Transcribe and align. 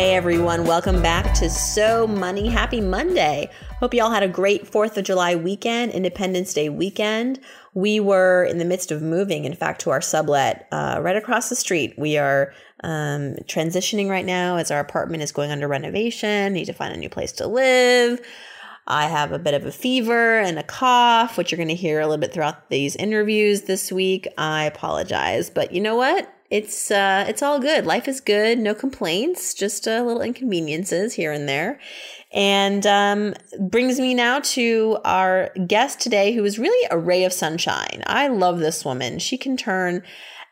Hey 0.00 0.14
everyone, 0.14 0.64
welcome 0.64 1.02
back 1.02 1.34
to 1.34 1.50
So 1.50 2.06
Money. 2.06 2.48
Happy 2.48 2.80
Monday. 2.80 3.50
Hope 3.80 3.92
you 3.92 4.02
all 4.02 4.10
had 4.10 4.22
a 4.22 4.28
great 4.28 4.64
4th 4.64 4.96
of 4.96 5.04
July 5.04 5.34
weekend, 5.34 5.92
Independence 5.92 6.54
Day 6.54 6.70
weekend. 6.70 7.38
We 7.74 8.00
were 8.00 8.44
in 8.44 8.56
the 8.56 8.64
midst 8.64 8.90
of 8.90 9.02
moving, 9.02 9.44
in 9.44 9.54
fact, 9.54 9.82
to 9.82 9.90
our 9.90 10.00
sublet 10.00 10.66
uh, 10.72 11.00
right 11.02 11.16
across 11.16 11.50
the 11.50 11.54
street. 11.54 11.92
We 11.98 12.16
are 12.16 12.54
um, 12.82 13.34
transitioning 13.44 14.08
right 14.08 14.24
now 14.24 14.56
as 14.56 14.70
our 14.70 14.80
apartment 14.80 15.22
is 15.22 15.32
going 15.32 15.50
under 15.50 15.68
renovation, 15.68 16.54
need 16.54 16.64
to 16.64 16.72
find 16.72 16.94
a 16.94 16.96
new 16.96 17.10
place 17.10 17.32
to 17.32 17.46
live. 17.46 18.22
I 18.86 19.06
have 19.06 19.32
a 19.32 19.38
bit 19.38 19.52
of 19.52 19.66
a 19.66 19.70
fever 19.70 20.38
and 20.38 20.58
a 20.58 20.62
cough, 20.62 21.36
which 21.36 21.52
you're 21.52 21.58
going 21.58 21.68
to 21.68 21.74
hear 21.74 22.00
a 22.00 22.06
little 22.06 22.16
bit 22.16 22.32
throughout 22.32 22.70
these 22.70 22.96
interviews 22.96 23.62
this 23.62 23.92
week. 23.92 24.26
I 24.38 24.64
apologize, 24.64 25.50
but 25.50 25.72
you 25.72 25.82
know 25.82 25.96
what? 25.96 26.32
It's 26.50 26.90
uh, 26.90 27.24
it's 27.28 27.42
all 27.42 27.60
good. 27.60 27.86
Life 27.86 28.08
is 28.08 28.20
good. 28.20 28.58
No 28.58 28.74
complaints. 28.74 29.54
Just 29.54 29.86
a 29.86 30.00
uh, 30.00 30.02
little 30.02 30.20
inconveniences 30.20 31.14
here 31.14 31.30
and 31.30 31.48
there. 31.48 31.78
And 32.32 32.84
um, 32.86 33.34
brings 33.58 34.00
me 34.00 34.14
now 34.14 34.40
to 34.40 34.98
our 35.04 35.50
guest 35.66 36.00
today, 36.00 36.32
who 36.32 36.44
is 36.44 36.58
really 36.58 36.88
a 36.90 36.98
ray 36.98 37.24
of 37.24 37.32
sunshine. 37.32 38.02
I 38.06 38.26
love 38.26 38.58
this 38.58 38.84
woman. 38.84 39.20
She 39.20 39.38
can 39.38 39.56
turn 39.56 40.02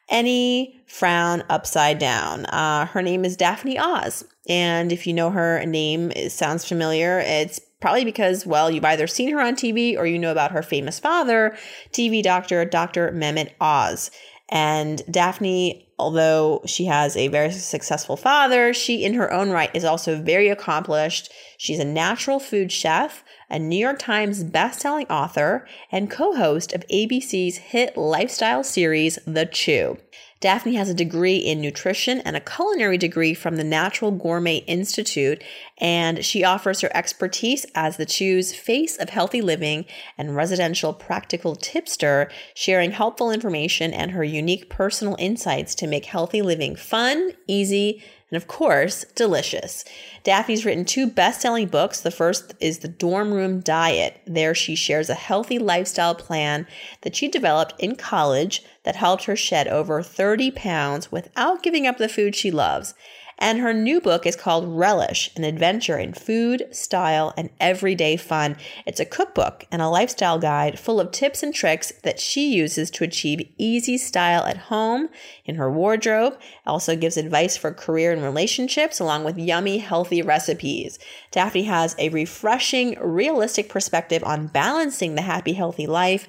any 0.08 0.80
frown 0.86 1.42
upside 1.50 1.98
down. 1.98 2.46
Uh, 2.46 2.86
her 2.86 3.02
name 3.02 3.24
is 3.24 3.36
Daphne 3.36 3.78
Oz. 3.78 4.24
And 4.48 4.92
if 4.92 5.06
you 5.06 5.12
know 5.12 5.30
her 5.30 5.64
name, 5.66 6.12
it 6.12 6.30
sounds 6.30 6.64
familiar. 6.64 7.18
It's 7.18 7.60
probably 7.80 8.04
because, 8.04 8.46
well, 8.46 8.70
you've 8.70 8.84
either 8.84 9.06
seen 9.06 9.30
her 9.32 9.40
on 9.40 9.54
TV 9.54 9.96
or 9.96 10.06
you 10.06 10.18
know 10.18 10.32
about 10.32 10.52
her 10.52 10.62
famous 10.62 10.98
father, 10.98 11.56
TV 11.92 12.22
doctor, 12.22 12.64
Dr. 12.64 13.12
Mehmet 13.12 13.50
Oz. 13.60 14.10
And 14.48 15.02
Daphne 15.10 15.87
although 15.98 16.62
she 16.64 16.84
has 16.84 17.16
a 17.16 17.28
very 17.28 17.50
successful 17.50 18.16
father, 18.16 18.72
she 18.72 19.04
in 19.04 19.14
her 19.14 19.32
own 19.32 19.50
right 19.50 19.70
is 19.74 19.84
also 19.84 20.20
very 20.20 20.48
accomplished. 20.48 21.30
She's 21.56 21.78
a 21.78 21.84
natural 21.84 22.38
food 22.38 22.70
chef, 22.70 23.24
a 23.50 23.58
New 23.58 23.78
York 23.78 23.98
Times 23.98 24.44
bestselling 24.44 25.10
author, 25.10 25.66
and 25.90 26.10
co-host 26.10 26.72
of 26.72 26.86
ABC's 26.88 27.56
hit 27.56 27.96
lifestyle 27.96 28.62
series 28.62 29.18
The 29.26 29.46
Chew. 29.46 29.98
Daphne 30.40 30.74
has 30.74 30.88
a 30.88 30.94
degree 30.94 31.36
in 31.36 31.60
nutrition 31.60 32.20
and 32.20 32.36
a 32.36 32.40
culinary 32.40 32.96
degree 32.96 33.34
from 33.34 33.56
the 33.56 33.64
Natural 33.64 34.12
Gourmet 34.12 34.58
Institute, 34.58 35.42
and 35.78 36.24
she 36.24 36.44
offers 36.44 36.80
her 36.80 36.90
expertise 36.94 37.66
as 37.74 37.96
the 37.96 38.06
Chew's 38.06 38.54
face 38.54 38.96
of 38.96 39.10
healthy 39.10 39.40
living 39.40 39.84
and 40.16 40.36
residential 40.36 40.92
practical 40.92 41.56
tipster, 41.56 42.30
sharing 42.54 42.92
helpful 42.92 43.32
information 43.32 43.92
and 43.92 44.12
her 44.12 44.22
unique 44.22 44.68
personal 44.68 45.16
insights 45.18 45.74
to 45.74 45.88
make 45.88 46.04
healthy 46.04 46.40
living 46.40 46.76
fun, 46.76 47.32
easy, 47.48 48.00
and 48.30 48.36
of 48.36 48.46
course, 48.46 49.04
delicious. 49.14 49.84
Daphne's 50.22 50.64
written 50.64 50.84
two 50.84 51.06
best 51.06 51.40
selling 51.40 51.68
books. 51.68 52.00
The 52.00 52.10
first 52.10 52.54
is 52.60 52.80
The 52.80 52.88
Dorm 52.88 53.32
Room 53.32 53.60
Diet. 53.60 54.20
There, 54.26 54.54
she 54.54 54.74
shares 54.74 55.08
a 55.08 55.14
healthy 55.14 55.58
lifestyle 55.58 56.14
plan 56.14 56.66
that 57.02 57.16
she 57.16 57.28
developed 57.28 57.74
in 57.78 57.96
college 57.96 58.62
that 58.84 58.96
helped 58.96 59.24
her 59.24 59.36
shed 59.36 59.66
over 59.66 60.02
30 60.02 60.50
pounds 60.50 61.10
without 61.10 61.62
giving 61.62 61.86
up 61.86 61.96
the 61.96 62.08
food 62.08 62.36
she 62.36 62.50
loves. 62.50 62.94
And 63.40 63.60
her 63.60 63.72
new 63.72 64.00
book 64.00 64.26
is 64.26 64.34
called 64.34 64.66
Relish 64.66 65.30
An 65.36 65.44
Adventure 65.44 65.96
in 65.96 66.12
Food, 66.12 66.66
Style, 66.72 67.32
and 67.36 67.50
Everyday 67.60 68.16
Fun. 68.16 68.56
It's 68.84 68.98
a 68.98 69.04
cookbook 69.04 69.64
and 69.70 69.80
a 69.80 69.88
lifestyle 69.88 70.40
guide 70.40 70.78
full 70.78 70.98
of 70.98 71.12
tips 71.12 71.44
and 71.44 71.54
tricks 71.54 71.92
that 72.02 72.18
she 72.18 72.52
uses 72.52 72.90
to 72.90 73.04
achieve 73.04 73.48
easy 73.56 73.96
style 73.96 74.44
at 74.44 74.56
home, 74.56 75.08
in 75.44 75.54
her 75.54 75.70
wardrobe. 75.70 76.36
Also 76.66 76.96
gives 76.96 77.16
advice 77.16 77.56
for 77.56 77.72
career 77.72 78.12
and 78.12 78.22
relationships, 78.24 78.98
along 78.98 79.22
with 79.22 79.38
yummy, 79.38 79.78
healthy 79.78 80.20
recipes. 80.20 80.98
Daphne 81.30 81.62
has 81.62 81.94
a 81.96 82.08
refreshing, 82.08 82.98
realistic 83.00 83.68
perspective 83.68 84.24
on 84.24 84.48
balancing 84.48 85.14
the 85.14 85.22
happy, 85.22 85.52
healthy 85.52 85.86
life, 85.86 86.26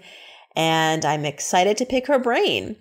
and 0.56 1.04
I'm 1.04 1.26
excited 1.26 1.76
to 1.78 1.86
pick 1.86 2.06
her 2.06 2.20
brain. 2.20 2.76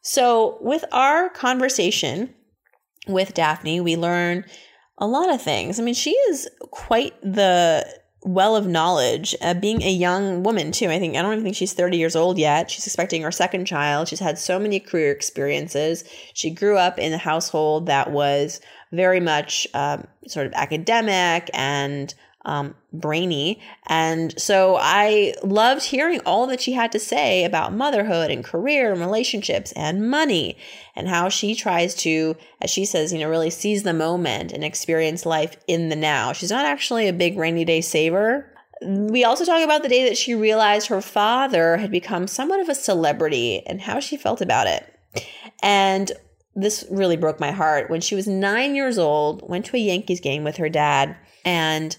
So, 0.00 0.58
with 0.60 0.84
our 0.90 1.28
conversation, 1.28 2.34
with 3.08 3.34
Daphne, 3.34 3.80
we 3.80 3.96
learn 3.96 4.44
a 4.98 5.06
lot 5.06 5.32
of 5.32 5.40
things. 5.40 5.78
I 5.78 5.82
mean, 5.82 5.94
she 5.94 6.10
is 6.10 6.48
quite 6.70 7.20
the 7.22 7.86
well 8.22 8.56
of 8.56 8.66
knowledge, 8.66 9.34
uh, 9.40 9.54
being 9.54 9.82
a 9.82 9.90
young 9.90 10.42
woman 10.42 10.72
too. 10.72 10.90
I 10.90 10.98
think 10.98 11.16
I 11.16 11.22
don't 11.22 11.32
even 11.32 11.44
think 11.44 11.56
she's 11.56 11.72
30 11.72 11.96
years 11.96 12.16
old 12.16 12.36
yet. 12.36 12.70
She's 12.70 12.86
expecting 12.86 13.22
her 13.22 13.30
second 13.30 13.66
child. 13.66 14.08
She's 14.08 14.18
had 14.18 14.38
so 14.38 14.58
many 14.58 14.80
career 14.80 15.12
experiences. 15.12 16.04
She 16.34 16.50
grew 16.50 16.76
up 16.76 16.98
in 16.98 17.12
a 17.12 17.18
household 17.18 17.86
that 17.86 18.10
was 18.10 18.60
very 18.92 19.20
much 19.20 19.66
um, 19.74 20.06
sort 20.26 20.46
of 20.46 20.52
academic 20.54 21.48
and 21.54 22.12
um, 22.48 22.74
brainy. 22.94 23.60
And 23.86 24.38
so 24.40 24.78
I 24.80 25.34
loved 25.42 25.84
hearing 25.84 26.20
all 26.24 26.46
that 26.46 26.62
she 26.62 26.72
had 26.72 26.90
to 26.92 26.98
say 26.98 27.44
about 27.44 27.74
motherhood 27.74 28.30
and 28.30 28.42
career 28.42 28.90
and 28.90 29.00
relationships 29.00 29.70
and 29.72 30.10
money 30.10 30.56
and 30.96 31.08
how 31.08 31.28
she 31.28 31.54
tries 31.54 31.94
to, 31.96 32.36
as 32.62 32.70
she 32.70 32.86
says, 32.86 33.12
you 33.12 33.18
know, 33.18 33.28
really 33.28 33.50
seize 33.50 33.82
the 33.82 33.92
moment 33.92 34.52
and 34.52 34.64
experience 34.64 35.26
life 35.26 35.58
in 35.66 35.90
the 35.90 35.96
now. 35.96 36.32
She's 36.32 36.50
not 36.50 36.64
actually 36.64 37.06
a 37.06 37.12
big 37.12 37.36
rainy 37.36 37.66
day 37.66 37.82
saver. 37.82 38.50
We 38.82 39.24
also 39.24 39.44
talk 39.44 39.62
about 39.62 39.82
the 39.82 39.88
day 39.90 40.08
that 40.08 40.16
she 40.16 40.34
realized 40.34 40.86
her 40.86 41.02
father 41.02 41.76
had 41.76 41.90
become 41.90 42.26
somewhat 42.26 42.60
of 42.60 42.70
a 42.70 42.74
celebrity 42.74 43.62
and 43.66 43.82
how 43.82 44.00
she 44.00 44.16
felt 44.16 44.40
about 44.40 44.68
it. 44.68 45.26
And 45.62 46.10
this 46.56 46.86
really 46.90 47.18
broke 47.18 47.40
my 47.40 47.50
heart. 47.50 47.90
When 47.90 48.00
she 48.00 48.14
was 48.14 48.26
nine 48.26 48.74
years 48.74 48.96
old, 48.96 49.46
went 49.46 49.66
to 49.66 49.76
a 49.76 49.80
Yankees 49.80 50.20
game 50.20 50.44
with 50.44 50.56
her 50.56 50.70
dad 50.70 51.14
and 51.44 51.96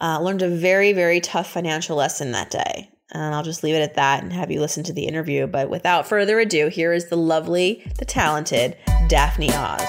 uh, 0.00 0.20
learned 0.20 0.42
a 0.42 0.48
very, 0.48 0.92
very 0.92 1.20
tough 1.20 1.50
financial 1.50 1.96
lesson 1.96 2.32
that 2.32 2.50
day. 2.50 2.90
And 3.12 3.34
I'll 3.34 3.42
just 3.42 3.62
leave 3.62 3.74
it 3.74 3.82
at 3.82 3.94
that 3.94 4.22
and 4.22 4.32
have 4.32 4.50
you 4.50 4.60
listen 4.60 4.82
to 4.84 4.92
the 4.92 5.06
interview. 5.06 5.46
But 5.46 5.70
without 5.70 6.06
further 6.06 6.38
ado, 6.38 6.68
here 6.68 6.92
is 6.92 7.08
the 7.08 7.16
lovely, 7.16 7.90
the 7.98 8.04
talented 8.04 8.76
Daphne 9.08 9.50
Oz. 9.52 9.88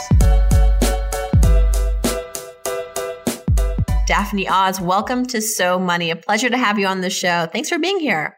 Daphne 4.06 4.48
Oz, 4.48 4.80
welcome 4.80 5.26
to 5.26 5.42
So 5.42 5.78
Money. 5.78 6.12
A 6.12 6.16
pleasure 6.16 6.50
to 6.50 6.58
have 6.58 6.80
you 6.80 6.88
on 6.88 7.02
the 7.02 7.10
show. 7.10 7.48
Thanks 7.52 7.68
for 7.68 7.78
being 7.78 8.00
here. 8.00 8.38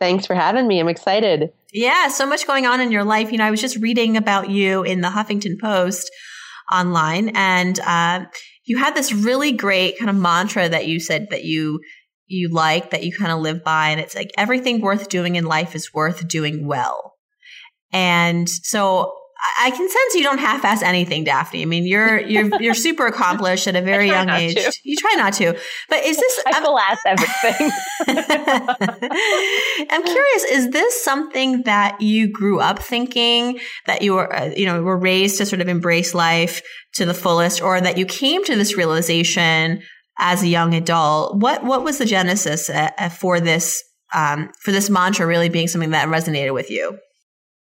Thanks 0.00 0.26
for 0.26 0.34
having 0.34 0.66
me. 0.66 0.80
I'm 0.80 0.88
excited. 0.88 1.52
Yeah, 1.72 2.08
so 2.08 2.26
much 2.26 2.46
going 2.46 2.66
on 2.66 2.80
in 2.80 2.90
your 2.90 3.04
life. 3.04 3.30
You 3.30 3.38
know, 3.38 3.44
I 3.44 3.50
was 3.50 3.60
just 3.60 3.76
reading 3.76 4.16
about 4.16 4.50
you 4.50 4.82
in 4.82 5.00
the 5.00 5.08
Huffington 5.08 5.60
Post 5.60 6.10
online, 6.72 7.32
and 7.34 7.78
uh, 7.80 8.24
you 8.64 8.78
had 8.78 8.94
this 8.94 9.12
really 9.12 9.52
great 9.52 9.98
kind 9.98 10.10
of 10.10 10.16
mantra 10.16 10.68
that 10.68 10.86
you 10.86 11.00
said 11.00 11.28
that 11.30 11.44
you 11.44 11.80
you 12.26 12.48
like 12.48 12.90
that 12.90 13.04
you 13.04 13.12
kind 13.12 13.32
of 13.32 13.40
live 13.40 13.62
by 13.62 13.90
and 13.90 14.00
it's 14.00 14.14
like 14.14 14.30
everything 14.38 14.80
worth 14.80 15.08
doing 15.08 15.36
in 15.36 15.44
life 15.44 15.74
is 15.74 15.92
worth 15.92 16.26
doing 16.28 16.66
well. 16.66 17.14
And 17.92 18.48
so 18.48 19.12
I 19.58 19.70
can 19.70 19.88
sense 19.88 20.14
you 20.14 20.22
don't 20.22 20.38
half-ass 20.38 20.82
anything, 20.82 21.24
Daphne. 21.24 21.62
I 21.62 21.64
mean, 21.64 21.84
you're 21.84 22.20
you're 22.20 22.48
you're 22.60 22.74
super 22.74 23.06
accomplished 23.06 23.66
at 23.66 23.74
a 23.74 23.82
very 23.82 24.06
young 24.06 24.28
age. 24.28 24.54
To. 24.54 24.72
You 24.84 24.96
try 24.96 25.14
not 25.16 25.32
to, 25.34 25.58
but 25.88 26.04
is 26.04 26.16
this? 26.16 26.40
I 26.46 26.60
full 26.62 26.78
ass 26.78 27.00
everything. 27.04 27.70
I'm 29.90 30.04
curious. 30.04 30.44
Is 30.44 30.70
this 30.70 31.02
something 31.02 31.62
that 31.62 32.00
you 32.00 32.30
grew 32.30 32.60
up 32.60 32.78
thinking 32.78 33.58
that 33.86 34.02
you 34.02 34.14
were, 34.14 34.32
uh, 34.32 34.52
you 34.56 34.64
know, 34.64 34.80
were 34.82 34.98
raised 34.98 35.38
to 35.38 35.46
sort 35.46 35.60
of 35.60 35.68
embrace 35.68 36.14
life 36.14 36.62
to 36.94 37.04
the 37.04 37.14
fullest, 37.14 37.60
or 37.60 37.80
that 37.80 37.98
you 37.98 38.06
came 38.06 38.44
to 38.44 38.54
this 38.54 38.76
realization 38.76 39.82
as 40.18 40.44
a 40.44 40.48
young 40.48 40.72
adult? 40.72 41.38
What 41.38 41.64
what 41.64 41.82
was 41.82 41.98
the 41.98 42.06
genesis 42.06 42.70
uh, 42.70 42.90
uh 42.96 43.08
for 43.08 43.40
this 43.40 43.82
um, 44.14 44.50
for 44.60 44.70
this 44.70 44.88
mantra 44.88 45.26
really 45.26 45.48
being 45.48 45.66
something 45.66 45.90
that 45.90 46.06
resonated 46.06 46.54
with 46.54 46.70
you? 46.70 46.98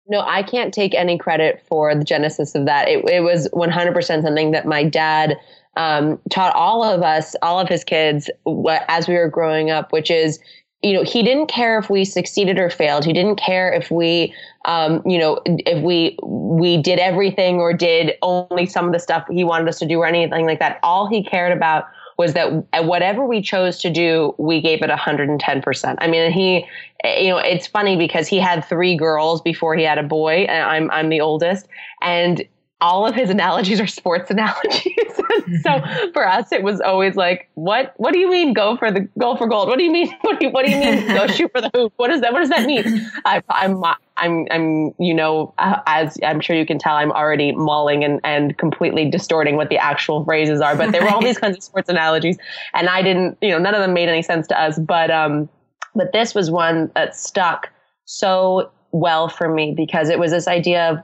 No, 0.09 0.21
I 0.21 0.43
can't 0.43 0.73
take 0.73 0.95
any 0.95 1.19
credit 1.19 1.63
for 1.69 1.95
the 1.95 2.05
genesis 2.05 2.55
of 2.55 2.65
that. 2.65 2.89
It, 2.89 3.05
it 3.11 3.21
was 3.21 3.49
100% 3.51 4.23
something 4.23 4.51
that 4.53 4.67
my 4.67 4.83
dad 4.83 5.37
um, 5.77 6.19
taught 6.31 6.55
all 6.57 6.83
of 6.83 7.03
us, 7.03 7.37
all 7.43 7.61
of 7.61 7.69
his 7.69 7.85
kids, 7.85 8.31
what, 8.45 8.85
as 8.89 9.07
we 9.07 9.15
were 9.15 9.29
growing 9.29 9.71
up, 9.71 9.93
which 9.93 10.11
is 10.11 10.39
you 10.83 10.93
know, 10.93 11.03
he 11.03 11.23
didn't 11.25 11.49
care 11.49 11.79
if 11.79 11.91
we 11.91 12.05
succeeded 12.05 12.59
or 12.59 12.71
failed. 12.71 13.05
He 13.05 13.13
didn't 13.13 13.37
care 13.37 13.73
if 13.73 13.91
we, 13.91 14.33
um, 14.65 15.03
you 15.05 15.19
know, 15.19 15.41
if 15.45 15.83
we 15.83 16.17
we 16.23 16.81
did 16.81 17.01
everything 17.01 17.57
or 17.57 17.73
did 17.73 18.15
only 18.23 18.65
some 18.67 18.87
of 18.87 18.93
the 18.93 19.01
stuff 19.01 19.27
he 19.29 19.43
wanted 19.43 19.69
us 19.69 19.81
to 19.81 19.87
do 19.87 19.99
or 19.99 20.07
anything 20.07 20.47
like 20.47 20.61
that. 20.61 20.79
All 20.85 21.09
he 21.09 21.25
cared 21.25 21.51
about 21.51 21.87
was 22.19 22.35
that 22.35 22.67
whatever 22.85 23.25
we 23.25 23.41
chose 23.41 23.79
to 23.79 23.91
do, 23.91 24.35
we 24.39 24.61
gave 24.61 24.83
it 24.83 24.91
110%. 24.91 25.95
I 25.99 26.07
mean, 26.09 26.33
he, 26.33 26.67
eh, 27.05 27.21
you 27.21 27.31
know, 27.31 27.39
it's 27.39 27.69
funny 27.69 27.97
because 27.97 28.27
he 28.27 28.39
had 28.39 28.65
three 28.65 28.97
girls 28.97 29.41
before 29.41 29.77
he 29.77 29.85
had 29.85 29.99
a 29.99 30.03
boy, 30.03 30.47
I'm 30.47 30.91
I'm 30.91 31.09
the 31.09 31.21
oldest, 31.21 31.69
and 32.03 32.45
all 32.81 33.07
of 33.07 33.15
his 33.15 33.31
analogies 33.31 33.81
are 33.81 33.87
sports 33.87 34.31
analogies. 34.31 34.95
so 35.63 35.83
for 36.13 36.27
us, 36.27 36.53
it 36.53 36.63
was 36.63 36.81
always 36.81 37.17
like, 37.17 37.49
what, 37.55 37.95
what 37.97 38.13
do 38.13 38.19
you 38.19 38.31
mean 38.31 38.53
go 38.53 38.77
for 38.77 38.91
the 38.91 39.01
goal 39.19 39.37
for 39.37 39.47
gold? 39.47 39.69
What 39.69 39.79
do 39.79 39.85
you 39.85 39.91
mean? 39.91 40.15
What 40.23 40.41
do 40.41 40.47
you, 40.47 40.53
what 40.53 40.67
do 40.67 40.73
you 40.73 40.79
mean 40.79 41.07
go 41.09 41.27
shoot 41.27 41.51
for 41.53 41.61
the 41.61 41.71
hoop? 41.75 41.93
What 41.97 42.11
is 42.11 42.21
that? 42.21 42.33
What 42.33 42.41
does 42.41 42.51
that 42.51 42.67
mean? 42.67 43.09
I, 43.25 43.43
I'm, 43.49 43.83
I'm, 44.17 44.47
I'm, 44.51 44.93
you 44.99 45.15
know, 45.15 45.55
as 45.59 46.19
I'm 46.23 46.41
sure 46.41 46.55
you 46.55 46.67
can 46.67 46.79
tell, 46.79 46.95
I'm 46.95 47.13
already 47.13 47.53
mauling 47.53 48.05
and, 48.05 48.21
and 48.25 48.57
completely 48.59 49.09
distorting 49.09 49.57
what 49.57 49.71
the 49.71 49.79
actual 49.79 50.25
phrases 50.25 50.61
are, 50.61 50.77
but 50.77 50.93
there 50.93 51.03
were 51.03 51.09
all 51.09 51.23
these 51.23 51.39
kinds 51.39 51.57
of 51.57 51.63
sports 51.63 51.89
analogies 51.89 52.37
and 52.75 52.89
I 52.89 53.03
didn't, 53.03 53.39
you 53.41 53.51
know, 53.51 53.59
none 53.59 53.75
of 53.75 53.81
them 53.81 53.95
made 53.95 54.09
any 54.09 54.23
sense 54.23 54.47
to 54.49 54.61
us, 54.61 54.79
but, 54.79 55.11
um, 55.11 55.49
but 55.95 56.13
this 56.13 56.35
was 56.35 56.51
one 56.51 56.91
that 56.95 57.17
stuck 57.17 57.71
so 58.05 58.71
well 58.93 59.29
for 59.29 59.49
me 59.49 59.73
because 59.75 60.11
it 60.11 60.19
was 60.19 60.31
this 60.31 60.47
idea 60.47 60.91
of, 60.91 60.99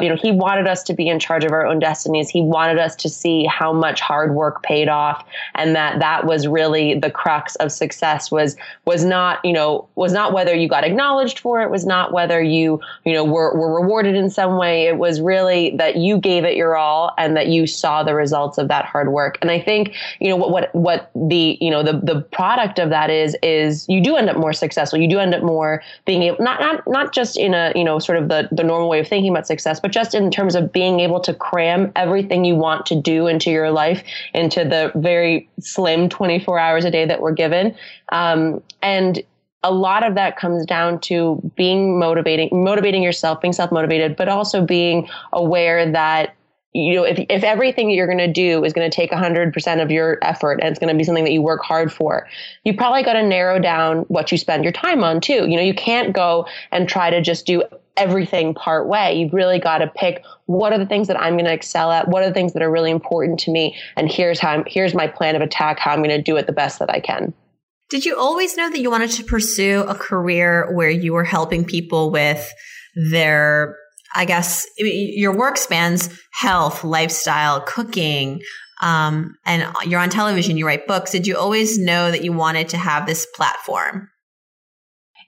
you 0.00 0.08
know, 0.08 0.16
he 0.16 0.32
wanted 0.32 0.66
us 0.66 0.82
to 0.84 0.94
be 0.94 1.08
in 1.08 1.18
charge 1.18 1.44
of 1.44 1.52
our 1.52 1.66
own 1.66 1.78
destinies. 1.78 2.28
He 2.28 2.42
wanted 2.42 2.78
us 2.78 2.94
to 2.96 3.08
see 3.08 3.44
how 3.46 3.72
much 3.72 4.00
hard 4.00 4.34
work 4.34 4.62
paid 4.62 4.88
off 4.88 5.24
and 5.54 5.74
that 5.76 5.98
that 6.00 6.26
was 6.26 6.46
really 6.46 6.98
the 6.98 7.10
crux 7.10 7.56
of 7.56 7.72
success 7.72 8.30
was, 8.30 8.56
was 8.84 9.04
not, 9.04 9.44
you 9.44 9.52
know, 9.52 9.88
was 9.94 10.12
not 10.12 10.32
whether 10.32 10.54
you 10.54 10.68
got 10.68 10.84
acknowledged 10.84 11.38
for 11.38 11.62
it, 11.62 11.70
was 11.70 11.86
not 11.86 12.12
whether 12.12 12.42
you, 12.42 12.80
you 13.04 13.12
know, 13.12 13.24
were, 13.24 13.54
were 13.56 13.80
rewarded 13.80 14.14
in 14.14 14.30
some 14.30 14.58
way. 14.58 14.86
It 14.86 14.98
was 14.98 15.20
really 15.20 15.76
that 15.76 15.96
you 15.96 16.18
gave 16.18 16.44
it 16.44 16.56
your 16.56 16.76
all 16.76 17.12
and 17.16 17.36
that 17.36 17.48
you 17.48 17.66
saw 17.66 18.02
the 18.02 18.14
results 18.14 18.58
of 18.58 18.68
that 18.68 18.84
hard 18.84 19.12
work. 19.12 19.38
And 19.40 19.50
I 19.50 19.60
think, 19.60 19.94
you 20.18 20.28
know, 20.28 20.36
what, 20.36 20.50
what, 20.50 20.74
what 20.74 21.10
the, 21.14 21.56
you 21.60 21.70
know, 21.70 21.82
the, 21.82 22.00
the 22.02 22.22
product 22.32 22.78
of 22.78 22.90
that 22.90 23.10
is, 23.10 23.36
is 23.42 23.86
you 23.88 24.02
do 24.02 24.16
end 24.16 24.28
up 24.28 24.36
more 24.36 24.52
successful. 24.52 24.98
You 24.98 25.08
do 25.08 25.18
end 25.18 25.34
up 25.34 25.42
more 25.42 25.82
being 26.04 26.22
able, 26.24 26.42
not, 26.42 26.60
not, 26.60 26.82
not 26.86 27.12
just 27.12 27.36
in 27.36 27.54
a, 27.54 27.72
you 27.76 27.84
know, 27.84 27.98
sort 27.98 28.18
of 28.18 28.28
the, 28.28 28.48
the 28.50 28.64
normal 28.64 28.88
way 28.88 28.98
of 28.98 29.06
thinking 29.06 29.30
about 29.30 29.46
success, 29.46 29.69
success, 29.70 29.80
but 29.80 29.92
just 29.92 30.14
in 30.14 30.30
terms 30.30 30.54
of 30.54 30.72
being 30.72 31.00
able 31.00 31.20
to 31.20 31.34
cram 31.34 31.92
everything 31.96 32.44
you 32.44 32.54
want 32.54 32.86
to 32.86 33.00
do 33.00 33.26
into 33.26 33.50
your 33.50 33.70
life 33.70 34.02
into 34.34 34.64
the 34.64 34.92
very 34.96 35.48
slim 35.60 36.08
24 36.08 36.58
hours 36.58 36.84
a 36.84 36.90
day 36.90 37.06
that 37.06 37.20
we're 37.20 37.32
given. 37.32 37.74
Um, 38.10 38.62
and 38.82 39.22
a 39.62 39.72
lot 39.72 40.06
of 40.06 40.14
that 40.14 40.38
comes 40.38 40.64
down 40.64 41.00
to 41.00 41.40
being 41.56 41.98
motivating, 41.98 42.48
motivating 42.64 43.02
yourself, 43.02 43.40
being 43.40 43.52
self 43.52 43.70
motivated, 43.70 44.16
but 44.16 44.28
also 44.28 44.64
being 44.64 45.08
aware 45.32 45.90
that 45.90 46.34
you 46.72 46.94
know, 46.94 47.04
if, 47.04 47.18
if 47.28 47.42
everything 47.42 47.90
you're 47.90 48.06
going 48.06 48.18
to 48.18 48.32
do 48.32 48.64
is 48.64 48.72
going 48.72 48.88
to 48.88 48.94
take 48.94 49.10
100% 49.10 49.82
of 49.82 49.90
your 49.90 50.18
effort 50.22 50.60
and 50.60 50.68
it's 50.68 50.78
going 50.78 50.92
to 50.92 50.96
be 50.96 51.02
something 51.02 51.24
that 51.24 51.32
you 51.32 51.42
work 51.42 51.62
hard 51.62 51.92
for, 51.92 52.28
you 52.64 52.74
probably 52.76 53.02
got 53.02 53.14
to 53.14 53.26
narrow 53.26 53.58
down 53.58 54.00
what 54.02 54.30
you 54.30 54.38
spend 54.38 54.62
your 54.62 54.72
time 54.72 55.02
on 55.02 55.20
too. 55.20 55.48
You 55.48 55.56
know, 55.56 55.62
you 55.62 55.74
can't 55.74 56.12
go 56.12 56.46
and 56.70 56.88
try 56.88 57.10
to 57.10 57.20
just 57.20 57.44
do 57.44 57.64
everything 57.96 58.54
part 58.54 58.86
way. 58.86 59.18
You've 59.18 59.32
really 59.32 59.58
got 59.58 59.78
to 59.78 59.88
pick 59.88 60.24
what 60.46 60.72
are 60.72 60.78
the 60.78 60.86
things 60.86 61.08
that 61.08 61.20
I'm 61.20 61.34
going 61.34 61.44
to 61.44 61.52
excel 61.52 61.90
at, 61.90 62.08
what 62.08 62.22
are 62.22 62.28
the 62.28 62.34
things 62.34 62.52
that 62.52 62.62
are 62.62 62.70
really 62.70 62.90
important 62.90 63.40
to 63.40 63.50
me, 63.50 63.76
and 63.96 64.10
here's 64.10 64.38
how 64.38 64.50
I'm, 64.50 64.64
here's 64.66 64.94
my 64.94 65.06
plan 65.06 65.36
of 65.36 65.42
attack, 65.42 65.78
how 65.78 65.92
I'm 65.92 66.02
going 66.02 66.10
to 66.10 66.22
do 66.22 66.36
it 66.36 66.46
the 66.46 66.52
best 66.52 66.78
that 66.78 66.90
I 66.90 67.00
can. 67.00 67.34
Did 67.90 68.04
you 68.04 68.16
always 68.16 68.56
know 68.56 68.70
that 68.70 68.78
you 68.78 68.90
wanted 68.90 69.10
to 69.10 69.24
pursue 69.24 69.84
a 69.88 69.94
career 69.96 70.72
where 70.72 70.90
you 70.90 71.12
were 71.12 71.24
helping 71.24 71.64
people 71.64 72.10
with 72.10 72.52
their 73.10 73.76
I 74.14 74.24
guess 74.24 74.66
your 74.78 75.36
work 75.36 75.56
spans 75.56 76.08
health, 76.32 76.84
lifestyle, 76.84 77.60
cooking, 77.60 78.40
um, 78.80 79.36
and 79.44 79.66
you're 79.86 80.00
on 80.00 80.10
television, 80.10 80.56
you 80.56 80.66
write 80.66 80.86
books. 80.86 81.10
Did 81.10 81.26
you 81.26 81.36
always 81.36 81.78
know 81.78 82.10
that 82.10 82.24
you 82.24 82.32
wanted 82.32 82.70
to 82.70 82.78
have 82.78 83.06
this 83.06 83.26
platform? 83.34 84.08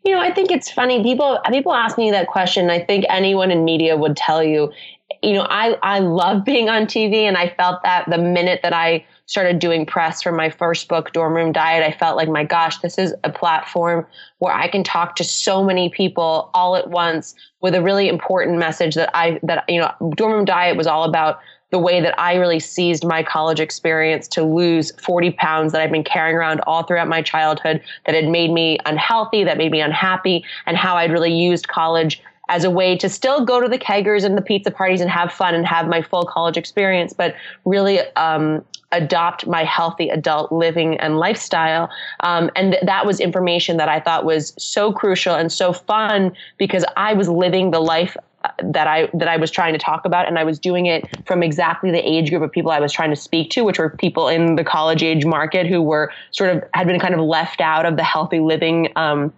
You 0.05 0.15
know, 0.15 0.21
I 0.21 0.33
think 0.33 0.51
it's 0.51 0.71
funny. 0.71 1.03
People 1.03 1.39
people 1.51 1.73
ask 1.73 1.97
me 1.97 2.11
that 2.11 2.27
question. 2.27 2.71
I 2.71 2.85
think 2.85 3.05
anyone 3.09 3.53
in 3.53 3.65
media 3.65 3.97
would 3.97 4.17
tell 4.17 4.43
you, 4.43 4.73
you 5.23 5.35
know, 5.35 5.47
I 5.49 5.79
I 5.83 6.01
love 6.01 6.45
being 6.45 6.69
on 6.69 6.87
TV, 6.87 7.23
and 7.23 7.37
I 7.37 7.49
felt 7.49 7.83
that 7.85 8.09
the 8.11 8.19
minute 8.19 8.61
that 8.63 8.73
I 8.73 9.05
started 9.27 9.61
doing 9.61 9.87
press 9.87 10.23
for 10.23 10.33
my 10.33 10.51
first 10.51 10.89
book, 10.89 11.13
Dorm 11.13 11.35
Room 11.35 11.53
Diet, 11.53 11.85
I 11.85 11.97
felt 11.97 12.17
like, 12.17 12.29
my 12.29 12.45
gosh, 12.45 12.79
this 12.79 12.99
is 12.99 13.15
a 13.25 13.31
platform 13.31 14.07
where 14.39 14.53
I 14.53 14.69
can 14.69 14.83
talk 14.83 15.17
to 15.17 15.25
so 15.25 15.65
many 15.65 15.89
people 15.89 16.51
all 16.55 16.77
at 16.77 16.91
once 16.91 17.35
with 17.61 17.75
a 17.75 17.83
really 17.83 18.09
important 18.09 18.59
message 18.59 18.97
that 18.97 19.11
I 19.15 19.39
that 19.45 19.65
you 19.69 19.81
know, 19.81 19.93
Dorm 20.17 20.33
Room 20.33 20.45
Diet 20.45 20.77
was 20.77 20.87
all 20.87 21.05
about 21.05 21.39
the 21.71 21.79
way 21.79 22.03
that 22.03 22.19
I 22.21 22.35
really 22.35 22.61
seized 22.61 23.05
my 23.05 23.23
college 23.23 23.59
experience 23.59 24.29
to 24.29 24.43
lose 24.43 24.93
40 25.01 25.31
pounds 25.33 25.73
that 25.73 25.81
I've 25.81 25.91
been 25.91 26.05
carrying 26.05 26.37
around 26.37 26.61
all 26.67 26.83
throughout 26.83 27.09
my 27.09 27.23
childhood 27.23 27.81
that 28.05 28.15
had 28.15 28.29
made 28.29 28.51
me 28.51 28.79
unhealthy, 28.85 29.43
that 29.45 29.57
made 29.57 29.73
me 29.73 29.81
unhappy, 29.81 30.45
and 30.67 30.77
how 30.77 30.97
I'd 30.97 31.11
really 31.11 31.33
used 31.33 31.69
college 31.69 32.23
as 32.49 32.65
a 32.65 32.71
way 32.71 32.97
to 32.97 33.09
still 33.09 33.45
go 33.45 33.61
to 33.61 33.69
the 33.69 33.79
keggers 33.79 34.25
and 34.25 34.37
the 34.37 34.43
pizza 34.43 34.71
parties 34.71 35.01
and 35.01 35.11
have 35.11 35.33
fun 35.33 35.55
and 35.55 35.67
have 35.67 35.89
my 35.89 36.03
full 36.03 36.25
college 36.25 36.57
experience, 36.57 37.13
but 37.13 37.35
really 37.65 38.01
um, 38.17 38.65
adopt 38.93 39.47
my 39.47 39.65
healthy 39.65 40.09
adult 40.09 40.53
living 40.53 40.99
and 40.99 41.19
lifestyle. 41.19 41.89
Um, 42.21 42.51
and 42.55 42.73
th- 42.73 42.85
that 42.85 43.07
was 43.07 43.21
information 43.21 43.77
that 43.79 43.89
I 43.89 44.01
thought 44.01 44.25
was 44.25 44.55
so 44.59 44.93
crucial 44.93 45.35
and 45.35 45.51
so 45.51 45.73
fun 45.73 46.33
because 46.59 46.85
I 46.97 47.15
was 47.15 47.29
living 47.29 47.71
the 47.71 47.81
life 47.81 48.17
uh, 48.45 48.51
that 48.63 48.89
I 48.89 49.09
that 49.15 49.29
I 49.29 49.37
was 49.37 49.51
trying 49.53 49.73
to 49.73 49.79
talk 49.79 50.05
about, 50.05 50.27
and 50.27 50.37
I 50.37 50.43
was 50.43 50.59
doing 50.59 50.87
it 50.87 51.09
from 51.27 51.45
exactly 51.45 51.93
the 51.93 52.07
age 52.07 52.29
group 52.29 52.43
of 52.43 52.51
people 52.51 52.73
I 52.73 52.81
was 52.81 52.93
trying 52.93 53.11
to 53.11 53.17
speak 53.17 53.51
to, 53.51 53.63
which 53.63 53.79
were 53.79 53.91
people 53.91 54.27
in 54.27 54.57
the 54.57 54.65
college 54.65 55.03
age 55.03 55.25
market 55.25 55.67
who 55.67 55.81
were 55.81 56.13
sort 56.33 56.51
of 56.51 56.65
had 56.75 56.89
been 56.89 56.99
kind 56.99 57.15
of 57.15 57.21
left 57.21 57.61
out 57.61 57.87
of 57.87 57.97
the 57.97 58.03
healthy 58.03 58.41
living 58.41 58.93
um, 58.97 59.33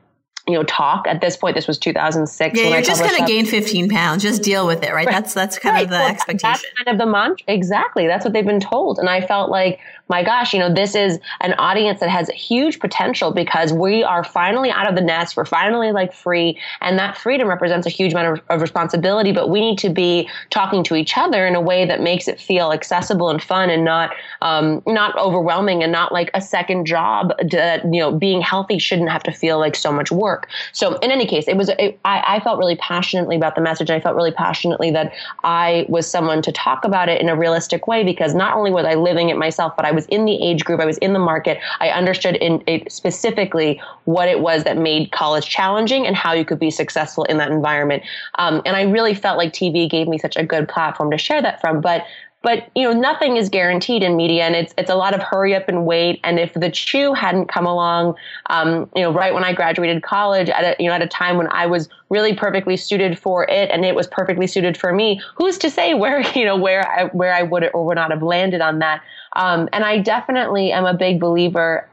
you 0.47 0.55
know 0.55 0.63
talk. 0.65 1.07
At 1.07 1.21
this 1.21 1.37
point 1.37 1.55
this 1.55 1.67
was 1.67 1.79
2006 1.79 2.59
yeah 2.59 2.69
you're 2.69 2.83
just 2.83 3.03
going 3.03 3.21
to 3.21 3.27
gain 3.27 3.47
15 3.47 3.89
pounds. 3.89 4.23
Just 4.23 4.43
deal 4.43 4.67
with 4.67 4.83
it 4.83 4.93
right, 4.93 5.07
right. 5.07 5.09
that's 5.09 5.35
that's 5.35 5.59
kind 5.59 5.75
right. 5.75 5.85
of 5.85 5.91
the 5.91 5.97
well, 5.97 6.09
expectation. 6.09 6.51
that's 6.51 6.85
kind 6.85 6.89
of 6.89 6.99
the 6.99 7.11
mantra 7.11 7.45
exactly. 7.47 8.07
That's 8.07 8.25
what 8.25 8.33
they've 8.33 8.45
been 8.45 8.61
told. 8.61 8.99
And 8.99 9.09
i 9.09 9.21
felt 9.21 9.51
like 9.51 9.81
my 10.09 10.23
gosh, 10.23 10.53
you 10.53 10.59
know, 10.59 10.73
this 10.73 10.95
is 10.95 11.19
an 11.41 11.55
audience 11.55 12.01
that 12.01 12.11
has 12.11 12.29
huge 12.29 12.79
potential 12.79 13.31
because 13.31 13.73
we 13.73 14.03
are 14.03 14.23
finally 14.23 14.71
out 14.71 14.87
of 14.87 14.95
the 14.97 15.01
nest. 15.01 15.37
We're 15.37 15.47
finally 15.47 15.93
like 15.93 16.13
free. 16.13 16.59
And 16.83 16.99
that 16.99 17.17
freedom 17.17 17.49
represents 17.49 17.87
a 17.87 17.91
huge 17.91 18.13
amount 18.13 18.39
of, 18.39 18.45
of 18.51 18.61
responsibility, 18.61 19.33
but 19.33 19.49
we 19.49 19.61
need 19.61 19.79
to 19.79 19.89
be 19.89 20.29
talking 20.51 20.85
to 20.85 20.95
each 20.95 21.17
other 21.17 21.47
in 21.47 21.55
a 21.55 21.61
way 21.61 21.87
that 21.87 22.03
makes 22.03 22.29
it 22.29 22.39
feel 22.39 22.71
accessible 22.71 23.31
and 23.31 23.43
fun 23.43 23.71
and 23.71 23.85
not, 23.85 24.15
um, 24.43 24.83
not 24.87 25.17
overwhelming 25.17 25.83
and 25.83 25.91
not 25.91 26.13
like 26.13 26.31
a 26.35 26.41
second 26.41 26.85
job 26.85 27.33
that, 27.51 27.83
you 27.85 28.01
know, 28.01 28.13
being 28.13 28.43
healthy 28.43 28.79
shouldn't 28.79 29.09
have 29.09 29.23
to 29.23 29.33
feel 29.33 29.59
like 29.59 29.75
so 29.75 29.91
much 29.91 30.13
work. 30.13 30.49
So 30.73 30.97
in 30.99 31.11
any 31.11 31.27
case, 31.27 31.49
it 31.49 31.57
was, 31.57 31.71
it, 31.79 31.99
I, 32.05 32.37
I 32.37 32.41
felt 32.41 32.59
really 32.59 32.77
passionately 32.77 33.37
about 33.37 33.55
the 33.55 33.63
message. 33.63 33.91
I 33.91 34.01
felt 34.01 34.17
really 34.17 34.33
passionately 34.33 34.91
that 34.91 35.15
I 35.45 35.87
was 35.89 36.07
someone 36.07 36.43
to 36.43 36.53
talk 36.53 36.85
about 36.85 37.09
it 37.09 37.23
in 37.23 37.31
a 37.31 37.37
realistic 37.37 37.87
way 37.87 38.05
because 38.05 38.35
not 38.35 38.55
only 38.55 38.71
was 38.71 38.85
I 38.85 38.95
living 38.97 39.31
it 39.31 39.39
myself, 39.39 39.75
but 39.75 39.87
I 39.87 39.94
was 39.95 40.07
in 40.07 40.25
the 40.25 40.43
age 40.43 40.65
group, 40.65 40.81
I 40.81 40.87
was 40.87 40.99
in 40.99 41.13
the 41.13 41.19
market. 41.19 41.59
I 41.81 41.91
understood 41.91 42.37
in 42.37 42.63
specifically 42.89 43.81
what 44.05 44.29
it 44.29 44.41
was 44.41 44.65
that 44.65 44.77
made 44.77 45.13
college 45.13 45.49
challenging 45.49 46.07
and 46.07 46.17
how 46.17 46.33
you 46.33 46.45
could 46.45 46.59
be 46.59 46.71
successful 46.71 47.25
in 47.25 47.39
that 47.39 47.51
environment. 47.51 48.03
Um, 48.37 48.63
and 48.65 48.77
I 48.77 48.83
really 48.83 49.15
felt 49.15 49.39
like 49.39 49.53
TV 49.53 49.89
gave 49.89 50.09
me 50.09 50.19
such 50.19 50.37
a 50.37 50.45
good 50.45 50.69
platform 50.69 51.11
to 51.11 51.19
share 51.19 51.43
that 51.43 51.61
from. 51.61 51.81
But 51.81 52.05
but 52.45 52.71
you 52.77 52.83
know 52.83 52.93
nothing 52.93 53.37
is 53.37 53.49
guaranteed 53.49 54.05
in 54.05 54.17
media 54.17 54.45
and 54.45 54.55
it's 54.55 54.73
it's 54.79 54.91
a 54.91 54.95
lot 54.95 55.15
of 55.15 55.21
hurry 55.21 55.55
up 55.55 55.69
and 55.69 55.85
wait 55.85 56.21
and 56.23 56.39
if 56.39 56.53
the 56.53 56.71
chew 56.71 57.13
hadn't 57.15 57.47
come 57.47 57.67
along 57.67 58.15
um, 58.51 58.89
you 58.95 59.03
know 59.03 59.13
right 59.13 59.35
when 59.35 59.43
i 59.43 59.53
graduated 59.53 60.03
college 60.05 60.49
at 60.49 60.63
a 60.63 60.83
you 60.83 60.89
know 60.89 60.95
at 60.95 61.03
a 61.03 61.09
time 61.09 61.37
when 61.37 61.49
i 61.49 61.67
was 61.67 61.89
really 62.11 62.35
perfectly 62.35 62.77
suited 62.77 63.19
for 63.19 63.49
it 63.51 63.71
and 63.71 63.85
it 63.85 63.97
was 63.97 64.07
perfectly 64.07 64.47
suited 64.47 64.77
for 64.77 64.93
me 64.93 65.21
who's 65.35 65.59
to 65.59 65.69
say 65.69 65.95
where 65.95 66.21
you 66.39 66.45
know 66.45 66.57
where 66.57 66.87
i 66.89 67.07
where 67.07 67.35
i 67.35 67.43
would 67.43 67.69
or 67.75 67.85
would 67.85 67.97
not 67.97 68.13
have 68.13 68.23
landed 68.23 68.61
on 68.61 68.79
that 68.79 69.03
um, 69.35 69.69
and 69.73 69.85
I 69.85 69.99
definitely 69.99 70.73
am 70.73 70.87
a 70.87 70.95
big 70.95 71.21
believer 71.21 71.89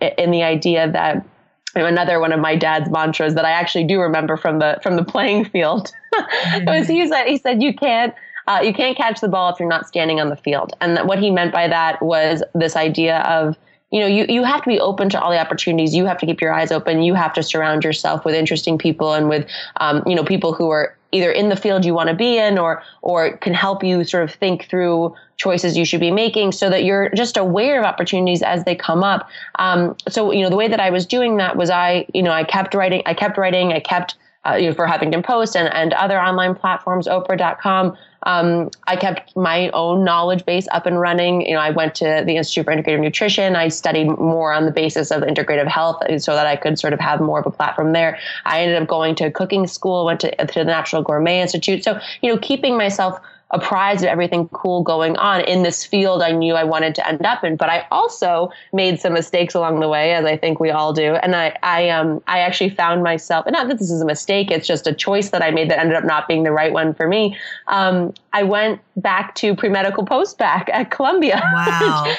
in 0.00 0.30
the 0.30 0.42
idea 0.42 0.90
that 0.90 1.24
another 1.74 2.18
one 2.18 2.32
of 2.32 2.40
my 2.40 2.56
dad's 2.56 2.90
mantras 2.90 3.34
that 3.34 3.44
I 3.44 3.50
actually 3.50 3.84
do 3.84 4.00
remember 4.00 4.36
from 4.36 4.58
the 4.58 4.78
from 4.82 4.96
the 4.96 5.04
playing 5.04 5.44
field 5.44 5.92
mm-hmm. 6.14 6.64
was 6.64 6.88
he 6.88 7.06
said 7.06 7.26
he 7.26 7.36
said 7.36 7.62
you 7.62 7.74
can't 7.74 8.14
uh, 8.46 8.60
you 8.62 8.72
can't 8.72 8.96
catch 8.96 9.20
the 9.20 9.28
ball 9.28 9.52
if 9.52 9.60
you're 9.60 9.68
not 9.68 9.86
standing 9.86 10.20
on 10.20 10.30
the 10.30 10.36
field 10.36 10.72
and 10.80 11.06
what 11.06 11.18
he 11.18 11.30
meant 11.30 11.52
by 11.52 11.68
that 11.68 12.00
was 12.02 12.42
this 12.54 12.76
idea 12.76 13.18
of 13.20 13.56
you 13.90 14.00
know, 14.00 14.06
you, 14.06 14.26
you 14.28 14.44
have 14.44 14.62
to 14.62 14.68
be 14.68 14.78
open 14.78 15.08
to 15.10 15.20
all 15.20 15.30
the 15.30 15.40
opportunities. 15.40 15.94
You 15.94 16.04
have 16.04 16.18
to 16.18 16.26
keep 16.26 16.40
your 16.40 16.52
eyes 16.52 16.70
open. 16.70 17.02
You 17.02 17.14
have 17.14 17.32
to 17.34 17.42
surround 17.42 17.84
yourself 17.84 18.24
with 18.24 18.34
interesting 18.34 18.76
people 18.76 19.14
and 19.14 19.28
with, 19.28 19.46
um, 19.80 20.02
you 20.06 20.14
know, 20.14 20.24
people 20.24 20.52
who 20.52 20.68
are 20.70 20.94
either 21.12 21.32
in 21.32 21.48
the 21.48 21.56
field 21.56 21.86
you 21.86 21.94
want 21.94 22.10
to 22.10 22.14
be 22.14 22.36
in 22.36 22.58
or, 22.58 22.82
or 23.00 23.36
can 23.38 23.54
help 23.54 23.82
you 23.82 24.04
sort 24.04 24.24
of 24.24 24.34
think 24.34 24.66
through 24.68 25.14
choices 25.38 25.76
you 25.76 25.84
should 25.86 26.00
be 26.00 26.10
making 26.10 26.52
so 26.52 26.68
that 26.68 26.84
you're 26.84 27.08
just 27.10 27.38
aware 27.38 27.78
of 27.78 27.86
opportunities 27.86 28.42
as 28.42 28.64
they 28.64 28.74
come 28.74 29.02
up. 29.02 29.26
Um, 29.58 29.96
so, 30.08 30.32
you 30.32 30.42
know, 30.42 30.50
the 30.50 30.56
way 30.56 30.68
that 30.68 30.80
I 30.80 30.90
was 30.90 31.06
doing 31.06 31.38
that 31.38 31.56
was 31.56 31.70
I, 31.70 32.06
you 32.12 32.22
know, 32.22 32.32
I 32.32 32.44
kept 32.44 32.74
writing, 32.74 33.02
I 33.06 33.14
kept 33.14 33.38
writing, 33.38 33.72
I 33.72 33.80
kept, 33.80 34.16
uh, 34.46 34.54
you 34.54 34.68
know, 34.68 34.74
for 34.74 34.86
Huffington 34.86 35.24
Post 35.24 35.56
and, 35.56 35.72
and 35.72 35.94
other 35.94 36.20
online 36.20 36.54
platforms, 36.54 37.06
Oprah.com. 37.06 37.96
Um, 38.24 38.70
I 38.86 38.96
kept 38.96 39.36
my 39.36 39.70
own 39.70 40.04
knowledge 40.04 40.44
base 40.44 40.66
up 40.72 40.86
and 40.86 41.00
running. 41.00 41.46
You 41.46 41.54
know, 41.54 41.60
I 41.60 41.70
went 41.70 41.94
to 41.96 42.22
the 42.26 42.36
Institute 42.36 42.64
for 42.64 42.72
Integrative 42.72 43.00
Nutrition. 43.00 43.56
I 43.56 43.68
studied 43.68 44.08
more 44.08 44.52
on 44.52 44.64
the 44.64 44.70
basis 44.70 45.10
of 45.10 45.22
integrative 45.22 45.68
health 45.68 46.02
so 46.18 46.34
that 46.34 46.46
I 46.46 46.56
could 46.56 46.78
sort 46.78 46.92
of 46.92 47.00
have 47.00 47.20
more 47.20 47.40
of 47.40 47.46
a 47.46 47.50
platform 47.50 47.92
there. 47.92 48.18
I 48.44 48.60
ended 48.60 48.82
up 48.82 48.88
going 48.88 49.14
to 49.16 49.30
cooking 49.30 49.66
school, 49.66 50.04
went 50.04 50.20
to, 50.20 50.34
to 50.34 50.58
the 50.58 50.64
Natural 50.64 51.02
Gourmet 51.02 51.40
Institute. 51.40 51.84
So, 51.84 52.00
you 52.22 52.32
know, 52.32 52.38
keeping 52.38 52.76
myself 52.76 53.20
apprised 53.50 54.02
of 54.02 54.08
everything 54.08 54.48
cool 54.48 54.82
going 54.82 55.16
on 55.16 55.40
in 55.42 55.62
this 55.62 55.84
field 55.84 56.22
I 56.22 56.32
knew 56.32 56.54
I 56.54 56.64
wanted 56.64 56.94
to 56.96 57.08
end 57.08 57.24
up 57.24 57.44
in. 57.44 57.56
But 57.56 57.70
I 57.70 57.86
also 57.90 58.50
made 58.72 59.00
some 59.00 59.14
mistakes 59.14 59.54
along 59.54 59.80
the 59.80 59.88
way, 59.88 60.12
as 60.12 60.24
I 60.24 60.36
think 60.36 60.60
we 60.60 60.70
all 60.70 60.92
do. 60.92 61.14
And 61.14 61.34
I, 61.34 61.56
I, 61.62 61.88
um, 61.88 62.22
I 62.26 62.40
actually 62.40 62.70
found 62.70 63.02
myself, 63.02 63.46
and 63.46 63.54
not 63.54 63.68
that 63.68 63.78
this 63.78 63.90
is 63.90 64.02
a 64.02 64.06
mistake, 64.06 64.50
it's 64.50 64.66
just 64.66 64.86
a 64.86 64.92
choice 64.92 65.30
that 65.30 65.42
I 65.42 65.50
made 65.50 65.70
that 65.70 65.78
ended 65.78 65.96
up 65.96 66.04
not 66.04 66.28
being 66.28 66.42
the 66.42 66.52
right 66.52 66.72
one 66.72 66.92
for 66.92 67.08
me. 67.08 67.36
Um, 67.68 68.12
I 68.32 68.42
went 68.42 68.80
back 68.96 69.34
to 69.36 69.56
pre 69.56 69.68
medical 69.68 70.04
post-bac 70.04 70.68
at 70.72 70.90
Columbia. 70.90 71.42
Wow. 71.58 72.14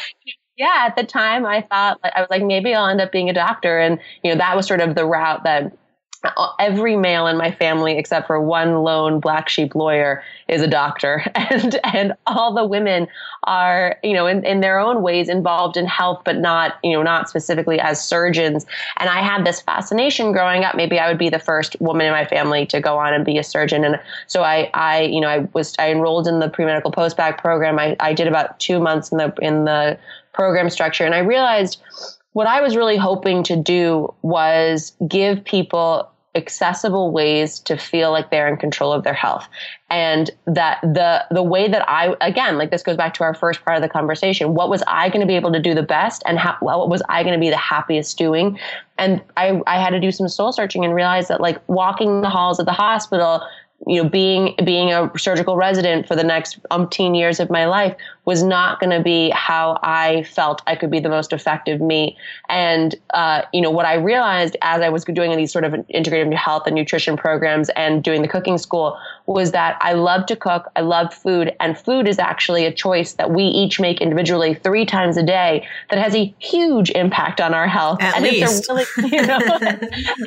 yeah, 0.57 0.85
at 0.87 0.95
the 0.97 1.03
time 1.03 1.45
I 1.45 1.61
thought 1.61 1.99
I 2.03 2.19
was 2.19 2.29
like, 2.29 2.43
maybe 2.43 2.73
I'll 2.73 2.87
end 2.87 2.99
up 2.99 3.11
being 3.11 3.29
a 3.29 3.33
doctor. 3.33 3.79
And, 3.79 3.99
you 4.23 4.31
know, 4.31 4.37
that 4.37 4.55
was 4.55 4.67
sort 4.67 4.81
of 4.81 4.95
the 4.95 5.05
route 5.05 5.43
that 5.43 5.71
every 6.59 6.97
male 6.97 7.27
in 7.27 7.37
my 7.37 7.51
family 7.51 7.97
except 7.97 8.27
for 8.27 8.41
one 8.41 8.83
lone 8.83 9.19
black 9.19 9.47
sheep 9.47 9.73
lawyer 9.73 10.21
is 10.47 10.61
a 10.61 10.67
doctor. 10.67 11.23
And 11.49 11.79
and 11.83 12.13
all 12.27 12.53
the 12.53 12.65
women 12.65 13.07
are 13.45 13.97
you 14.03 14.13
know 14.13 14.27
in, 14.27 14.45
in 14.45 14.59
their 14.59 14.77
own 14.77 15.01
ways 15.01 15.29
involved 15.29 15.77
in 15.77 15.85
health 15.85 16.21
but 16.25 16.37
not 16.37 16.75
you 16.83 16.91
know 16.91 17.01
not 17.01 17.29
specifically 17.29 17.79
as 17.79 18.03
surgeons. 18.03 18.65
And 18.97 19.09
i 19.09 19.21
had 19.21 19.45
this 19.45 19.61
fascination 19.61 20.31
growing 20.31 20.63
up. 20.63 20.75
Maybe 20.75 20.99
i 20.99 21.07
would 21.07 21.17
be 21.17 21.29
the 21.29 21.39
first 21.39 21.79
woman 21.79 22.05
in 22.05 22.11
my 22.11 22.25
family 22.25 22.65
to 22.67 22.79
go 22.79 22.97
on 22.97 23.13
and 23.13 23.25
be 23.25 23.37
a 23.37 23.43
surgeon. 23.43 23.83
And 23.83 23.99
so 24.27 24.43
i 24.43 24.69
i 24.73 25.01
you 25.01 25.21
know 25.21 25.29
i 25.29 25.39
was 25.53 25.75
i 25.79 25.89
enrolled 25.89 26.27
in 26.27 26.39
the 26.39 26.49
pre-medical 26.49 26.91
post-bac 26.91 27.41
program. 27.41 27.79
I, 27.79 27.95
I 27.99 28.13
did 28.13 28.27
about 28.27 28.59
two 28.59 28.79
months 28.79 29.11
in 29.11 29.17
the 29.17 29.33
in 29.41 29.65
the 29.65 29.97
program 30.33 30.69
structure. 30.69 31.05
And 31.05 31.15
i 31.15 31.19
realized 31.19 31.81
what 32.33 32.47
I 32.47 32.61
was 32.61 32.75
really 32.75 32.97
hoping 32.97 33.43
to 33.43 33.55
do 33.55 34.13
was 34.21 34.93
give 35.07 35.43
people 35.43 36.09
accessible 36.35 37.11
ways 37.11 37.59
to 37.59 37.75
feel 37.75 38.11
like 38.11 38.29
they're 38.29 38.47
in 38.47 38.55
control 38.55 38.93
of 38.93 39.03
their 39.03 39.13
health. 39.13 39.47
And 39.89 40.29
that 40.45 40.79
the 40.81 41.25
the 41.31 41.41
way 41.41 41.67
that 41.67 41.87
i 41.89 42.15
again 42.21 42.59
like 42.59 42.69
this 42.69 42.83
goes 42.83 42.95
back 42.95 43.15
to 43.15 43.23
our 43.23 43.33
first 43.33 43.65
part 43.65 43.75
of 43.75 43.81
the 43.81 43.89
conversation 43.89 44.53
what 44.53 44.69
was 44.69 44.83
i 44.85 45.09
going 45.09 45.21
to 45.21 45.25
be 45.25 45.35
able 45.35 45.51
to 45.51 45.59
do 45.59 45.73
the 45.73 45.81
best 45.81 46.21
and 46.27 46.37
how 46.37 46.55
what 46.59 46.87
was 46.89 47.01
i 47.09 47.23
going 47.23 47.33
to 47.33 47.39
be 47.39 47.49
the 47.49 47.57
happiest 47.57 48.17
doing? 48.17 48.59
And 48.97 49.21
i 49.37 49.59
i 49.65 49.81
had 49.81 49.89
to 49.91 49.99
do 49.99 50.11
some 50.11 50.27
soul 50.27 50.51
searching 50.51 50.85
and 50.85 50.93
realize 50.93 51.27
that 51.29 51.41
like 51.41 51.59
walking 51.67 52.21
the 52.21 52.29
halls 52.29 52.59
of 52.59 52.67
the 52.67 52.73
hospital 52.73 53.41
you 53.87 54.03
know, 54.03 54.09
being 54.09 54.55
being 54.63 54.91
a 54.91 55.09
surgical 55.17 55.55
resident 55.55 56.07
for 56.07 56.15
the 56.15 56.23
next 56.23 56.61
umpteen 56.69 57.17
years 57.17 57.39
of 57.39 57.49
my 57.49 57.65
life 57.65 57.95
was 58.29 58.43
not 58.43 58.79
going 58.79 58.91
to 58.91 59.01
be 59.01 59.31
how 59.31 59.79
I 59.81 60.21
felt 60.21 60.61
I 60.67 60.75
could 60.75 60.91
be 60.91 60.99
the 60.99 61.09
most 61.09 61.33
effective 61.33 61.81
me. 61.81 62.15
And 62.47 62.93
uh, 63.15 63.41
you 63.51 63.59
know, 63.59 63.71
what 63.71 63.87
I 63.87 63.95
realized 63.95 64.55
as 64.61 64.83
I 64.83 64.89
was 64.89 65.03
doing 65.03 65.35
these 65.35 65.51
sort 65.51 65.65
of 65.65 65.73
integrative 65.73 66.31
health 66.35 66.67
and 66.67 66.75
nutrition 66.75 67.17
programs 67.17 67.69
and 67.69 68.03
doing 68.03 68.21
the 68.21 68.27
cooking 68.27 68.59
school 68.59 68.99
was 69.25 69.51
that 69.53 69.79
I 69.81 69.93
love 69.93 70.27
to 70.27 70.35
cook, 70.35 70.69
I 70.75 70.81
love 70.81 71.11
food, 71.11 71.55
and 71.59 71.75
food 71.75 72.07
is 72.07 72.19
actually 72.19 72.65
a 72.65 72.71
choice 72.71 73.13
that 73.13 73.31
we 73.31 73.45
each 73.45 73.79
make 73.79 73.99
individually 73.99 74.53
three 74.53 74.85
times 74.85 75.17
a 75.17 75.23
day 75.23 75.67
that 75.89 75.97
has 75.97 76.13
a 76.13 76.31
huge 76.37 76.91
impact 76.91 77.41
on 77.41 77.55
our 77.55 77.67
health. 77.67 77.99
At 77.99 78.15
and 78.15 78.25
least. 78.25 78.69
it's 78.69 78.69
a 78.69 78.73
really, 78.75 79.17
you 79.17 79.25
know, 79.25 79.57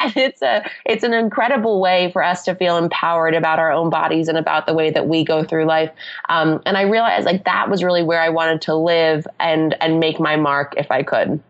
and 0.02 0.16
it's 0.16 0.42
a 0.42 0.68
it's 0.84 1.04
an 1.04 1.14
incredible 1.14 1.80
way 1.80 2.10
for 2.12 2.24
us 2.24 2.42
to 2.46 2.56
feel 2.56 2.78
empowered 2.78 3.34
about 3.34 3.60
our 3.60 3.70
own 3.70 3.90
bodies 3.90 4.26
and 4.26 4.38
about 4.38 4.66
the 4.66 4.74
way 4.74 4.90
that 4.90 5.06
we 5.06 5.24
go 5.24 5.44
through 5.44 5.66
life. 5.66 5.92
Um, 6.28 6.60
and 6.66 6.76
I 6.76 6.82
realized 6.82 7.26
like 7.26 7.44
that 7.44 7.70
was 7.70 7.84
really 7.84 7.91
where 8.00 8.22
I 8.22 8.30
wanted 8.30 8.62
to 8.62 8.74
live 8.74 9.26
and 9.38 9.76
and 9.82 10.00
make 10.00 10.18
my 10.18 10.36
mark 10.36 10.74
if 10.76 10.90
I 10.90 11.02
could. 11.02 11.42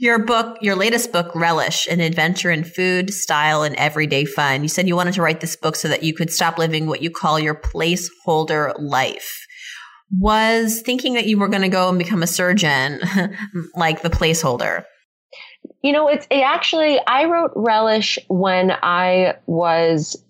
Your 0.00 0.20
book, 0.20 0.58
your 0.60 0.76
latest 0.76 1.10
book, 1.10 1.34
Relish, 1.34 1.88
an 1.88 2.00
adventure 2.00 2.52
in 2.52 2.62
food, 2.62 3.12
style, 3.12 3.62
and 3.62 3.74
everyday 3.76 4.24
fun. 4.24 4.62
You 4.62 4.68
said 4.68 4.86
you 4.86 4.94
wanted 4.94 5.14
to 5.14 5.22
write 5.22 5.40
this 5.40 5.56
book 5.56 5.74
so 5.74 5.88
that 5.88 6.04
you 6.04 6.14
could 6.14 6.32
stop 6.32 6.56
living 6.56 6.86
what 6.86 7.02
you 7.02 7.10
call 7.10 7.40
your 7.40 7.54
placeholder 7.54 8.74
life. 8.78 9.44
Was 10.16 10.82
thinking 10.82 11.14
that 11.14 11.26
you 11.26 11.38
were 11.38 11.48
going 11.48 11.62
to 11.62 11.68
go 11.68 11.88
and 11.88 11.98
become 11.98 12.22
a 12.22 12.28
surgeon 12.28 13.00
like 13.74 14.02
the 14.02 14.10
placeholder? 14.10 14.84
You 15.82 15.92
know, 15.92 16.08
it's 16.08 16.26
it 16.30 16.42
actually, 16.42 17.00
I 17.06 17.24
wrote 17.24 17.50
Relish 17.56 18.18
when 18.28 18.70
I 18.70 19.34
was 19.46 20.22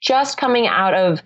just 0.00 0.36
coming 0.36 0.66
out 0.66 0.94
of 0.94 1.22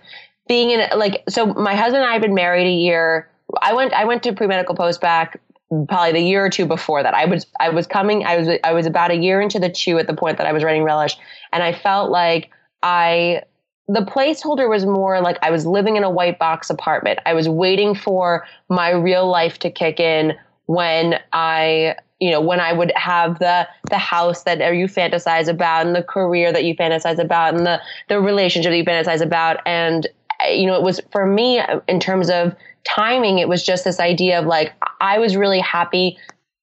being 0.47 0.71
in 0.71 0.87
like 0.97 1.23
so 1.27 1.47
my 1.47 1.75
husband 1.75 2.03
and 2.03 2.09
I 2.09 2.13
have 2.13 2.21
been 2.21 2.33
married 2.33 2.67
a 2.67 2.71
year. 2.71 3.29
I 3.61 3.73
went 3.73 3.93
I 3.93 4.05
went 4.05 4.23
to 4.23 4.33
pre 4.33 4.47
medical 4.47 4.75
post-bac 4.75 5.39
probably 5.87 6.13
the 6.13 6.21
year 6.21 6.45
or 6.45 6.49
two 6.49 6.65
before 6.65 7.03
that. 7.03 7.13
I 7.13 7.25
was 7.25 7.45
I 7.59 7.69
was 7.69 7.87
coming 7.87 8.25
I 8.25 8.37
was 8.37 8.49
I 8.63 8.73
was 8.73 8.85
about 8.85 9.11
a 9.11 9.15
year 9.15 9.41
into 9.41 9.59
the 9.59 9.69
chew 9.69 9.97
at 9.97 10.07
the 10.07 10.13
point 10.13 10.37
that 10.37 10.47
I 10.47 10.53
was 10.53 10.63
writing 10.63 10.83
Relish 10.83 11.17
and 11.51 11.63
I 11.63 11.73
felt 11.73 12.09
like 12.09 12.49
I 12.83 13.43
the 13.87 14.01
placeholder 14.01 14.69
was 14.69 14.85
more 14.85 15.21
like 15.21 15.37
I 15.41 15.49
was 15.51 15.65
living 15.65 15.95
in 15.95 16.03
a 16.03 16.09
white 16.09 16.39
box 16.39 16.69
apartment. 16.69 17.19
I 17.25 17.33
was 17.33 17.47
waiting 17.47 17.95
for 17.95 18.45
my 18.69 18.91
real 18.91 19.29
life 19.29 19.59
to 19.59 19.71
kick 19.71 19.99
in 19.99 20.33
when 20.65 21.19
I 21.31 21.95
you 22.19 22.31
know 22.31 22.41
when 22.41 22.59
I 22.59 22.73
would 22.73 22.91
have 22.95 23.39
the 23.39 23.67
the 23.89 23.97
house 23.97 24.43
that 24.43 24.59
you 24.75 24.87
fantasize 24.87 25.47
about 25.47 25.85
and 25.85 25.95
the 25.95 26.03
career 26.03 26.51
that 26.51 26.63
you 26.63 26.75
fantasize 26.75 27.19
about 27.19 27.55
and 27.55 27.65
the 27.65 27.81
the 28.09 28.19
relationship 28.19 28.71
that 28.71 28.77
you 28.77 28.85
fantasize 28.85 29.21
about 29.21 29.59
and 29.65 30.07
you 30.49 30.65
know 30.65 30.75
it 30.75 30.83
was 30.83 31.01
for 31.11 31.25
me 31.25 31.61
in 31.87 31.99
terms 31.99 32.29
of 32.29 32.55
timing 32.83 33.39
it 33.39 33.49
was 33.49 33.63
just 33.63 33.83
this 33.83 33.99
idea 33.99 34.39
of 34.39 34.45
like 34.45 34.73
I 35.01 35.19
was 35.19 35.35
really 35.35 35.59
happy 35.59 36.17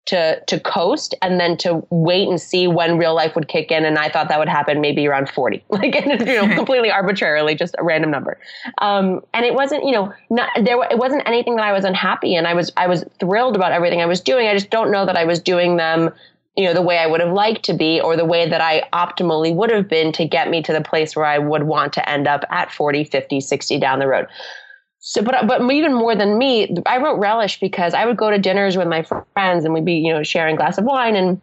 to 0.07 0.41
to 0.47 0.59
coast 0.61 1.15
and 1.21 1.39
then 1.39 1.57
to 1.57 1.85
wait 1.91 2.29
and 2.29 2.41
see 2.41 2.69
when 2.69 2.97
real 2.97 3.15
life 3.15 3.35
would 3.35 3.49
kick 3.49 3.71
in. 3.71 3.85
And 3.85 3.99
i 3.99 4.09
thought 4.09 4.29
that 4.29 4.39
would 4.39 4.49
happen 4.49 4.81
maybe 4.81 5.07
around 5.07 5.29
40 5.29 5.65
like 5.71 5.95
you 5.95 6.17
know 6.25 6.49
completely 6.55 6.91
arbitrarily 6.91 7.55
just 7.55 7.75
a 7.79 7.85
random 7.85 8.11
number. 8.11 8.39
Um, 8.79 9.21
and 9.35 9.45
it 9.45 9.55
wasn't 9.55 9.85
you 9.85 9.93
know 9.93 10.13
not 10.31 10.49
there 10.65 10.83
it 10.91 10.99
wasn't 10.99 11.23
anything 11.27 11.57
that 11.57 11.65
i 11.65 11.73
was 11.73 11.85
unhappy 11.85 12.35
and 12.35 12.47
i 12.47 12.55
was 12.55 12.73
i 12.77 12.87
was 12.87 13.05
thrilled 13.21 13.57
about 13.57 13.73
everything 13.73 14.01
i 14.01 14.07
was 14.07 14.21
doing. 14.21 14.49
I 14.49 14.55
just 14.55 14.71
don't 14.71 14.91
know 14.91 15.05
that 15.05 15.17
i 15.17 15.25
was 15.25 15.41
doing 15.41 15.77
them 15.77 16.11
you 16.57 16.65
know 16.65 16.75
the 16.75 16.83
way 16.83 16.99
i 16.99 17.07
would 17.07 17.21
have 17.21 17.33
liked 17.33 17.65
to 17.65 17.75
be 17.75 18.01
or 18.01 18.17
the 18.17 18.25
way 18.25 18.49
that 18.49 18.61
i 18.61 18.83
optimally 18.93 19.55
would 19.55 19.71
have 19.71 19.89
been 19.89 20.13
to 20.13 20.27
get 20.27 20.49
me 20.49 20.63
to 20.63 20.73
the 20.73 20.81
place 20.81 21.15
where 21.15 21.27
i 21.27 21.39
would 21.39 21.65
want 21.65 21.93
to 21.93 22.09
end 22.09 22.27
up 22.27 22.45
at 22.51 22.73
40 22.73 23.05
50 23.05 23.41
60 23.41 23.79
down 23.79 23.99
the 23.99 24.07
road. 24.07 24.27
So, 25.09 25.23
but 25.23 25.47
but 25.47 25.63
even 25.71 25.95
more 25.95 26.17
than 26.17 26.37
me, 26.37 26.77
I 26.85 26.99
wrote 26.99 27.21
relish 27.21 27.61
because 27.61 27.95
I 27.95 28.05
would 28.05 28.17
go 28.17 28.29
to 28.29 28.39
dinners 28.39 28.77
with 28.77 28.89
my 28.89 29.07
friends 29.35 29.65
and 29.65 29.73
we'd 29.73 29.85
be 29.85 29.95
you 29.95 30.13
know 30.13 30.25
sharing 30.25 30.57
a 30.57 30.59
glass 30.59 30.79
of 30.79 30.85
wine 30.85 31.15
and 31.15 31.41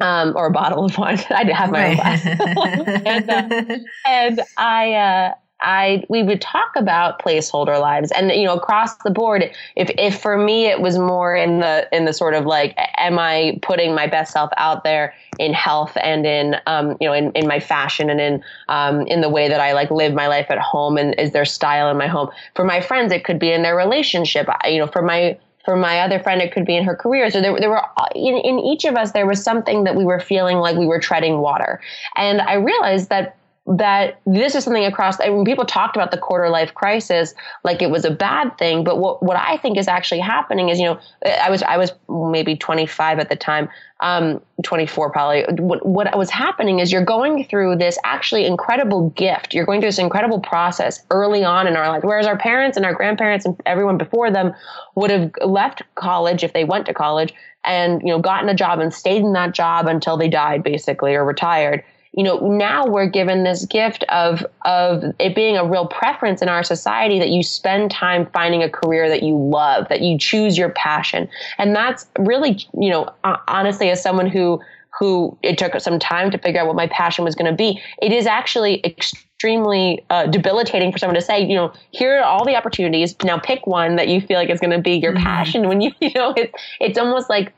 um, 0.00 0.32
or 0.36 0.46
a 0.46 0.50
bottle 0.50 0.84
of 0.84 0.98
wine. 0.98 1.20
I'd 1.30 1.48
have 1.48 1.70
my 1.70 1.90
own 1.90 1.94
glass, 1.94 2.26
and, 3.06 3.30
uh, 3.30 3.78
and 4.04 4.40
I 4.56 4.94
uh, 4.94 5.34
I 5.60 6.04
we 6.08 6.22
would 6.22 6.40
talk 6.40 6.72
about 6.76 7.22
placeholder 7.22 7.80
lives 7.80 8.10
and 8.12 8.30
you 8.30 8.44
know 8.44 8.54
across 8.54 8.96
the 8.98 9.10
board 9.10 9.50
if 9.76 9.90
if 9.96 10.20
for 10.20 10.36
me 10.36 10.66
it 10.66 10.80
was 10.80 10.98
more 10.98 11.34
in 11.34 11.60
the 11.60 11.88
in 11.92 12.04
the 12.04 12.12
sort 12.12 12.34
of 12.34 12.44
like 12.44 12.74
am 12.96 13.18
I 13.18 13.58
putting 13.62 13.94
my 13.94 14.06
best 14.06 14.32
self 14.32 14.50
out 14.56 14.84
there 14.84 15.14
in 15.38 15.52
health 15.52 15.96
and 16.02 16.26
in 16.26 16.56
um 16.66 16.96
you 17.00 17.08
know 17.08 17.14
in, 17.14 17.32
in 17.32 17.46
my 17.46 17.60
fashion 17.60 18.10
and 18.10 18.20
in 18.20 18.44
um 18.68 19.06
in 19.06 19.20
the 19.20 19.30
way 19.30 19.48
that 19.48 19.60
I 19.60 19.72
like 19.72 19.90
live 19.90 20.12
my 20.12 20.28
life 20.28 20.46
at 20.50 20.58
home 20.58 20.96
and 20.96 21.14
is 21.18 21.32
there 21.32 21.44
style 21.44 21.88
in 21.90 21.96
my 21.96 22.08
home 22.08 22.30
for 22.54 22.64
my 22.64 22.80
friends 22.80 23.12
it 23.12 23.24
could 23.24 23.38
be 23.38 23.52
in 23.52 23.62
their 23.62 23.76
relationship 23.76 24.48
you 24.68 24.78
know 24.78 24.86
for 24.86 25.02
my 25.02 25.38
for 25.64 25.76
my 25.76 26.00
other 26.00 26.18
friend, 26.18 26.42
it 26.42 26.52
could 26.52 26.66
be 26.66 26.76
in 26.76 26.84
her 26.84 26.94
career. 26.94 27.30
So 27.30 27.40
there, 27.40 27.58
there 27.58 27.70
were 27.70 27.82
in, 28.14 28.36
in 28.36 28.58
each 28.58 28.84
of 28.84 28.96
us, 28.96 29.12
there 29.12 29.26
was 29.26 29.42
something 29.42 29.84
that 29.84 29.96
we 29.96 30.04
were 30.04 30.20
feeling 30.20 30.58
like 30.58 30.76
we 30.76 30.86
were 30.86 31.00
treading 31.00 31.38
water. 31.38 31.80
And 32.16 32.42
I 32.42 32.54
realized 32.54 33.08
that 33.08 33.36
that 33.66 34.20
this 34.26 34.54
is 34.54 34.62
something 34.62 34.84
across 34.84 35.18
when 35.18 35.44
people 35.44 35.64
talked 35.64 35.96
about 35.96 36.10
the 36.10 36.18
quarter 36.18 36.50
life 36.50 36.74
crisis 36.74 37.34
like 37.62 37.80
it 37.80 37.90
was 37.90 38.04
a 38.04 38.10
bad 38.10 38.56
thing 38.58 38.84
but 38.84 38.98
what, 38.98 39.22
what 39.22 39.38
i 39.38 39.56
think 39.56 39.78
is 39.78 39.88
actually 39.88 40.20
happening 40.20 40.68
is 40.68 40.78
you 40.78 40.84
know 40.84 41.00
i 41.42 41.48
was 41.48 41.62
i 41.62 41.78
was 41.78 41.92
maybe 42.08 42.56
25 42.56 43.18
at 43.18 43.30
the 43.30 43.36
time 43.36 43.68
um, 44.00 44.42
24 44.64 45.10
probably. 45.10 45.44
What, 45.62 45.86
what 45.86 46.18
was 46.18 46.28
happening 46.28 46.80
is 46.80 46.92
you're 46.92 47.04
going 47.04 47.44
through 47.44 47.76
this 47.76 47.96
actually 48.04 48.44
incredible 48.44 49.08
gift. 49.10 49.54
You're 49.54 49.64
going 49.64 49.80
through 49.80 49.88
this 49.88 49.98
incredible 49.98 50.40
process 50.40 51.02
early 51.10 51.42
on 51.42 51.66
in 51.66 51.74
our 51.74 51.88
life 51.88 52.02
whereas 52.04 52.26
our 52.26 52.36
parents 52.36 52.76
and 52.76 52.84
our 52.84 52.92
grandparents 52.92 53.46
and 53.46 53.58
everyone 53.64 53.96
before 53.96 54.30
them 54.30 54.52
would 54.94 55.10
have 55.10 55.30
left 55.42 55.80
college 55.94 56.44
if 56.44 56.52
they 56.52 56.64
went 56.64 56.84
to 56.86 56.92
college 56.92 57.32
and 57.64 58.02
you 58.02 58.08
know 58.08 58.18
gotten 58.18 58.48
a 58.48 58.54
job 58.54 58.78
and 58.78 58.92
stayed 58.92 59.22
in 59.22 59.32
that 59.32 59.54
job 59.54 59.86
until 59.86 60.16
they 60.16 60.28
died 60.28 60.62
basically 60.62 61.14
or 61.14 61.24
retired 61.24 61.82
you 62.16 62.22
know 62.22 62.38
now 62.38 62.86
we're 62.86 63.08
given 63.08 63.44
this 63.44 63.66
gift 63.66 64.04
of 64.08 64.44
of 64.64 65.02
it 65.18 65.34
being 65.34 65.56
a 65.56 65.64
real 65.64 65.86
preference 65.86 66.40
in 66.40 66.48
our 66.48 66.62
society 66.62 67.18
that 67.18 67.30
you 67.30 67.42
spend 67.42 67.90
time 67.90 68.26
finding 68.32 68.62
a 68.62 68.70
career 68.70 69.08
that 69.08 69.22
you 69.22 69.36
love 69.36 69.88
that 69.88 70.00
you 70.00 70.18
choose 70.18 70.56
your 70.56 70.70
passion 70.70 71.28
and 71.58 71.74
that's 71.74 72.06
really 72.18 72.58
you 72.78 72.90
know 72.90 73.08
honestly 73.48 73.90
as 73.90 74.02
someone 74.02 74.26
who 74.26 74.60
who 74.98 75.36
it 75.42 75.58
took 75.58 75.78
some 75.80 75.98
time 75.98 76.30
to 76.30 76.38
figure 76.38 76.60
out 76.60 76.68
what 76.68 76.76
my 76.76 76.86
passion 76.86 77.24
was 77.24 77.34
going 77.34 77.50
to 77.50 77.56
be 77.56 77.80
it 78.00 78.12
is 78.12 78.26
actually 78.26 78.80
extremely 78.84 80.04
uh, 80.10 80.26
debilitating 80.26 80.92
for 80.92 80.98
someone 80.98 81.16
to 81.16 81.20
say 81.20 81.44
you 81.44 81.54
know 81.54 81.72
here 81.90 82.18
are 82.18 82.24
all 82.24 82.44
the 82.44 82.54
opportunities 82.54 83.16
now 83.24 83.38
pick 83.38 83.66
one 83.66 83.96
that 83.96 84.08
you 84.08 84.20
feel 84.20 84.38
like 84.38 84.50
is 84.50 84.60
going 84.60 84.70
to 84.70 84.78
be 84.78 84.92
your 84.92 85.12
mm-hmm. 85.12 85.24
passion 85.24 85.68
when 85.68 85.80
you 85.80 85.90
you 86.00 86.12
know 86.14 86.32
it's 86.36 86.52
it's 86.80 86.98
almost 86.98 87.28
like 87.28 87.52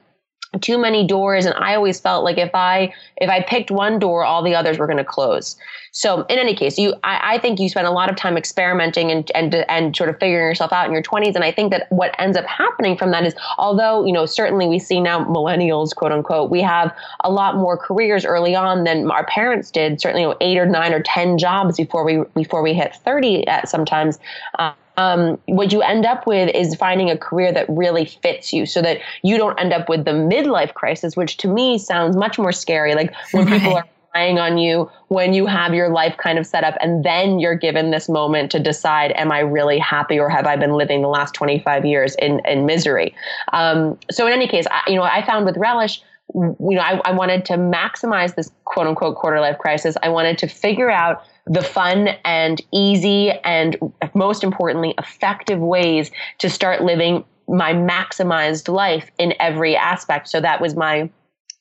too 0.60 0.78
many 0.78 1.06
doors 1.06 1.44
and 1.44 1.54
i 1.56 1.74
always 1.74 2.00
felt 2.00 2.24
like 2.24 2.38
if 2.38 2.54
i 2.54 2.92
if 3.16 3.28
i 3.28 3.42
picked 3.42 3.70
one 3.70 3.98
door 3.98 4.24
all 4.24 4.42
the 4.42 4.54
others 4.54 4.78
were 4.78 4.86
going 4.86 4.96
to 4.96 5.04
close. 5.04 5.56
So 5.92 6.22
in 6.24 6.38
any 6.38 6.54
case 6.54 6.78
you 6.78 6.94
I, 7.04 7.34
I, 7.34 7.38
think 7.38 7.58
you 7.58 7.68
spend 7.68 7.86
a 7.86 7.90
lot 7.90 8.10
of 8.10 8.16
time 8.16 8.36
experimenting 8.36 9.10
and 9.10 9.30
and 9.34 9.54
and 9.54 9.96
sort 9.96 10.10
of 10.10 10.18
figuring 10.18 10.46
yourself 10.46 10.72
out 10.72 10.86
in 10.86 10.92
your 10.92 11.02
20s 11.02 11.34
and 11.34 11.42
i 11.42 11.50
think 11.50 11.70
that 11.72 11.86
what 11.90 12.14
ends 12.18 12.36
up 12.36 12.44
happening 12.44 12.98
from 12.98 13.10
that 13.12 13.24
is 13.24 13.34
although 13.56 14.04
you 14.04 14.12
know 14.12 14.26
certainly 14.26 14.66
we 14.66 14.78
see 14.78 15.00
now 15.00 15.24
millennials 15.24 15.94
quote 15.94 16.12
unquote 16.12 16.50
we 16.50 16.60
have 16.60 16.94
a 17.20 17.30
lot 17.30 17.56
more 17.56 17.76
careers 17.76 18.24
early 18.24 18.54
on 18.54 18.84
than 18.84 19.10
our 19.10 19.24
parents 19.26 19.70
did 19.70 20.00
certainly 20.00 20.22
you 20.22 20.28
know, 20.28 20.36
eight 20.40 20.58
or 20.58 20.66
nine 20.66 20.92
or 20.92 21.00
ten 21.00 21.38
jobs 21.38 21.76
before 21.76 22.04
we 22.04 22.22
before 22.34 22.62
we 22.62 22.74
hit 22.74 22.94
30 22.96 23.46
at 23.46 23.68
sometimes 23.68 24.18
uh, 24.58 24.72
um, 24.96 25.38
what 25.46 25.72
you 25.72 25.82
end 25.82 26.06
up 26.06 26.26
with 26.26 26.54
is 26.54 26.74
finding 26.74 27.10
a 27.10 27.18
career 27.18 27.52
that 27.52 27.66
really 27.68 28.04
fits 28.04 28.52
you 28.52 28.66
so 28.66 28.80
that 28.82 28.98
you 29.22 29.36
don't 29.36 29.58
end 29.60 29.72
up 29.72 29.88
with 29.88 30.04
the 30.04 30.12
midlife 30.12 30.74
crisis, 30.74 31.16
which 31.16 31.36
to 31.38 31.48
me 31.48 31.78
sounds 31.78 32.16
much 32.16 32.38
more 32.38 32.52
scary. 32.52 32.94
Like 32.94 33.14
when 33.32 33.46
right. 33.50 33.60
people 33.60 33.76
are 33.76 33.84
relying 34.14 34.38
on 34.38 34.58
you, 34.58 34.90
when 35.08 35.34
you 35.34 35.46
have 35.46 35.74
your 35.74 35.90
life 35.90 36.16
kind 36.16 36.38
of 36.38 36.46
set 36.46 36.64
up, 36.64 36.74
and 36.80 37.04
then 37.04 37.38
you're 37.38 37.56
given 37.56 37.90
this 37.90 38.08
moment 38.08 38.50
to 38.52 38.58
decide, 38.58 39.12
am 39.12 39.30
I 39.30 39.40
really 39.40 39.78
happy 39.78 40.18
or 40.18 40.28
have 40.28 40.46
I 40.46 40.56
been 40.56 40.72
living 40.72 41.02
the 41.02 41.08
last 41.08 41.34
25 41.34 41.84
years 41.84 42.14
in, 42.16 42.40
in 42.46 42.64
misery? 42.64 43.14
Um, 43.52 43.98
so 44.10 44.26
in 44.26 44.32
any 44.32 44.48
case, 44.48 44.66
I, 44.70 44.82
you 44.88 44.96
know, 44.96 45.02
I 45.02 45.24
found 45.26 45.44
with 45.44 45.56
Relish, 45.58 46.00
you 46.34 46.56
know, 46.58 46.80
I, 46.80 47.00
I 47.04 47.12
wanted 47.12 47.44
to 47.46 47.54
maximize 47.54 48.34
this 48.34 48.50
quote 48.64 48.86
unquote 48.86 49.16
quarter 49.16 49.40
life 49.40 49.58
crisis. 49.58 49.96
I 50.02 50.08
wanted 50.08 50.38
to 50.38 50.48
figure 50.48 50.90
out 50.90 51.22
the 51.46 51.62
fun 51.62 52.08
and 52.24 52.60
easy 52.72 53.30
and 53.30 53.76
most 54.14 54.42
importantly, 54.42 54.94
effective 54.98 55.60
ways 55.60 56.10
to 56.38 56.50
start 56.50 56.82
living 56.82 57.24
my 57.48 57.72
maximized 57.72 58.68
life 58.68 59.10
in 59.18 59.32
every 59.38 59.76
aspect. 59.76 60.28
So 60.28 60.40
that 60.40 60.60
was 60.60 60.74
my 60.74 61.08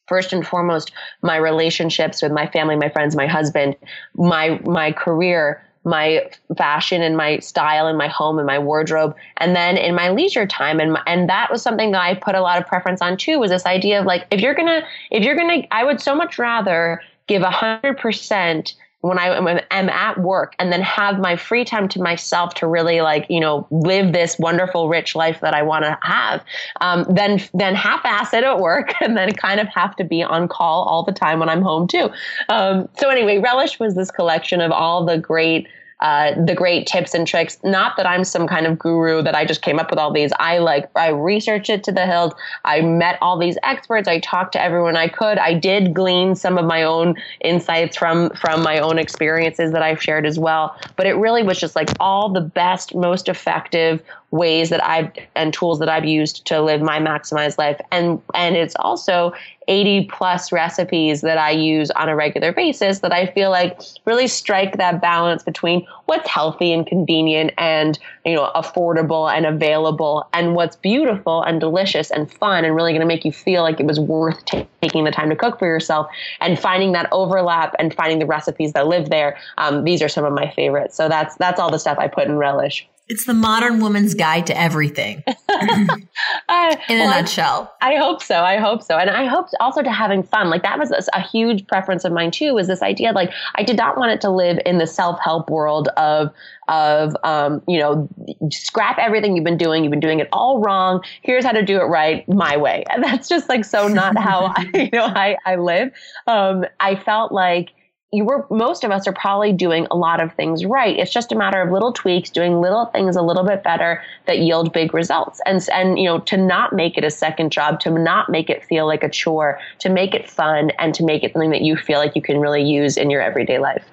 first 0.07 0.33
and 0.33 0.45
foremost 0.45 0.91
my 1.21 1.35
relationships 1.35 2.21
with 2.21 2.31
my 2.31 2.47
family, 2.47 2.75
my 2.75 2.89
friends, 2.89 3.15
my 3.15 3.27
husband, 3.27 3.75
my 4.15 4.59
my 4.63 4.91
career, 4.91 5.63
my 5.83 6.27
fashion 6.57 7.03
and 7.03 7.15
my 7.15 7.37
style 7.37 7.85
and 7.85 7.97
my 7.97 8.07
home 8.07 8.39
and 8.39 8.47
my 8.47 8.57
wardrobe 8.57 9.15
and 9.37 9.55
then 9.55 9.77
in 9.77 9.93
my 9.93 10.09
leisure 10.09 10.47
time 10.47 10.79
and 10.79 10.97
and 11.05 11.29
that 11.29 11.51
was 11.51 11.61
something 11.61 11.91
that 11.91 12.01
I 12.01 12.15
put 12.15 12.33
a 12.33 12.41
lot 12.41 12.59
of 12.59 12.67
preference 12.67 13.01
on 13.01 13.17
too 13.17 13.39
was 13.39 13.51
this 13.51 13.67
idea 13.67 13.99
of 13.99 14.05
like 14.05 14.25
if 14.31 14.41
you're 14.41 14.55
going 14.55 14.67
to 14.67 14.81
if 15.11 15.23
you're 15.23 15.35
going 15.35 15.61
to 15.61 15.73
I 15.73 15.83
would 15.83 16.01
so 16.01 16.15
much 16.15 16.39
rather 16.39 17.01
give 17.27 17.43
a 17.43 17.49
100% 17.49 18.73
when 19.05 19.19
I 19.19 19.27
am 19.69 19.89
at 19.89 20.19
work 20.19 20.55
and 20.57 20.73
then 20.73 20.81
have 20.81 21.19
my 21.19 21.35
free 21.35 21.63
time 21.63 21.87
to 21.89 22.01
myself 22.01 22.55
to 22.55 22.65
really 22.65 23.01
like, 23.01 23.27
you 23.29 23.39
know, 23.39 23.67
live 23.69 24.13
this 24.13 24.39
wonderful, 24.39 24.89
rich 24.89 25.15
life 25.15 25.41
that 25.41 25.53
I 25.53 25.61
want 25.61 25.85
to 25.85 25.95
have, 26.01 26.43
um, 26.81 27.05
then, 27.07 27.39
then 27.53 27.75
half 27.75 28.03
ass 28.03 28.33
it 28.33 28.43
at 28.43 28.59
work 28.59 28.93
and 29.01 29.15
then 29.15 29.31
kind 29.33 29.59
of 29.59 29.67
have 29.67 29.95
to 29.97 30.03
be 30.03 30.23
on 30.23 30.47
call 30.47 30.85
all 30.85 31.03
the 31.03 31.11
time 31.11 31.39
when 31.39 31.49
I'm 31.49 31.61
home 31.61 31.87
too. 31.87 32.09
Um, 32.49 32.89
so 32.97 33.09
anyway, 33.09 33.37
Relish 33.37 33.79
was 33.79 33.93
this 33.93 34.09
collection 34.09 34.59
of 34.59 34.71
all 34.71 35.05
the 35.05 35.19
great 35.19 35.67
uh, 36.01 36.33
the 36.43 36.53
great 36.53 36.87
tips 36.87 37.13
and 37.13 37.25
tricks. 37.25 37.57
Not 37.63 37.95
that 37.97 38.05
I'm 38.05 38.23
some 38.23 38.47
kind 38.47 38.65
of 38.65 38.77
guru 38.77 39.21
that 39.21 39.33
I 39.33 39.45
just 39.45 39.61
came 39.61 39.79
up 39.79 39.89
with 39.89 39.99
all 39.99 40.11
these. 40.11 40.31
I 40.39 40.57
like 40.57 40.89
I 40.95 41.09
researched 41.09 41.69
it 41.69 41.83
to 41.85 41.91
the 41.91 42.05
hilt. 42.05 42.35
I 42.65 42.81
met 42.81 43.17
all 43.21 43.39
these 43.39 43.57
experts. 43.63 44.07
I 44.07 44.19
talked 44.19 44.51
to 44.53 44.61
everyone 44.61 44.97
I 44.97 45.07
could. 45.07 45.37
I 45.37 45.53
did 45.53 45.93
glean 45.93 46.35
some 46.35 46.57
of 46.57 46.65
my 46.65 46.83
own 46.83 47.15
insights 47.41 47.95
from 47.95 48.29
from 48.31 48.61
my 48.61 48.79
own 48.79 48.99
experiences 48.99 49.71
that 49.71 49.81
I've 49.81 50.01
shared 50.01 50.25
as 50.25 50.37
well. 50.37 50.77
But 50.97 51.07
it 51.07 51.13
really 51.13 51.43
was 51.43 51.59
just 51.59 51.75
like 51.75 51.89
all 51.99 52.29
the 52.29 52.41
best, 52.41 52.93
most 52.93 53.29
effective 53.29 54.01
ways 54.35 54.69
that 54.69 54.83
I've 54.83 55.11
and 55.35 55.53
tools 55.53 55.79
that 55.79 55.89
I've 55.89 56.05
used 56.05 56.45
to 56.47 56.61
live 56.61 56.81
my 56.81 56.99
maximized 56.99 57.57
life. 57.57 57.79
And 57.91 58.21
and 58.33 58.55
it's 58.55 58.75
also 58.79 59.33
80 59.67 60.05
plus 60.05 60.51
recipes 60.51 61.21
that 61.21 61.37
I 61.37 61.51
use 61.51 61.89
on 61.91 62.09
a 62.09 62.15
regular 62.15 62.51
basis 62.51 62.99
that 62.99 63.11
I 63.11 63.25
feel 63.27 63.49
like 63.49 63.79
really 64.05 64.27
strike 64.27 64.77
that 64.77 65.01
balance 65.01 65.43
between 65.43 65.85
what's 66.05 66.29
healthy 66.29 66.71
and 66.71 66.85
convenient 66.85 67.51
and, 67.57 67.97
you 68.25 68.35
know, 68.35 68.51
affordable 68.55 69.31
and 69.31 69.45
available 69.45 70.27
and 70.33 70.55
what's 70.55 70.75
beautiful 70.75 71.41
and 71.41 71.59
delicious 71.59 72.11
and 72.11 72.31
fun 72.31 72.63
and 72.63 72.75
really 72.75 72.91
going 72.91 73.01
to 73.01 73.07
make 73.07 73.25
you 73.25 73.31
feel 73.31 73.63
like 73.63 73.79
it 73.79 73.85
was 73.85 73.99
worth 73.99 74.43
t- 74.45 74.67
taking 74.81 75.03
the 75.03 75.11
time 75.11 75.29
to 75.29 75.35
cook 75.35 75.57
for 75.57 75.67
yourself 75.67 76.07
and 76.41 76.59
finding 76.59 76.91
that 76.91 77.07
overlap 77.11 77.73
and 77.79 77.93
finding 77.93 78.19
the 78.19 78.25
recipes 78.25 78.73
that 78.73 78.87
live 78.87 79.09
there. 79.09 79.37
Um, 79.57 79.83
these 79.83 80.01
are 80.01 80.09
some 80.09 80.25
of 80.25 80.33
my 80.33 80.51
favorites. 80.51 80.95
So 80.95 81.09
that's, 81.09 81.35
that's 81.37 81.59
all 81.59 81.71
the 81.71 81.79
stuff 81.79 81.97
I 81.97 82.07
put 82.07 82.27
in 82.27 82.37
relish. 82.37 82.87
It's 83.07 83.25
the 83.25 83.33
modern 83.35 83.81
woman's 83.81 84.15
guide 84.15 84.47
to 84.47 84.59
everything. 84.59 85.23
in 85.59 86.97
a 86.97 87.05
well, 87.05 87.09
nutshell. 87.09 87.73
I, 87.81 87.95
hope 87.95 88.21
so. 88.21 88.43
I 88.43 88.57
hope 88.57 88.81
so. 88.81 88.97
And 88.97 89.09
I 89.09 89.25
hope 89.25 89.47
also 89.59 89.83
to 89.83 89.91
having 89.91 90.23
fun. 90.23 90.49
Like 90.49 90.63
that 90.63 90.79
was 90.79 90.91
a, 90.91 91.03
a 91.13 91.21
huge 91.21 91.67
preference 91.67 92.03
of 92.03 92.11
mine 92.11 92.31
too, 92.31 92.53
was 92.53 92.67
this 92.67 92.81
idea 92.81 93.11
like 93.11 93.31
I 93.55 93.63
did 93.63 93.77
not 93.77 93.97
want 93.97 94.11
it 94.11 94.21
to 94.21 94.29
live 94.29 94.57
in 94.65 94.79
the 94.79 94.87
self-help 94.87 95.49
world 95.49 95.89
of 95.97 96.31
of 96.67 97.15
um, 97.23 97.61
you 97.67 97.77
know, 97.77 98.09
scrap 98.51 98.97
everything 98.97 99.35
you've 99.35 99.45
been 99.45 99.57
doing. 99.57 99.83
You've 99.83 99.91
been 99.91 99.99
doing 99.99 100.19
it 100.19 100.27
all 100.33 100.59
wrong. 100.61 101.03
Here's 101.21 101.45
how 101.45 101.51
to 101.51 101.63
do 101.63 101.77
it 101.77 101.85
right 101.85 102.27
my 102.27 102.57
way. 102.57 102.83
And 102.95 103.03
that's 103.03 103.27
just 103.27 103.49
like 103.49 103.65
so 103.65 103.89
not 103.89 104.17
how 104.17 104.53
I, 104.55 104.69
you 104.73 104.89
know 104.93 105.03
I, 105.03 105.35
I 105.45 105.57
live. 105.57 105.91
Um, 106.27 106.65
I 106.79 106.95
felt 106.95 107.33
like 107.33 107.71
you 108.15 108.23
were 108.23 108.45
most 108.49 108.83
of 108.83 108.91
us 108.91 109.07
are 109.07 109.13
probably 109.13 109.51
doing 109.51 109.87
a 109.91 109.97
lot 109.97 110.21
of 110.21 110.33
things 110.33 110.65
right. 110.65 110.97
It's 110.97 111.11
just 111.11 111.31
a 111.31 111.35
matter 111.35 111.61
of 111.61 111.71
little 111.71 111.91
tweaks, 111.91 112.29
doing 112.29 112.61
little 112.61 112.85
things 112.87 113.15
a 113.15 113.21
little 113.21 113.43
bit 113.43 113.63
better 113.63 114.01
that 114.25 114.39
yield 114.39 114.71
big 114.71 114.93
results. 114.93 115.41
And 115.45 115.67
and 115.73 115.99
you 115.99 116.05
know, 116.05 116.19
to 116.19 116.37
not 116.37 116.73
make 116.73 116.97
it 116.97 117.03
a 117.03 117.11
second 117.11 117.51
job, 117.51 117.79
to 117.81 117.91
not 117.91 118.29
make 118.29 118.49
it 118.49 118.63
feel 118.63 118.87
like 118.87 119.03
a 119.03 119.09
chore, 119.09 119.59
to 119.79 119.89
make 119.89 120.15
it 120.15 120.29
fun 120.29 120.71
and 120.79 120.93
to 120.95 121.03
make 121.03 121.23
it 121.23 121.33
something 121.33 121.51
that 121.51 121.61
you 121.61 121.75
feel 121.75 121.99
like 121.99 122.15
you 122.15 122.21
can 122.21 122.39
really 122.39 122.63
use 122.63 122.97
in 122.97 123.09
your 123.09 123.21
everyday 123.21 123.59
life. 123.59 123.85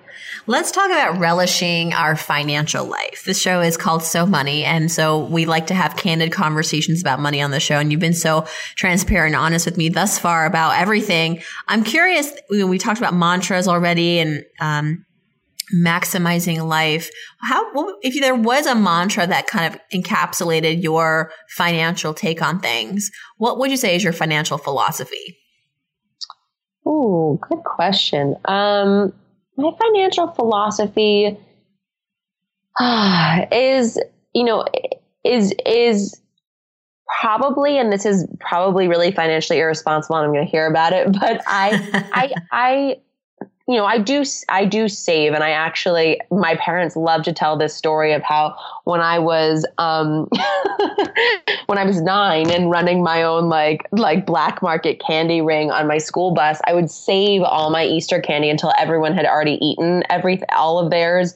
Let's 0.47 0.71
talk 0.71 0.87
about 0.87 1.19
relishing 1.19 1.93
our 1.93 2.17
financial 2.17 2.85
life. 2.85 3.25
The 3.25 3.35
show 3.35 3.61
is 3.61 3.77
called 3.77 4.03
So 4.03 4.27
Money. 4.27 4.65
And 4.65 4.91
so 4.91 5.25
we 5.27 5.45
like 5.45 5.69
to 5.69 5.75
have 5.75 5.97
candid 5.97 6.33
conversations 6.33 7.01
about 7.01 7.21
money 7.21 7.41
on 7.41 7.51
the 7.51 7.61
show. 7.61 7.77
And 7.77 7.91
you've 7.91 8.01
been 8.01 8.13
so 8.13 8.47
transparent 8.77 9.35
and 9.35 9.45
honest 9.45 9.67
with 9.67 9.77
me 9.77 9.89
thus 9.89 10.19
far 10.19 10.47
about 10.47 10.81
everything. 10.81 11.43
I'm 11.69 11.85
curious, 11.85 12.33
we 12.51 12.79
talked 12.79 12.99
about 12.99 13.15
mantras 13.15 13.69
already 13.69 14.19
and, 14.19 14.45
um, 14.61 15.05
maximizing 15.75 16.67
life. 16.67 17.09
How, 17.41 17.65
if 18.03 18.21
there 18.21 18.35
was 18.35 18.67
a 18.67 18.75
mantra 18.75 19.27
that 19.27 19.47
kind 19.47 19.73
of 19.73 19.81
encapsulated 19.93 20.83
your 20.83 21.33
financial 21.49 22.13
take 22.13 22.43
on 22.43 22.61
things, 22.61 23.11
what 23.39 23.59
would 23.59 23.71
you 23.71 23.77
say 23.77 23.97
is 23.97 24.05
your 24.05 24.13
financial 24.13 24.59
philosophy? 24.59 25.39
Oh, 26.85 27.39
good 27.49 27.63
question. 27.65 28.37
Um, 28.45 29.15
my 29.57 29.71
financial 29.81 30.29
philosophy 30.29 31.39
uh, 32.79 33.47
is, 33.53 33.99
you 34.35 34.45
know, 34.45 34.65
is, 35.25 35.55
is 35.67 36.21
probably, 37.21 37.79
and 37.79 37.93
this 37.93 38.07
is 38.07 38.27
probably 38.41 38.89
really 38.89 39.13
financially 39.13 39.59
irresponsible 39.59 40.17
and 40.17 40.27
I'm 40.27 40.33
going 40.33 40.45
to 40.45 40.51
hear 40.51 40.67
about 40.67 40.93
it, 40.93 41.13
but 41.13 41.41
I, 41.47 42.09
I, 42.13 42.33
I, 42.51 42.97
you 43.69 43.77
know, 43.77 43.85
I 43.85 43.99
do, 43.99 44.25
I 44.49 44.65
do 44.65 44.89
save, 44.89 45.35
and 45.35 45.45
I 45.45 45.51
actually, 45.51 46.21
my 46.31 46.57
parents 46.57 46.97
love 46.97 47.23
to 47.25 47.33
tell 47.33 47.57
this 47.57 47.75
story 47.75 48.13
of 48.13 48.23
how 48.23 48.57
when 48.85 49.01
I 49.01 49.19
was, 49.19 49.65
um, 49.79 50.29
when 51.67 51.79
I 51.79 51.85
was 51.85 52.01
nine 52.01 52.51
and 52.51 52.71
running 52.71 53.03
my 53.03 53.23
own 53.23 53.49
like 53.49 53.87
like 53.93 54.27
black 54.27 54.63
market 54.63 55.01
candy 55.01 55.41
ring 55.41 55.71
on 55.71 55.87
my 55.87 55.99
school 55.99 56.33
bus, 56.33 56.61
I 56.67 56.75
would 56.75 56.91
save 56.91 57.43
all 57.43 57.71
my 57.71 57.85
Easter 57.85 58.21
candy 58.21 58.51
until 58.51 58.73
everyone 58.79 59.15
had 59.15 59.27
already 59.27 59.65
eaten 59.65 60.03
every 60.11 60.43
all 60.51 60.79
of 60.79 60.91
theirs, 60.91 61.35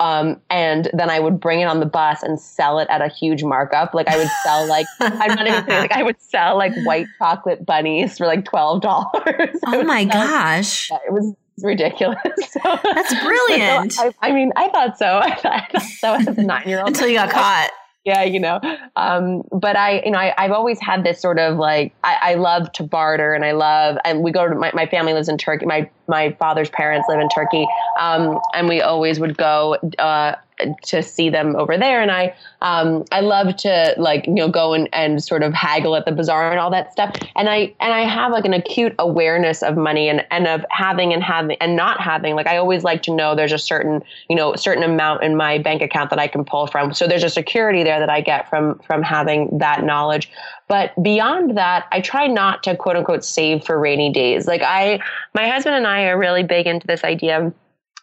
um, 0.00 0.40
and 0.50 0.90
then 0.94 1.10
I 1.10 1.20
would 1.20 1.38
bring 1.38 1.60
it 1.60 1.66
on 1.66 1.80
the 1.80 1.86
bus 1.86 2.22
and 2.22 2.40
sell 2.40 2.78
it 2.78 2.88
at 2.90 3.02
a 3.02 3.08
huge 3.08 3.42
markup. 3.42 3.92
Like 3.94 4.08
I 4.08 4.16
would 4.16 4.30
sell 4.42 4.66
like 4.66 4.86
I'm 5.00 5.34
not 5.34 5.46
even 5.46 5.60
kidding, 5.64 5.78
like 5.78 5.92
I 5.92 6.02
would 6.02 6.20
sell 6.20 6.56
like 6.56 6.72
white 6.84 7.06
chocolate 7.18 7.66
bunnies 7.66 8.16
for 8.16 8.26
like 8.26 8.44
twelve 8.44 8.80
dollars. 8.80 9.60
Oh 9.68 9.82
my 9.82 10.04
gosh! 10.04 10.90
It 10.90 11.12
was 11.12 11.34
ridiculous. 11.62 12.18
So, 12.56 12.78
That's 12.82 13.22
brilliant. 13.22 13.92
So 13.92 14.12
I, 14.22 14.28
I, 14.28 14.32
mean, 14.32 14.50
I 14.56 14.68
thought 14.68 14.98
so. 14.98 15.18
I 15.22 15.34
thought 15.70 15.82
so 15.82 16.14
as 16.14 16.26
a 16.26 16.42
nine 16.42 16.66
year 16.66 16.78
old 16.78 16.88
until 16.88 17.08
you 17.08 17.16
got 17.16 17.30
caught. 17.30 17.70
Yeah, 18.04 18.22
you 18.22 18.38
know, 18.38 18.60
um, 18.94 19.42
but 19.50 19.76
I, 19.76 20.00
you 20.04 20.12
know, 20.12 20.18
I, 20.18 20.32
have 20.38 20.52
always 20.52 20.78
had 20.80 21.02
this 21.02 21.20
sort 21.20 21.40
of 21.40 21.58
like 21.58 21.92
I, 22.04 22.18
I, 22.22 22.34
love 22.34 22.70
to 22.74 22.84
barter, 22.84 23.34
and 23.34 23.44
I 23.44 23.50
love, 23.50 23.96
and 24.04 24.22
we 24.22 24.30
go 24.30 24.48
to 24.48 24.54
my, 24.54 24.70
my 24.74 24.86
family 24.86 25.12
lives 25.12 25.28
in 25.28 25.36
Turkey. 25.38 25.66
My 25.66 25.90
my 26.06 26.30
father's 26.38 26.70
parents 26.70 27.06
live 27.08 27.18
in 27.18 27.28
Turkey, 27.28 27.66
um, 27.98 28.38
and 28.54 28.68
we 28.68 28.80
always 28.80 29.18
would 29.18 29.36
go 29.36 29.76
uh, 29.98 30.36
to 30.84 31.02
see 31.02 31.28
them 31.28 31.54
over 31.56 31.76
there. 31.76 32.00
And 32.00 32.10
I, 32.10 32.34
um, 32.62 33.04
I 33.12 33.20
love 33.20 33.56
to 33.56 33.94
like, 33.98 34.26
you 34.26 34.34
know, 34.34 34.48
go 34.48 34.72
and, 34.72 34.88
and 34.92 35.22
sort 35.22 35.42
of 35.42 35.52
haggle 35.52 35.94
at 35.96 36.06
the 36.06 36.12
bazaar 36.12 36.50
and 36.50 36.58
all 36.58 36.70
that 36.70 36.92
stuff. 36.92 37.14
And 37.36 37.48
I, 37.48 37.74
and 37.78 37.92
I 37.92 38.00
have 38.00 38.32
like 38.32 38.46
an 38.46 38.54
acute 38.54 38.94
awareness 38.98 39.62
of 39.62 39.76
money 39.76 40.08
and, 40.08 40.26
and 40.30 40.46
of 40.46 40.64
having 40.70 41.12
and 41.12 41.22
having 41.22 41.58
and 41.60 41.76
not 41.76 42.00
having, 42.00 42.34
like, 42.34 42.46
I 42.46 42.56
always 42.56 42.84
like 42.84 43.02
to 43.02 43.14
know 43.14 43.34
there's 43.34 43.52
a 43.52 43.58
certain, 43.58 44.02
you 44.30 44.36
know, 44.36 44.56
certain 44.56 44.82
amount 44.82 45.22
in 45.22 45.36
my 45.36 45.58
bank 45.58 45.82
account 45.82 46.08
that 46.10 46.18
I 46.18 46.26
can 46.26 46.44
pull 46.44 46.66
from. 46.66 46.94
So 46.94 47.06
there's 47.06 47.24
a 47.24 47.30
security 47.30 47.82
there 47.82 48.00
that 48.00 48.10
I 48.10 48.22
get 48.22 48.48
from, 48.48 48.78
from 48.78 49.02
having 49.02 49.58
that 49.58 49.84
knowledge. 49.84 50.30
But 50.68 50.92
beyond 51.02 51.56
that, 51.58 51.86
I 51.92 52.00
try 52.00 52.26
not 52.26 52.62
to 52.64 52.74
quote 52.74 52.96
unquote 52.96 53.24
save 53.24 53.64
for 53.64 53.78
rainy 53.78 54.10
days. 54.10 54.46
Like 54.46 54.62
I, 54.62 55.00
my 55.34 55.48
husband 55.48 55.74
and 55.74 55.86
I 55.86 56.04
are 56.04 56.18
really 56.18 56.42
big 56.42 56.66
into 56.66 56.86
this 56.86 57.04
idea 57.04 57.52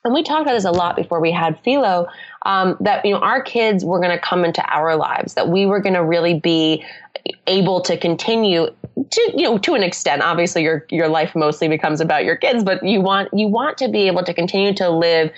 and 0.04 0.13
we 0.13 0.24
talked 0.24 0.42
about 0.42 0.54
this 0.54 0.66
a 0.66 0.72
lot 0.72 0.96
before 0.96 1.20
we 1.20 1.32
had 1.32 1.58
Philo, 1.63 2.08
um, 2.46 2.76
that 2.82 3.06
you 3.06 3.13
know 3.13 3.20
our 3.20 3.42
kids 3.42 3.86
were 3.86 4.00
going 4.00 4.12
to 4.12 4.20
come 4.20 4.44
into 4.44 4.63
our 4.66 4.96
lives, 4.96 5.36
that 5.36 5.50
we 5.50 5.66
were 5.66 5.80
going 5.80 5.94
to 5.94 6.04
really 6.04 6.39
be 6.39 6.84
able 7.48 7.82
to 7.82 7.98
continue 7.98 8.68
to 9.12 9.34
you 9.36 9.44
know 9.44 9.58
to 9.58 9.74
an 9.76 9.84
extent. 9.84 10.22
Obviously, 10.22 10.63
your 10.63 10.86
your 10.89 11.08
life 11.08 11.36
mostly 11.36 11.68
becomes 11.68 12.02
about 12.02 12.26
your 12.26 12.36
kids, 12.36 12.63
but 12.63 12.84
you 12.84 13.00
want 13.00 13.30
you 13.34 13.48
want 13.48 13.78
to 13.78 13.88
be 13.88 14.08
able 14.08 14.24
to 14.24 14.34
continue 14.34 14.74
to 14.74 14.89
live 14.89 15.32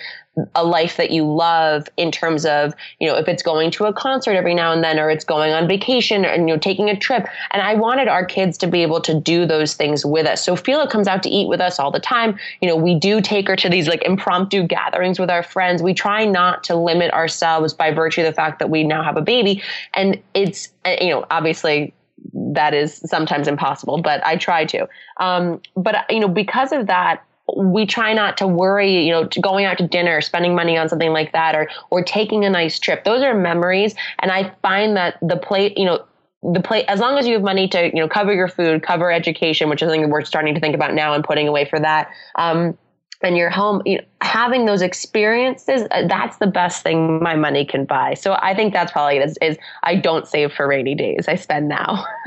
a 0.54 0.64
life 0.64 0.96
that 0.96 1.10
you 1.10 1.24
love 1.24 1.88
in 1.96 2.10
terms 2.10 2.44
of 2.44 2.74
you 3.00 3.08
know 3.08 3.16
if 3.16 3.26
it's 3.28 3.42
going 3.42 3.70
to 3.70 3.86
a 3.86 3.92
concert 3.92 4.32
every 4.32 4.54
now 4.54 4.72
and 4.72 4.84
then 4.84 4.98
or 4.98 5.08
it's 5.10 5.24
going 5.24 5.52
on 5.52 5.66
vacation 5.66 6.24
and 6.24 6.48
you 6.48 6.54
know 6.54 6.58
taking 6.58 6.88
a 6.88 6.96
trip. 6.96 7.26
And 7.52 7.62
i 7.62 7.74
wanted 7.74 8.08
our 8.08 8.24
kids 8.24 8.58
to 8.58 8.66
be 8.66 8.82
able 8.82 9.00
to 9.02 9.18
do 9.18 9.46
those 9.46 9.74
things 9.74 10.04
with 10.04 10.26
us. 10.26 10.44
So 10.44 10.56
Philo 10.56 10.86
comes 10.86 11.08
out 11.08 11.22
to 11.22 11.30
eat 11.30 11.48
with 11.48 11.60
us 11.60 11.78
all 11.78 11.90
the 11.90 12.00
time. 12.00 12.38
You 12.60 12.68
know 12.68 12.76
we 12.76 12.98
do 12.98 13.20
take 13.20 13.48
her 13.48 13.56
to 13.56 13.68
these 13.68 13.88
like 13.88 14.02
impromptu 14.04 14.66
gatherings 14.66 15.18
with 15.18 15.30
our 15.30 15.42
friends. 15.42 15.82
We 15.82 15.94
try 15.94 16.24
not 16.24 16.64
to 16.64 16.76
limit 16.76 17.12
ourselves 17.12 17.72
by 17.72 17.92
virtue 17.92 18.20
of 18.22 18.26
the 18.26 18.32
fact 18.32 18.58
that 18.58 18.68
we 18.68 18.84
now 18.84 19.02
have 19.02 19.16
a 19.16 19.22
baby. 19.22 19.62
And 19.94 20.20
it's 20.34 20.68
uh, 20.84 20.96
you 21.00 21.10
know 21.10 21.26
obviously 21.30 21.94
that 22.32 22.74
is 22.74 22.96
sometimes 23.04 23.46
impossible 23.46 24.02
but 24.02 24.24
i 24.26 24.36
try 24.36 24.64
to. 24.66 24.86
Um, 25.18 25.62
but 25.76 26.04
you 26.10 26.20
know 26.20 26.28
because 26.28 26.72
of 26.72 26.86
that 26.88 27.22
we 27.54 27.86
try 27.86 28.12
not 28.12 28.36
to 28.38 28.46
worry, 28.46 29.04
you 29.04 29.12
know, 29.12 29.28
going 29.40 29.64
out 29.64 29.78
to 29.78 29.86
dinner, 29.86 30.20
spending 30.20 30.54
money 30.54 30.76
on 30.76 30.88
something 30.88 31.12
like 31.12 31.32
that, 31.32 31.54
or 31.54 31.68
or 31.90 32.02
taking 32.02 32.44
a 32.44 32.50
nice 32.50 32.78
trip. 32.78 33.04
Those 33.04 33.22
are 33.22 33.34
memories, 33.34 33.94
and 34.18 34.32
I 34.32 34.52
find 34.62 34.96
that 34.96 35.18
the 35.22 35.36
plate, 35.36 35.78
you 35.78 35.84
know, 35.84 36.04
the 36.42 36.60
plate 36.60 36.84
as 36.88 37.00
long 37.00 37.18
as 37.18 37.26
you 37.26 37.34
have 37.34 37.42
money 37.42 37.68
to 37.68 37.86
you 37.86 38.00
know 38.00 38.08
cover 38.08 38.32
your 38.32 38.48
food, 38.48 38.82
cover 38.82 39.12
education, 39.12 39.68
which 39.68 39.82
is 39.82 39.86
something 39.86 40.10
we're 40.10 40.24
starting 40.24 40.54
to 40.54 40.60
think 40.60 40.74
about 40.74 40.94
now 40.94 41.14
and 41.14 41.22
putting 41.22 41.46
away 41.46 41.64
for 41.64 41.78
that. 41.78 42.10
Um, 42.34 42.76
and 43.22 43.36
your 43.36 43.50
home, 43.50 43.82
you 43.84 43.98
know, 43.98 44.04
having 44.20 44.66
those 44.66 44.82
experiences, 44.82 45.82
uh, 45.90 46.06
that's 46.06 46.36
the 46.38 46.46
best 46.46 46.82
thing 46.82 47.22
my 47.22 47.36
money 47.36 47.64
can 47.64 47.84
buy. 47.84 48.14
So 48.14 48.36
I 48.40 48.54
think 48.54 48.72
that's 48.72 48.92
probably 48.92 49.16
it 49.16 49.24
is, 49.24 49.38
is 49.40 49.58
I 49.82 49.96
don't 49.96 50.26
save 50.26 50.52
for 50.52 50.68
rainy 50.68 50.94
days. 50.94 51.26
I 51.28 51.36
spend 51.36 51.68
now. 51.68 52.04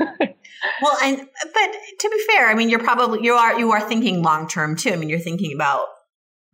well, 0.82 0.96
and 1.02 1.18
but 1.18 1.72
to 2.00 2.10
be 2.10 2.24
fair, 2.32 2.48
I 2.48 2.54
mean, 2.54 2.68
you're 2.68 2.80
probably 2.82 3.20
you 3.22 3.34
are 3.34 3.58
you 3.58 3.70
are 3.72 3.80
thinking 3.80 4.22
long 4.22 4.48
term 4.48 4.76
too. 4.76 4.90
I 4.90 4.96
mean, 4.96 5.08
you're 5.08 5.18
thinking 5.18 5.52
about 5.54 5.86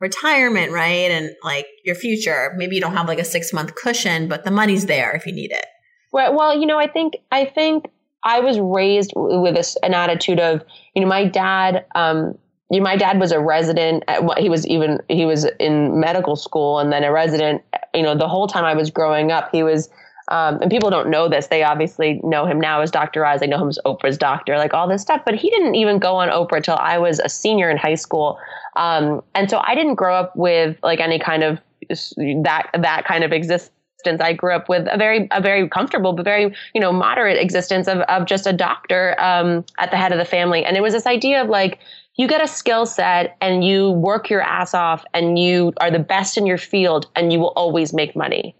retirement, 0.00 0.72
right, 0.72 1.10
and 1.10 1.30
like 1.42 1.66
your 1.84 1.94
future. 1.94 2.52
Maybe 2.56 2.74
you 2.74 2.80
don't 2.80 2.94
have 2.94 3.08
like 3.08 3.18
a 3.18 3.24
six 3.24 3.52
month 3.52 3.74
cushion, 3.74 4.28
but 4.28 4.44
the 4.44 4.50
money's 4.50 4.86
there 4.86 5.12
if 5.12 5.26
you 5.26 5.32
need 5.32 5.52
it. 5.52 5.66
Right. 6.12 6.32
Well, 6.32 6.58
you 6.58 6.66
know, 6.66 6.78
I 6.78 6.88
think 6.88 7.16
I 7.32 7.44
think 7.44 7.86
I 8.22 8.40
was 8.40 8.58
raised 8.58 9.12
with 9.14 9.54
this 9.54 9.76
an 9.82 9.94
attitude 9.94 10.40
of 10.40 10.62
you 10.94 11.02
know 11.02 11.08
my 11.08 11.24
dad. 11.24 11.84
Um, 11.94 12.38
you 12.70 12.80
my 12.80 12.96
dad 12.96 13.20
was 13.20 13.32
a 13.32 13.40
resident. 13.40 14.04
At, 14.08 14.38
he 14.38 14.48
was 14.48 14.66
even 14.66 15.00
he 15.08 15.24
was 15.24 15.44
in 15.60 16.00
medical 16.00 16.36
school 16.36 16.78
and 16.78 16.92
then 16.92 17.04
a 17.04 17.12
resident. 17.12 17.62
You 17.94 18.02
know, 18.02 18.16
the 18.16 18.28
whole 18.28 18.46
time 18.46 18.64
I 18.64 18.74
was 18.74 18.90
growing 18.90 19.30
up, 19.30 19.50
he 19.52 19.62
was 19.62 19.88
um, 20.28 20.60
and 20.60 20.70
people 20.70 20.90
don't 20.90 21.08
know 21.08 21.28
this. 21.28 21.46
They 21.46 21.62
obviously 21.62 22.20
know 22.24 22.46
him 22.46 22.60
now 22.60 22.80
as 22.80 22.90
Dr. 22.90 23.24
Oz. 23.24 23.40
They 23.40 23.46
know 23.46 23.58
him 23.58 23.68
as 23.68 23.78
Oprah's 23.86 24.18
doctor, 24.18 24.58
like 24.58 24.74
all 24.74 24.88
this 24.88 25.02
stuff. 25.02 25.22
But 25.24 25.36
he 25.36 25.50
didn't 25.50 25.76
even 25.76 25.98
go 25.98 26.16
on 26.16 26.28
Oprah 26.28 26.56
until 26.56 26.76
I 26.76 26.98
was 26.98 27.20
a 27.20 27.28
senior 27.28 27.70
in 27.70 27.76
high 27.76 27.94
school. 27.94 28.38
Um, 28.74 29.22
and 29.34 29.48
so 29.48 29.60
I 29.64 29.74
didn't 29.74 29.94
grow 29.94 30.14
up 30.14 30.34
with 30.34 30.76
like 30.82 30.98
any 30.98 31.20
kind 31.20 31.44
of 31.44 31.60
that 32.42 32.70
that 32.74 33.04
kind 33.06 33.22
of 33.22 33.32
existence. 33.32 33.70
I 34.20 34.32
grew 34.32 34.54
up 34.54 34.68
with 34.68 34.88
a 34.90 34.98
very 34.98 35.28
a 35.30 35.40
very 35.40 35.68
comfortable 35.68 36.12
but 36.12 36.24
very 36.24 36.54
you 36.74 36.80
know 36.80 36.92
moderate 36.92 37.38
existence 37.38 37.86
of 37.86 37.98
of 38.00 38.26
just 38.26 38.46
a 38.46 38.52
doctor 38.52 39.14
um, 39.20 39.64
at 39.78 39.92
the 39.92 39.96
head 39.96 40.10
of 40.10 40.18
the 40.18 40.24
family. 40.24 40.64
And 40.64 40.76
it 40.76 40.80
was 40.80 40.92
this 40.92 41.06
idea 41.06 41.40
of 41.40 41.48
like 41.48 41.78
you 42.16 42.26
get 42.26 42.42
a 42.42 42.48
skill 42.48 42.86
set 42.86 43.36
and 43.40 43.64
you 43.64 43.90
work 43.90 44.30
your 44.30 44.42
ass 44.42 44.74
off 44.74 45.04
and 45.12 45.38
you 45.38 45.72
are 45.78 45.90
the 45.90 45.98
best 45.98 46.36
in 46.36 46.46
your 46.46 46.58
field 46.58 47.06
and 47.14 47.32
you 47.32 47.38
will 47.38 47.52
always 47.56 47.92
make 47.92 48.16
money. 48.16 48.54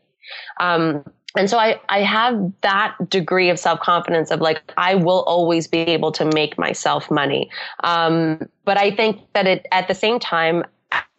Um, 0.61 1.05
and 1.37 1.51
so 1.51 1.59
I, 1.59 1.81
I 1.89 2.01
have 2.01 2.53
that 2.63 2.97
degree 3.11 3.51
of 3.51 3.59
self 3.59 3.81
confidence 3.81 4.31
of 4.31 4.41
like, 4.41 4.63
I 4.77 4.95
will 4.95 5.23
always 5.25 5.69
be 5.69 5.79
able 5.79 6.13
to 6.13 6.25
make 6.25 6.59
myself 6.59 7.11
money. 7.11 7.51
Um, 7.85 8.49
but 8.65 8.79
I 8.79 8.91
think 8.91 9.21
that 9.35 9.47
it, 9.47 9.67
at 9.73 9.89
the 9.89 9.95
same 9.95 10.19
time, 10.19 10.65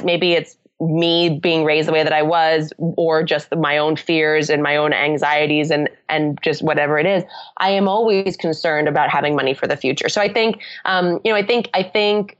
maybe 0.04 0.34
it's 0.34 0.58
me 0.80 1.40
being 1.40 1.63
raised 1.63 1.88
the 1.88 1.92
way 1.92 2.04
that 2.04 2.13
I 2.13 2.22
was, 2.22 2.72
or 2.78 3.24
just 3.24 3.56
my 3.56 3.78
own 3.78 3.96
fears 3.96 4.50
and 4.50 4.62
my 4.62 4.76
own 4.76 4.94
anxieties 4.94 5.72
and, 5.72 5.90
and 6.08 6.40
just 6.44 6.62
whatever 6.62 7.00
it 7.00 7.06
is. 7.06 7.24
I 7.58 7.72
am 7.72 7.88
always 7.88 8.38
concerned 8.38 8.88
about 8.88 9.10
having 9.10 9.36
money 9.36 9.54
for 9.54 9.68
the 9.68 9.76
future. 9.76 10.08
So 10.10 10.22
I 10.22 10.32
think, 10.32 10.62
um, 10.86 11.20
you 11.24 11.32
know, 11.32 11.36
I 11.36 11.46
think, 11.46 11.70
I 11.74 11.82
think 11.82 12.38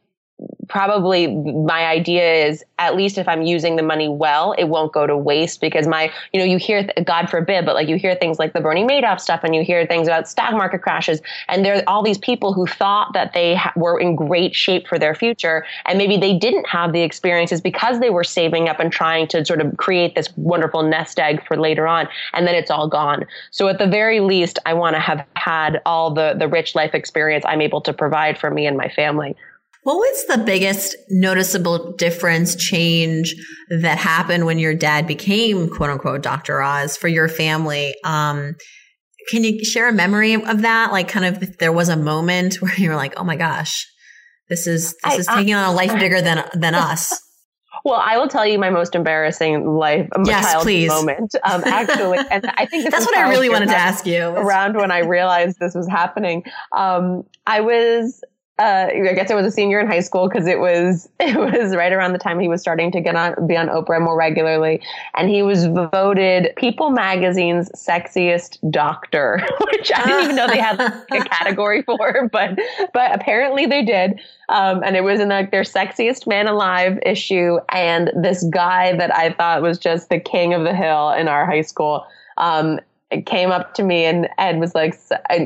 probably 0.68 1.28
my 1.28 1.86
idea 1.86 2.46
is 2.46 2.64
at 2.80 2.96
least 2.96 3.18
if 3.18 3.28
I'm 3.28 3.42
using 3.42 3.76
the 3.76 3.84
money 3.84 4.08
well, 4.08 4.54
it 4.54 4.66
won't 4.66 4.92
go 4.92 5.08
to 5.08 5.18
waste 5.18 5.62
because 5.62 5.88
my, 5.88 6.12
you 6.34 6.40
know, 6.40 6.46
you 6.46 6.58
hear, 6.58 6.88
God 7.06 7.30
forbid, 7.30 7.66
but 7.66 7.74
like 7.74 7.88
you 7.88 7.96
hear 7.96 8.16
things 8.16 8.38
like 8.38 8.54
the 8.54 8.62
Bernie 8.62 8.84
Madoff 8.84 9.20
stuff 9.20 9.42
and 9.44 9.56
you 9.56 9.64
hear 9.64 9.86
things 9.86 10.08
about 10.08 10.28
stock 10.28 10.54
market 10.54 10.82
crashes. 10.82 11.22
And 11.48 11.66
there 11.66 11.78
are 11.78 11.84
all 11.88 12.04
these 12.04 12.18
people 12.18 12.54
who 12.54 12.68
thought 12.68 13.14
that 13.14 13.34
they 13.34 13.56
ha- 13.56 13.74
were 13.76 14.00
in 14.00 14.16
great 14.16 14.56
shape 14.56 14.88
for 14.88 15.00
their 15.00 15.16
future. 15.16 15.66
And 15.86 15.98
maybe 15.98 16.18
they 16.18 16.38
didn't 16.38 16.68
have 16.68 16.94
the 16.94 17.02
experiences 17.02 17.62
because 17.62 18.00
they 18.00 18.10
were 18.10 18.24
saving 18.24 18.70
up 18.70 18.80
and 18.80 18.92
trying 18.92 19.28
to 19.30 19.46
sort 19.46 19.62
of 19.62 19.76
create 19.78 20.16
this 20.16 20.30
wonderful 20.36 20.84
nest 20.84 21.18
egg 21.20 21.46
for 21.48 21.58
later 21.58 21.88
on. 21.88 22.08
And 22.34 22.46
then 22.46 22.56
it's 22.56 22.70
all 22.70 22.88
gone. 22.88 23.26
So 23.52 23.68
at 23.70 23.80
the 23.80 23.88
very 23.88 24.20
least, 24.20 24.60
I 24.66 24.74
want 24.74 24.96
to 24.96 25.00
have 25.00 25.26
had 25.36 25.82
all 25.86 26.14
the, 26.14 26.36
the 26.38 26.48
rich 26.48 26.76
life 26.76 26.94
experience 26.94 27.46
I'm 27.48 27.62
able 27.62 27.82
to 27.82 27.94
provide 27.94 28.38
for 28.38 28.52
me 28.52 28.68
and 28.68 28.78
my 28.78 28.90
family. 28.90 29.36
What 29.88 30.00
was 30.00 30.26
the 30.26 30.40
biggest 30.40 30.98
noticeable 31.10 31.94
difference, 31.94 32.58
change 32.58 33.34
that 33.70 33.98
happened 33.98 34.46
when 34.46 34.60
your 34.60 34.74
dad 34.74 35.08
became 35.08 35.70
quote 35.70 35.90
unquote 35.90 36.22
Dr. 36.22 36.62
Oz 36.62 36.98
for 36.98 37.08
your 37.08 37.30
family? 37.30 37.96
Um, 38.04 38.56
can 39.30 39.46
you 39.46 39.64
share 39.64 39.88
a 39.88 39.94
memory 39.94 40.34
of 40.34 40.64
that? 40.64 40.92
Like 40.92 41.08
kind 41.08 41.26
of 41.26 41.58
there 41.60 41.72
was 41.72 41.88
a 41.88 41.96
moment 41.96 42.56
where 42.62 42.76
you 42.76 42.90
were 42.90 42.98
like, 42.98 43.14
oh 43.16 43.24
my 43.24 43.38
gosh, 43.38 43.88
this 44.50 44.68
is, 44.68 44.94
this 45.06 45.14
I, 45.14 45.16
is 45.16 45.26
taking 45.26 45.54
on 45.54 45.70
a 45.70 45.72
life 45.72 45.98
bigger 45.98 46.20
than, 46.22 46.44
than 46.54 46.76
us. 46.76 47.18
Well, 47.86 48.02
I 48.04 48.18
will 48.18 48.28
tell 48.28 48.46
you 48.46 48.60
my 48.60 48.70
most 48.70 48.94
embarrassing 48.94 49.66
life, 49.66 50.10
yes, 50.26 50.64
please. 50.64 50.90
moment. 50.90 51.34
Um, 51.50 51.64
actually, 51.64 52.18
and 52.30 52.52
I 52.58 52.66
think 52.66 52.90
that's 52.92 53.06
what 53.06 53.16
I 53.16 53.30
really 53.30 53.48
wanted 53.48 53.70
to 53.70 53.78
ask 53.78 54.06
you. 54.06 54.22
Around 54.22 54.76
when 54.76 54.92
I 54.92 55.00
realized 55.00 55.60
this 55.62 55.76
was 55.76 55.88
happening, 55.88 56.44
um, 56.76 57.24
I 57.46 57.62
was 57.62 58.22
uh, 58.60 58.88
I 58.92 59.14
guess 59.14 59.30
I 59.30 59.36
was 59.36 59.46
a 59.46 59.52
senior 59.52 59.80
in 59.80 59.88
high 59.88 60.00
school 60.00 60.28
because 60.28 60.48
it 60.48 60.60
was 60.60 61.08
it 61.20 61.38
was 61.38 61.76
right 61.76 61.94
around 61.94 62.14
the 62.14 62.20
time 62.20 62.40
he 62.40 62.48
was 62.48 62.62
starting 62.62 62.92
to 62.92 63.02
get 63.02 63.16
on 63.16 63.48
be 63.48 63.56
on 63.56 63.68
Oprah 63.68 64.02
more 64.02 64.18
regularly, 64.18 64.82
and 65.16 65.30
he 65.30 65.44
was 65.44 65.68
voted 65.68 66.54
People 66.56 66.90
Magazine's 66.90 67.70
sexiest 67.70 68.58
doctor, 68.72 69.46
which 69.72 69.92
I 69.94 70.06
didn't 70.06 70.24
even 70.24 70.36
know 70.36 70.48
they 70.48 70.60
had 70.60 70.78
like 70.78 71.26
a 71.26 71.30
category 71.30 71.84
for, 71.84 72.30
but 72.32 72.58
but 72.94 73.14
apparently 73.14 73.66
they 73.66 73.84
did, 73.84 74.20
um, 74.50 74.82
and 74.84 74.96
it 74.96 75.04
was 75.04 75.20
in 75.20 75.30
like 75.30 75.52
their 75.52 75.64
sexiest 75.64 76.26
man 76.26 76.48
alive 76.48 76.98
issue, 77.06 77.60
and 77.70 78.12
this 78.16 78.44
guy 78.46 78.96
that 78.98 79.16
I 79.16 79.34
thought 79.34 79.62
was 79.62 79.78
just 79.78 80.10
the 80.10 80.20
king 80.20 80.54
of 80.54 80.64
the 80.64 80.74
hill 80.74 81.12
in 81.12 81.28
our 81.28 81.46
high 81.46 81.62
school. 81.62 82.06
Um, 82.38 82.80
came 83.26 83.52
up 83.52 83.74
to 83.76 83.84
me 83.84 84.04
and, 84.04 84.28
and 84.38 84.60
was 84.60 84.76
like, 84.76 84.94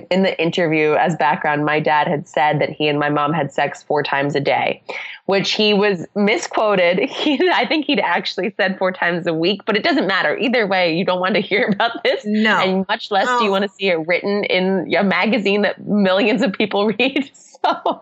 in 0.09 0.23
the 0.23 0.41
interview 0.41 0.93
as 0.93 1.15
background, 1.15 1.63
my 1.63 1.79
dad 1.79 2.07
had 2.07 2.27
said 2.27 2.59
that 2.59 2.71
he 2.71 2.87
and 2.87 2.97
my 2.97 3.09
mom 3.09 3.33
had 3.33 3.51
sex 3.51 3.83
four 3.83 4.01
times 4.01 4.35
a 4.35 4.39
day, 4.39 4.81
which 5.25 5.51
he 5.51 5.73
was 5.73 6.07
misquoted. 6.15 7.09
He, 7.21 7.37
I 7.53 7.67
think 7.67 7.85
he'd 7.85 7.99
actually 7.99 8.51
said 8.57 8.79
four 8.79 8.91
times 8.91 9.27
a 9.27 9.33
week, 9.33 9.61
but 9.65 9.77
it 9.77 9.83
doesn't 9.83 10.07
matter. 10.07 10.35
Either 10.37 10.65
way, 10.65 10.97
you 10.97 11.05
don't 11.05 11.19
want 11.19 11.35
to 11.35 11.41
hear 11.51 11.69
about 11.71 12.03
this. 12.03 12.23
No. 12.25 12.57
And 12.57 12.85
much 12.87 13.11
less 13.11 13.27
oh. 13.29 13.37
do 13.37 13.45
you 13.45 13.49
oh. 13.49 13.53
want 13.53 13.63
to 13.63 13.69
see 13.69 13.89
it 13.89 14.07
written 14.07 14.43
in 14.45 14.91
a 14.95 15.03
magazine 15.03 15.61
that 15.61 15.85
millions 15.85 16.41
of 16.41 16.51
people 16.53 16.87
read. 16.99 17.29
So, 17.33 18.01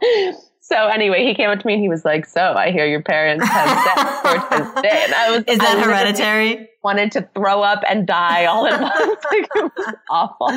so 0.61 0.87
anyway, 0.87 1.25
he 1.25 1.35
came 1.35 1.49
up 1.49 1.59
to 1.59 1.67
me 1.67 1.73
and 1.73 1.81
he 1.81 1.89
was 1.89 2.05
like, 2.05 2.25
"So 2.25 2.53
I 2.53 2.71
hear 2.71 2.85
your 2.85 3.01
parents 3.01 3.45
have 3.45 3.83
sex 3.83 4.21
four 4.21 4.49
times 4.49 4.77
a 4.77 4.81
day." 4.81 5.01
And 5.03 5.13
I 5.13 5.31
was 5.31 5.43
is 5.47 5.57
that 5.59 5.83
hereditary? 5.83 6.68
Wanted 6.81 7.11
to 7.13 7.27
throw 7.35 7.61
up 7.61 7.83
and 7.89 8.07
die 8.07 8.45
all 8.45 8.65
at 8.65 8.79
once. 8.81 9.25
like, 9.31 9.49
it 9.55 9.71
was 9.75 9.95
awful. 10.09 10.51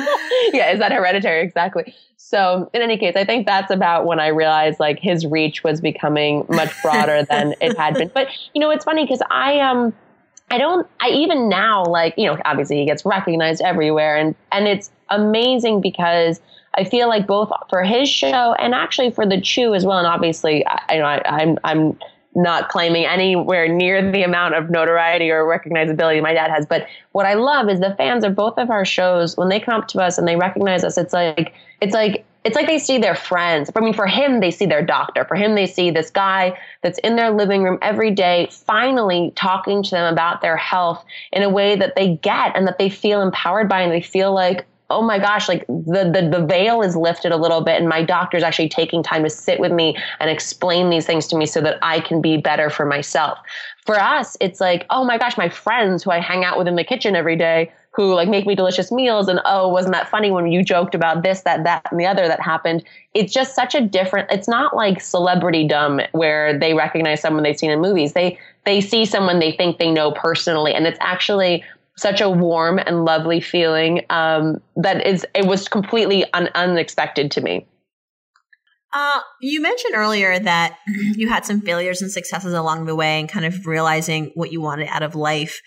Yeah, 0.53 0.71
is 0.71 0.79
that 0.79 0.91
hereditary? 0.91 1.43
Exactly. 1.43 1.93
So 2.17 2.69
in 2.73 2.81
any 2.81 2.97
case, 2.97 3.15
I 3.15 3.25
think 3.25 3.45
that's 3.45 3.69
about 3.69 4.05
when 4.05 4.19
I 4.19 4.27
realized 4.27 4.79
like 4.79 4.99
his 4.99 5.25
reach 5.25 5.63
was 5.63 5.81
becoming 5.81 6.45
much 6.49 6.73
broader 6.81 7.23
than 7.29 7.53
it 7.59 7.77
had 7.77 7.95
been. 7.95 8.11
But 8.13 8.29
you 8.53 8.61
know, 8.61 8.71
it's 8.71 8.85
funny 8.85 9.03
because 9.03 9.21
I 9.29 9.59
um 9.59 9.93
I 10.49 10.57
don't 10.57 10.87
I 11.01 11.09
even 11.09 11.49
now 11.49 11.83
like 11.83 12.13
you 12.17 12.25
know 12.25 12.37
obviously 12.45 12.77
he 12.77 12.85
gets 12.85 13.05
recognized 13.05 13.61
everywhere 13.61 14.15
and 14.15 14.35
and 14.51 14.67
it's 14.67 14.89
amazing 15.09 15.81
because 15.81 16.39
I 16.75 16.83
feel 16.85 17.07
like 17.07 17.27
both 17.27 17.51
for 17.69 17.83
his 17.83 18.09
show 18.09 18.53
and 18.57 18.73
actually 18.73 19.11
for 19.11 19.25
the 19.25 19.39
Chew 19.39 19.75
as 19.75 19.85
well. 19.85 19.99
And 19.99 20.07
obviously, 20.07 20.65
I, 20.65 20.93
you 20.93 20.99
know, 20.99 21.05
I, 21.05 21.21
I'm 21.25 21.59
I'm 21.63 21.99
not 22.35 22.69
claiming 22.69 23.05
anywhere 23.05 23.67
near 23.67 24.11
the 24.11 24.23
amount 24.23 24.55
of 24.55 24.69
notoriety 24.69 25.29
or 25.29 25.43
recognizability 25.43 26.21
my 26.21 26.33
dad 26.33 26.49
has. 26.49 26.65
But 26.65 26.87
what 27.11 27.25
I 27.25 27.35
love 27.35 27.69
is 27.69 27.79
the 27.79 27.95
fans 27.95 28.23
of 28.23 28.35
both 28.35 28.57
of 28.57 28.69
our 28.69 28.85
shows 28.85 29.37
when 29.37 29.49
they 29.49 29.59
come 29.59 29.81
up 29.81 29.87
to 29.89 29.99
us 30.01 30.17
and 30.17 30.27
they 30.27 30.35
recognize 30.35 30.83
us. 30.83 30.97
It's 30.97 31.13
like 31.13 31.53
it's 31.81 31.93
like 31.93 32.25
it's 32.43 32.55
like 32.55 32.67
they 32.67 32.79
see 32.79 32.97
their 32.97 33.15
friends. 33.15 33.71
I 33.75 33.79
mean, 33.79 33.93
for 33.93 34.07
him, 34.07 34.41
they 34.41 34.51
see 34.51 34.65
their 34.65 34.85
doctor. 34.85 35.23
For 35.25 35.35
him, 35.35 35.55
they 35.55 35.65
see 35.65 35.91
this 35.91 36.09
guy 36.09 36.59
that's 36.81 36.99
in 36.99 37.15
their 37.15 37.31
living 37.31 37.63
room 37.63 37.79
every 37.81 38.11
day, 38.11 38.49
finally 38.51 39.31
talking 39.35 39.81
to 39.81 39.91
them 39.91 40.11
about 40.11 40.41
their 40.41 40.57
health 40.57 41.05
in 41.31 41.41
a 41.43 41.49
way 41.49 41.75
that 41.77 41.95
they 41.95 42.17
get 42.17 42.55
and 42.55 42.67
that 42.67 42.77
they 42.77 42.89
feel 42.89 43.21
empowered 43.21 43.69
by, 43.69 43.81
and 43.81 43.93
they 43.93 44.01
feel 44.01 44.33
like, 44.33 44.65
oh 44.93 45.01
my 45.01 45.19
gosh, 45.19 45.49
like 45.49 45.65
the, 45.67 46.09
the, 46.13 46.29
the 46.39 46.45
veil 46.45 46.81
is 46.81 46.95
lifted 46.95 47.31
a 47.31 47.37
little 47.37 47.61
bit 47.61 47.79
and 47.79 47.89
my 47.89 48.03
doctor's 48.03 48.43
actually 48.43 48.69
taking 48.69 49.01
time 49.01 49.23
to 49.23 49.29
sit 49.29 49.59
with 49.59 49.71
me 49.71 49.97
and 50.19 50.29
explain 50.29 50.89
these 50.89 51.05
things 51.05 51.27
to 51.27 51.35
me 51.35 51.45
so 51.45 51.61
that 51.61 51.77
I 51.81 51.99
can 51.99 52.21
be 52.21 52.37
better 52.37 52.69
for 52.69 52.85
myself. 52.85 53.39
For 53.85 53.99
us, 53.99 54.37
it's 54.39 54.61
like, 54.61 54.85
oh 54.89 55.03
my 55.03 55.17
gosh, 55.17 55.37
my 55.37 55.49
friends 55.49 56.03
who 56.03 56.11
I 56.11 56.19
hang 56.19 56.45
out 56.45 56.57
with 56.57 56.67
in 56.67 56.75
the 56.75 56.83
kitchen 56.83 57.15
every 57.15 57.35
day 57.35 57.71
who 57.93 58.15
like 58.15 58.27
make 58.27 58.47
me 58.47 58.55
delicious 58.55 58.91
meals 58.91 59.27
and 59.27 59.39
oh 59.45 59.67
wasn't 59.67 59.93
that 59.93 60.09
funny 60.09 60.31
when 60.31 60.51
you 60.51 60.63
joked 60.63 60.95
about 60.95 61.21
this 61.23 61.41
that 61.41 61.63
that 61.63 61.87
and 61.91 61.99
the 61.99 62.05
other 62.05 62.27
that 62.27 62.39
happened 62.39 62.83
it's 63.13 63.31
just 63.31 63.55
such 63.55 63.75
a 63.75 63.81
different 63.81 64.29
it's 64.31 64.47
not 64.47 64.75
like 64.75 64.99
celebrity 64.99 65.67
dumb 65.67 66.01
where 66.11 66.57
they 66.57 66.73
recognize 66.73 67.21
someone 67.21 67.43
they've 67.43 67.57
seen 67.57 67.71
in 67.71 67.79
movies 67.79 68.13
they 68.13 68.37
they 68.65 68.81
see 68.81 69.05
someone 69.05 69.39
they 69.39 69.51
think 69.51 69.77
they 69.77 69.91
know 69.91 70.11
personally 70.11 70.73
and 70.73 70.87
it's 70.87 70.97
actually 71.01 71.63
such 71.97 72.21
a 72.21 72.29
warm 72.29 72.79
and 72.79 73.05
lovely 73.05 73.39
feeling 73.39 74.01
um, 74.09 74.61
that 74.75 75.05
is 75.05 75.25
it 75.35 75.45
was 75.45 75.67
completely 75.67 76.25
un- 76.33 76.49
unexpected 76.55 77.31
to 77.31 77.41
me. 77.41 77.67
Uh, 78.93 79.19
you 79.41 79.59
mentioned 79.59 79.95
earlier 79.95 80.37
that 80.37 80.77
you 81.15 81.27
had 81.27 81.45
some 81.45 81.61
failures 81.61 82.01
and 82.01 82.11
successes 82.11 82.53
along 82.53 82.85
the 82.85 82.95
way 82.95 83.19
and 83.19 83.27
kind 83.27 83.45
of 83.45 83.65
realizing 83.65 84.31
what 84.35 84.51
you 84.51 84.61
wanted 84.61 84.87
out 84.87 85.03
of 85.03 85.15
life. 85.15 85.61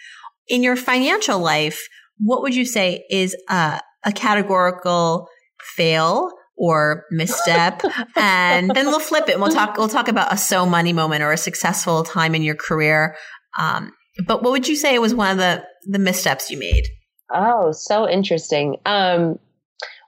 In 0.48 0.62
your 0.62 0.76
financial 0.76 1.40
life, 1.40 1.88
what 2.18 2.42
would 2.42 2.54
you 2.54 2.64
say 2.64 3.04
is 3.10 3.36
a, 3.48 3.80
a 4.04 4.12
categorical 4.12 5.28
fail 5.60 6.30
or 6.56 7.04
misstep? 7.10 7.82
and 8.16 8.70
then 8.70 8.86
we'll 8.86 9.00
flip 9.00 9.28
it. 9.28 9.32
And 9.32 9.42
we'll 9.42 9.52
talk. 9.52 9.76
We'll 9.76 9.88
talk 9.88 10.06
about 10.06 10.32
a 10.32 10.36
so 10.36 10.64
money 10.64 10.92
moment 10.92 11.22
or 11.22 11.32
a 11.32 11.36
successful 11.36 12.04
time 12.04 12.34
in 12.34 12.42
your 12.42 12.54
career. 12.54 13.16
Um, 13.58 13.90
but 14.24 14.42
what 14.42 14.52
would 14.52 14.68
you 14.68 14.76
say 14.76 14.98
was 14.98 15.14
one 15.14 15.30
of 15.30 15.38
the 15.38 15.64
the 15.86 15.98
missteps 15.98 16.50
you 16.50 16.58
made? 16.58 16.86
Oh, 17.30 17.72
so 17.72 18.08
interesting. 18.08 18.76
Um, 18.86 19.38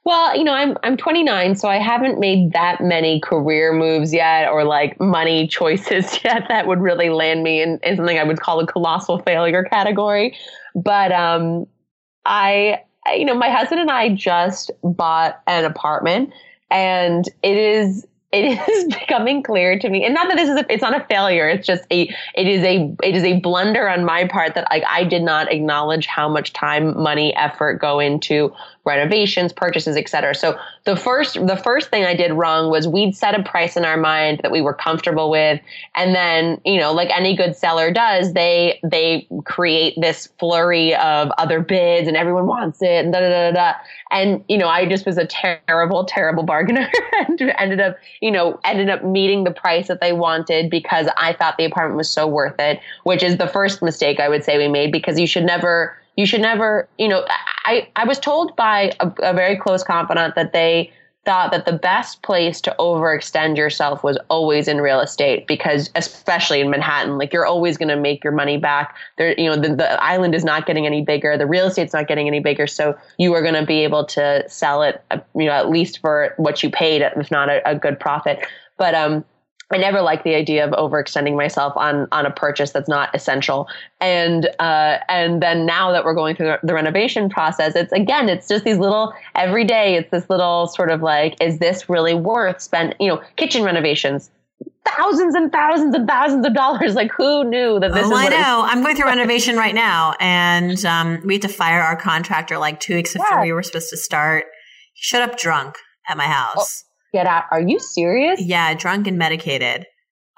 well, 0.05 0.37
you 0.37 0.45
know, 0.45 0.55
I'm 0.55 0.77
I'm 0.83 0.97
29, 0.97 1.57
so 1.57 1.69
I 1.69 1.77
haven't 1.77 2.19
made 2.19 2.53
that 2.53 2.81
many 2.81 3.21
career 3.21 3.73
moves 3.73 4.15
yet, 4.15 4.49
or 4.49 4.65
like 4.65 4.99
money 5.01 5.47
choices 5.49 6.19
yet 6.25 6.45
that 6.49 6.67
would 6.67 6.81
really 6.81 7.11
land 7.11 7.43
me 7.43 7.61
in, 7.61 7.79
in 7.83 7.97
something 7.97 8.19
I 8.19 8.25
would 8.25 8.41
call 8.41 8.61
a 8.61 8.67
colossal 8.67 9.19
failure 9.19 9.65
category. 9.65 10.37
But 10.75 11.13
um, 11.13 11.67
I, 12.25 12.83
you 13.15 13.25
know, 13.25 13.35
my 13.35 13.51
husband 13.51 13.81
and 13.81 13.91
I 13.91 14.15
just 14.15 14.71
bought 14.83 15.41
an 15.47 15.65
apartment, 15.65 16.33
and 16.71 17.27
it 17.43 17.57
is 17.57 18.07
it 18.33 18.69
is 18.69 18.85
becoming 19.01 19.43
clear 19.43 19.79
to 19.79 19.89
me. 19.89 20.05
And 20.05 20.15
not 20.15 20.29
that 20.29 20.37
this 20.37 20.49
is 20.49 20.57
a, 20.57 20.73
it's 20.73 20.83
not 20.83 21.01
a 21.01 21.05
failure. 21.07 21.49
It's 21.49 21.67
just 21.67 21.85
a 21.91 22.15
it 22.35 22.47
is 22.47 22.63
a 22.63 22.95
it 23.03 23.17
is 23.17 23.25
a 23.25 23.41
blunder 23.41 23.89
on 23.89 24.05
my 24.05 24.27
part 24.27 24.55
that 24.55 24.67
like 24.71 24.85
I 24.87 25.05
did 25.05 25.23
not 25.23 25.51
acknowledge 25.51 26.07
how 26.07 26.29
much 26.29 26.53
time 26.53 27.01
money 27.01 27.35
effort 27.37 27.81
go 27.81 28.01
into 28.01 28.53
renovations, 28.89 29.53
purchases, 29.53 29.97
etc. 29.97 30.35
So 30.35 30.59
the 30.85 30.97
first 30.97 31.35
the 31.47 31.57
first 31.57 31.91
thing 31.91 32.05
I 32.05 32.15
did 32.15 32.33
wrong 32.33 32.71
was 32.71 32.89
we'd 32.89 33.15
set 33.15 33.39
a 33.39 33.43
price 33.43 33.77
in 33.77 33.85
our 33.85 33.99
mind 33.99 34.41
that 34.43 34.51
we 34.51 34.63
were 34.63 34.73
comfortable 34.73 35.31
with, 35.31 35.61
and 35.95 36.15
then 36.15 36.61
you 36.65 36.81
know, 36.81 36.93
like 36.93 37.11
any 37.11 37.37
good 37.37 37.55
seller 37.55 37.93
does, 37.93 38.33
they 38.33 38.81
they 38.83 39.29
create 39.45 39.95
this 40.01 40.29
flurry 40.39 40.95
of 40.97 41.31
other 41.39 41.61
bids, 41.61 42.09
and 42.09 42.17
everyone 42.17 42.47
wants 42.47 42.81
it, 42.81 43.05
and 43.05 43.13
da 43.13 43.21
da 43.21 43.29
da 43.29 43.53
da. 43.53 43.73
And 44.11 44.43
you 44.49 44.57
know, 44.57 44.69
I 44.69 44.89
just 44.89 45.05
was 45.05 45.19
a 45.19 45.27
terrible, 45.27 46.05
terrible 46.07 46.43
bargainer, 46.43 46.91
and 47.29 47.41
ended 47.59 47.81
up 47.81 47.97
you 48.21 48.31
know 48.31 48.59
ended 48.65 48.89
up 48.89 49.05
meeting 49.05 49.45
the 49.45 49.53
price 49.53 49.89
that 49.89 50.01
they 50.01 50.15
wanted 50.15 50.71
because 50.71 51.07
I 51.19 51.35
thought 51.35 51.59
the 51.59 51.67
apartment 51.67 51.99
was 51.99 52.09
so 52.09 52.27
worth 52.27 52.59
it, 52.59 52.81
which 53.05 53.23
is 53.23 53.37
the 53.37 53.47
first 53.47 53.83
mistake 53.83 54.19
I 54.19 54.29
would 54.29 54.43
say 54.43 54.57
we 54.57 54.69
made 54.69 54.91
because 54.91 55.21
you 55.21 55.27
should 55.27 55.45
never 55.45 55.95
you 56.19 56.27
should 56.27 56.41
never, 56.41 56.89
you 56.99 57.07
know, 57.07 57.25
I, 57.65 57.89
I 57.95 58.05
was 58.05 58.19
told 58.19 58.57
by 58.57 58.91
a, 58.99 59.07
a 59.23 59.33
very 59.33 59.57
close 59.57 59.85
confidant 59.85 60.35
that 60.35 60.53
they 60.53 60.91
thought 61.25 61.53
that 61.53 61.65
the 61.65 61.73
best 61.73 62.23
place 62.23 62.61
to 62.63 62.75
overextend 62.81 63.57
yourself 63.57 64.03
was 64.03 64.19
always 64.29 64.67
in 64.67 64.81
real 64.81 64.99
estate 64.99 65.47
because 65.47 65.91
especially 65.95 66.61
in 66.61 66.71
Manhattan, 66.71 67.19
like 67.19 67.33
you're 67.33 67.47
always 67.47 67.77
going 67.77 67.89
to 67.89 67.97
make 67.97 68.25
your 68.25 68.33
money 68.33 68.57
back. 68.57 68.97
There, 69.17 69.33
you 69.39 69.49
know, 69.49 69.55
the, 69.55 69.77
the 69.77 70.03
island 70.03 70.35
is 70.35 70.43
not 70.43 70.67
getting 70.67 70.87
any 70.87 71.03
bigger. 71.03 71.39
The 71.39 71.47
real 71.47 71.67
estate's 71.67 71.93
not 71.93 72.09
getting 72.09 72.27
any 72.27 72.41
bigger. 72.41 72.67
So 72.67 72.99
you 73.17 73.33
are 73.35 73.43
going 73.43 73.55
to 73.55 73.65
be 73.65 73.85
able 73.85 74.05
to 74.07 74.43
sell 74.49 74.83
it, 74.83 75.05
you 75.37 75.45
know, 75.45 75.53
at 75.53 75.71
least 75.71 76.01
for 76.01 76.35
what 76.37 76.65
you 76.65 76.71
paid, 76.71 77.01
if 77.01 77.31
not 77.31 77.49
a, 77.49 77.63
a 77.65 77.77
good 77.77 78.01
profit. 78.01 78.45
But, 78.77 78.97
um, 78.97 79.25
I 79.71 79.77
never 79.77 80.01
like 80.01 80.25
the 80.25 80.35
idea 80.35 80.67
of 80.67 80.71
overextending 80.73 81.37
myself 81.37 81.75
on 81.77 82.09
on 82.11 82.25
a 82.25 82.31
purchase 82.31 82.71
that's 82.71 82.89
not 82.89 83.15
essential. 83.15 83.69
And 84.01 84.47
uh, 84.59 84.99
and 85.09 85.43
then 85.43 85.67
now 85.67 85.93
that 85.93 86.05
we're 86.05 86.15
going 86.15 86.37
through 86.37 86.57
the, 86.63 86.73
renovation 86.73 87.29
process, 87.29 87.77
it's 87.77 87.93
again, 87.93 88.31
it's 88.31 88.49
just 88.49 88.65
these 88.65 88.79
little 88.79 89.13
every 89.35 89.65
day. 89.65 89.97
It's 89.97 90.11
this 90.11 90.31
little 90.31 90.69
sort 90.69 90.91
of 90.91 91.03
like, 91.03 91.37
is 91.43 91.59
this 91.59 91.89
really 91.89 92.15
worth 92.15 92.63
spend? 92.63 92.95
You 92.99 93.09
know, 93.09 93.23
kitchen 93.37 93.63
renovations, 93.63 94.31
thousands 94.87 95.35
and 95.35 95.53
thousands 95.53 95.95
and 95.95 96.09
thousands 96.09 96.47
of 96.47 96.55
dollars. 96.55 96.95
Like 96.95 97.13
who 97.13 97.45
knew 97.45 97.79
that 97.79 97.93
this? 97.93 98.07
Oh, 98.07 98.17
I 98.17 98.29
know. 98.29 98.63
I'm 98.65 98.83
going 98.83 98.97
through 98.97 99.07
renovation 99.07 99.57
right 99.57 99.75
now, 99.75 100.15
and 100.19 100.83
um, 100.87 101.21
we 101.27 101.35
had 101.35 101.43
to 101.43 101.49
fire 101.49 101.83
our 101.83 101.97
contractor 101.97 102.57
like 102.57 102.81
two 102.81 102.95
weeks 102.95 103.13
before 103.13 103.37
yeah. 103.37 103.43
we 103.43 103.53
were 103.53 103.63
supposed 103.63 103.91
to 103.91 103.99
start. 103.99 104.47
He 104.95 105.03
showed 105.03 105.29
up 105.29 105.37
drunk 105.37 105.77
at 106.09 106.17
my 106.17 106.25
house. 106.25 106.85
Oh 106.85 106.88
get 107.13 107.27
out. 107.27 107.45
Are 107.51 107.61
you 107.61 107.79
serious? 107.79 108.41
Yeah, 108.41 108.75
drunk 108.75 109.07
and 109.07 109.19
medicated. 109.19 109.87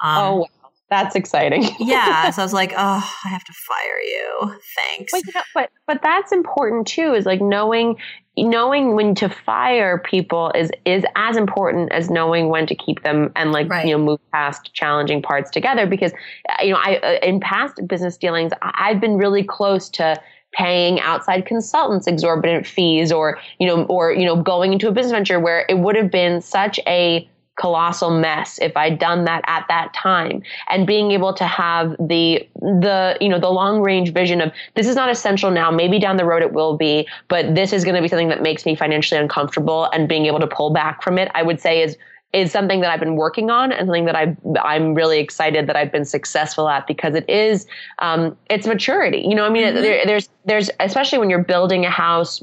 Um, 0.03 0.19
oh, 0.19 0.37
wow. 0.37 0.47
That's 0.91 1.15
exciting. 1.15 1.69
yeah. 1.79 2.31
So 2.31 2.43
I 2.43 2.45
was 2.45 2.53
like, 2.53 2.73
oh, 2.77 3.17
I 3.25 3.29
have 3.29 3.45
to 3.45 3.53
fire 3.53 4.01
you. 4.03 4.55
Thanks. 4.77 5.13
But, 5.13 5.23
you 5.25 5.33
know, 5.35 5.43
but 5.55 5.71
but 5.87 6.01
that's 6.03 6.33
important 6.33 6.89
too. 6.89 7.15
Is 7.15 7.27
like 7.27 7.41
knowing 7.41 7.97
knowing 8.37 8.97
when 8.97 9.15
to 9.15 9.29
fire 9.29 9.99
people 9.99 10.51
is 10.55 10.71
is 10.85 11.05
as 11.15 11.37
important 11.37 11.93
as 11.93 12.11
knowing 12.11 12.49
when 12.49 12.67
to 12.67 12.75
keep 12.75 13.03
them 13.05 13.31
and 13.37 13.53
like 13.53 13.69
right. 13.69 13.87
you 13.87 13.97
know 13.97 14.03
move 14.03 14.19
past 14.33 14.75
challenging 14.75 15.23
parts 15.23 15.49
together. 15.49 15.87
Because 15.87 16.13
you 16.61 16.73
know, 16.73 16.81
I 16.83 16.97
uh, 16.97 17.19
in 17.23 17.39
past 17.39 17.87
business 17.87 18.17
dealings, 18.17 18.51
I've 18.61 19.01
been 19.01 19.17
really 19.17 19.45
close 19.45 19.89
to 19.91 20.21
paying 20.53 21.01
outside 21.01 21.47
consultants 21.47 22.07
exorbitant 22.07 22.67
fees 22.67 23.13
or 23.13 23.39
you 23.59 23.67
know 23.67 23.85
or 23.85 24.13
you 24.13 24.25
know 24.25 24.37
going 24.37 24.73
into 24.73 24.89
a 24.89 24.93
business 24.93 25.13
venture 25.13 25.39
where 25.39 25.65
it 25.69 25.79
would 25.79 25.97
have 25.97 26.11
been 26.11 26.41
such 26.41 26.81
a 26.87 27.29
colossal 27.61 28.11
mess 28.11 28.59
if 28.63 28.75
I'd 28.75 28.99
done 28.99 29.25
that 29.27 29.43
at 29.47 29.67
that 29.69 29.93
time. 29.93 30.43
And 30.71 30.87
being 30.87 31.11
able 31.11 31.35
to 31.35 31.45
have 31.45 31.95
the 31.99 32.49
the 32.55 33.19
you 33.21 33.29
know 33.29 33.39
the 33.39 33.51
long 33.51 33.83
range 33.83 34.13
vision 34.13 34.41
of 34.41 34.53
this 34.75 34.89
is 34.89 34.97
not 34.97 35.11
essential 35.11 35.51
now 35.51 35.71
maybe 35.71 35.99
down 35.99 36.17
the 36.17 36.25
road 36.25 36.43
it 36.43 36.53
will 36.53 36.77
be 36.77 37.07
but 37.29 37.55
this 37.55 37.73
is 37.73 37.85
going 37.85 37.97
to 37.97 38.03
be 38.03 38.09
something 38.09 38.29
that 38.29 38.43
makes 38.43 38.65
me 38.65 38.75
financially 38.75 39.21
uncomfortable 39.21 39.91
and 39.93 40.09
being 40.09 40.27
able 40.27 40.41
to 40.41 40.47
pull 40.47 40.71
back 40.71 41.03
from 41.03 41.19
it 41.19 41.31
I 41.35 41.43
would 41.43 41.61
say 41.61 41.83
is 41.83 41.97
is 42.33 42.53
something 42.53 42.81
that 42.81 42.91
I've 42.91 43.01
been 43.01 43.17
working 43.17 43.51
on 43.51 43.73
and 43.73 43.87
something 43.87 44.05
that 44.05 44.17
I 44.17 44.37
I'm 44.63 44.95
really 44.95 45.19
excited 45.19 45.67
that 45.67 45.77
I've 45.77 45.91
been 45.91 46.05
successful 46.05 46.69
at 46.69 46.87
because 46.87 47.15
it 47.15 47.29
is 47.29 47.67
um, 47.99 48.37
it's 48.49 48.67
maturity. 48.67 49.25
You 49.27 49.35
know, 49.35 49.45
I 49.45 49.51
mean, 49.51 49.65
mm-hmm. 49.65 49.83
there, 49.83 50.07
there's 50.07 50.29
there's 50.45 50.71
especially 50.81 51.19
when 51.19 51.31
you're 51.31 51.45
building 51.45 51.85
a 51.85 51.91
house 51.91 52.43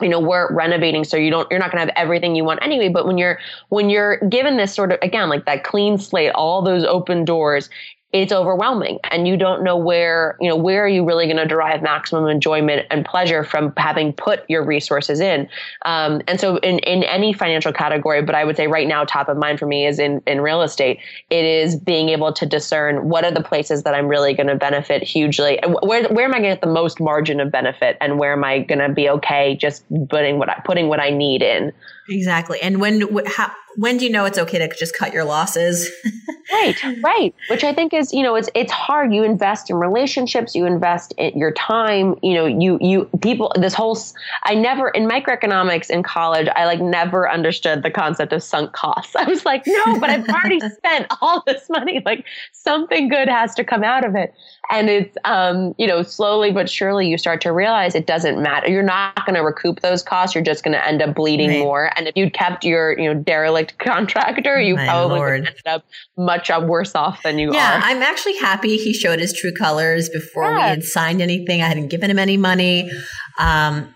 you 0.00 0.08
know 0.08 0.18
we're 0.18 0.52
renovating 0.52 1.04
so 1.04 1.16
you 1.16 1.30
don't 1.30 1.48
you're 1.50 1.60
not 1.60 1.70
going 1.70 1.86
to 1.86 1.92
have 1.92 1.92
everything 1.96 2.34
you 2.34 2.44
want 2.44 2.58
anyway 2.62 2.88
but 2.88 3.06
when 3.06 3.16
you're 3.16 3.38
when 3.68 3.88
you're 3.88 4.18
given 4.28 4.56
this 4.56 4.74
sort 4.74 4.90
of 4.90 4.98
again 5.02 5.28
like 5.28 5.44
that 5.46 5.62
clean 5.62 5.98
slate 5.98 6.32
all 6.34 6.62
those 6.62 6.84
open 6.84 7.24
doors 7.24 7.70
it's 8.14 8.32
overwhelming. 8.32 9.00
And 9.10 9.26
you 9.26 9.36
don't 9.36 9.64
know 9.64 9.76
where 9.76 10.38
you 10.40 10.48
know 10.48 10.56
where 10.56 10.84
are 10.84 10.88
you 10.88 11.04
really 11.04 11.26
going 11.26 11.36
to 11.36 11.46
derive 11.46 11.82
maximum 11.82 12.28
enjoyment 12.28 12.86
and 12.90 13.04
pleasure 13.04 13.42
from 13.42 13.72
having 13.76 14.12
put 14.12 14.48
your 14.48 14.64
resources 14.64 15.18
in. 15.18 15.48
Um, 15.84 16.22
and 16.28 16.38
so 16.38 16.58
in, 16.58 16.78
in 16.78 17.02
any 17.02 17.32
financial 17.32 17.72
category 17.72 18.22
but 18.22 18.34
i 18.34 18.44
would 18.44 18.56
say 18.56 18.68
right 18.68 18.86
now 18.86 19.04
top 19.04 19.28
of 19.28 19.36
mind 19.36 19.58
for 19.58 19.66
me 19.66 19.86
is 19.86 19.98
in, 19.98 20.22
in 20.26 20.40
real 20.40 20.62
estate 20.62 21.00
it 21.30 21.44
is 21.44 21.76
being 21.76 22.08
able 22.08 22.32
to 22.32 22.46
discern 22.46 23.08
what 23.08 23.24
are 23.24 23.32
the 23.32 23.42
places 23.42 23.82
that 23.82 23.94
i'm 23.94 24.06
really 24.06 24.32
going 24.32 24.46
to 24.46 24.54
benefit 24.54 25.02
hugely. 25.02 25.58
And 25.58 25.76
where, 25.82 26.08
where 26.08 26.24
am 26.24 26.34
i 26.34 26.38
going 26.38 26.50
to 26.50 26.56
get 26.56 26.60
the 26.60 26.72
most 26.72 27.00
margin 27.00 27.40
of 27.40 27.50
benefit? 27.50 27.96
And 28.00 28.18
where 28.18 28.32
am 28.32 28.44
i 28.44 28.60
going 28.60 28.78
to 28.78 28.88
be 28.88 29.08
okay 29.10 29.56
just 29.56 29.84
putting 30.08 30.38
what 30.38 30.48
I, 30.48 30.60
putting 30.64 30.88
what 30.88 31.00
i 31.00 31.10
need 31.10 31.42
in? 31.42 31.72
Exactly. 32.08 32.60
And 32.62 32.80
when 32.80 33.02
how, 33.26 33.50
when 33.76 33.98
do 33.98 34.04
you 34.04 34.12
know 34.12 34.24
it's 34.24 34.38
okay 34.38 34.58
to 34.58 34.68
just 34.68 34.96
cut 34.96 35.12
your 35.12 35.24
losses? 35.24 35.90
right, 36.54 36.84
right. 37.02 37.34
Which 37.48 37.64
I 37.64 37.72
think 37.72 37.92
is, 37.92 38.12
you 38.12 38.22
know, 38.22 38.34
it's 38.34 38.48
it's 38.54 38.72
hard. 38.72 39.12
You 39.12 39.22
invest 39.22 39.70
in 39.70 39.76
relationships, 39.76 40.54
you 40.54 40.66
invest 40.66 41.12
in 41.18 41.36
your 41.38 41.52
time. 41.52 42.16
You 42.22 42.34
know, 42.34 42.46
you 42.46 42.78
you 42.80 43.08
people. 43.20 43.52
This 43.56 43.74
whole 43.74 43.98
I 44.44 44.54
never 44.54 44.90
in 44.90 45.08
microeconomics 45.08 45.90
in 45.90 46.02
college. 46.02 46.48
I 46.54 46.64
like 46.64 46.80
never 46.80 47.30
understood 47.30 47.82
the 47.82 47.90
concept 47.90 48.32
of 48.32 48.42
sunk 48.42 48.72
costs. 48.72 49.14
I 49.16 49.24
was 49.24 49.44
like, 49.44 49.64
no, 49.66 50.00
but 50.00 50.10
I've 50.10 50.28
already 50.28 50.60
spent 50.76 51.06
all 51.20 51.42
this 51.46 51.68
money. 51.68 52.02
Like 52.04 52.24
something 52.52 53.08
good 53.08 53.28
has 53.28 53.54
to 53.56 53.64
come 53.64 53.84
out 53.84 54.04
of 54.04 54.14
it 54.14 54.34
and 54.70 54.88
it's 54.88 55.16
um, 55.24 55.74
you 55.78 55.86
know 55.86 56.02
slowly 56.02 56.52
but 56.52 56.68
surely 56.68 57.08
you 57.08 57.18
start 57.18 57.40
to 57.42 57.52
realize 57.52 57.94
it 57.94 58.06
doesn't 58.06 58.42
matter 58.42 58.68
you're 58.68 58.82
not 58.82 59.24
going 59.26 59.34
to 59.34 59.42
recoup 59.42 59.80
those 59.80 60.02
costs 60.02 60.34
you're 60.34 60.44
just 60.44 60.64
going 60.64 60.72
to 60.72 60.86
end 60.86 61.02
up 61.02 61.14
bleeding 61.14 61.48
right. 61.48 61.58
more 61.58 61.90
and 61.96 62.08
if 62.08 62.16
you'd 62.16 62.32
kept 62.32 62.64
your 62.64 62.98
you 62.98 63.12
know 63.12 63.20
derelict 63.20 63.78
contractor 63.78 64.60
you 64.60 64.76
My 64.76 64.86
probably 64.86 65.20
would 65.20 65.32
ended 65.34 65.66
up 65.66 65.84
much 66.16 66.43
uh, 66.50 66.60
worse 66.60 66.94
off 66.94 67.22
than 67.22 67.38
you 67.38 67.52
yeah, 67.52 67.78
are 67.78 67.82
i'm 67.84 68.02
actually 68.02 68.36
happy 68.38 68.76
he 68.76 68.92
showed 68.92 69.18
his 69.18 69.32
true 69.32 69.52
colors 69.52 70.08
before 70.08 70.44
yeah. 70.44 70.56
we 70.56 70.62
had 70.62 70.84
signed 70.84 71.20
anything 71.20 71.62
i 71.62 71.66
hadn't 71.66 71.88
given 71.88 72.10
him 72.10 72.18
any 72.18 72.36
money 72.36 72.90
um, 73.38 73.92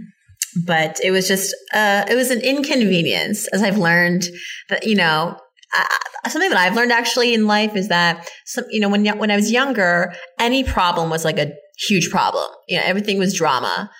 but 0.66 0.98
it 1.02 1.10
was 1.10 1.26
just 1.26 1.54
uh, 1.74 2.04
it 2.08 2.14
was 2.14 2.30
an 2.30 2.40
inconvenience 2.40 3.46
as 3.48 3.62
i've 3.62 3.78
learned 3.78 4.24
that 4.68 4.86
you 4.86 4.94
know 4.94 5.36
I, 5.72 6.28
something 6.28 6.50
that 6.50 6.58
I've 6.58 6.74
learned 6.74 6.92
actually 6.92 7.34
in 7.34 7.46
life 7.46 7.76
is 7.76 7.88
that 7.88 8.28
some, 8.46 8.64
you 8.70 8.80
know, 8.80 8.88
when, 8.88 9.06
when 9.18 9.30
I 9.30 9.36
was 9.36 9.50
younger, 9.50 10.14
any 10.38 10.64
problem 10.64 11.10
was 11.10 11.24
like 11.24 11.38
a 11.38 11.52
huge 11.88 12.10
problem. 12.10 12.48
You 12.68 12.78
know, 12.78 12.84
everything 12.84 13.18
was 13.18 13.36
drama. 13.36 13.90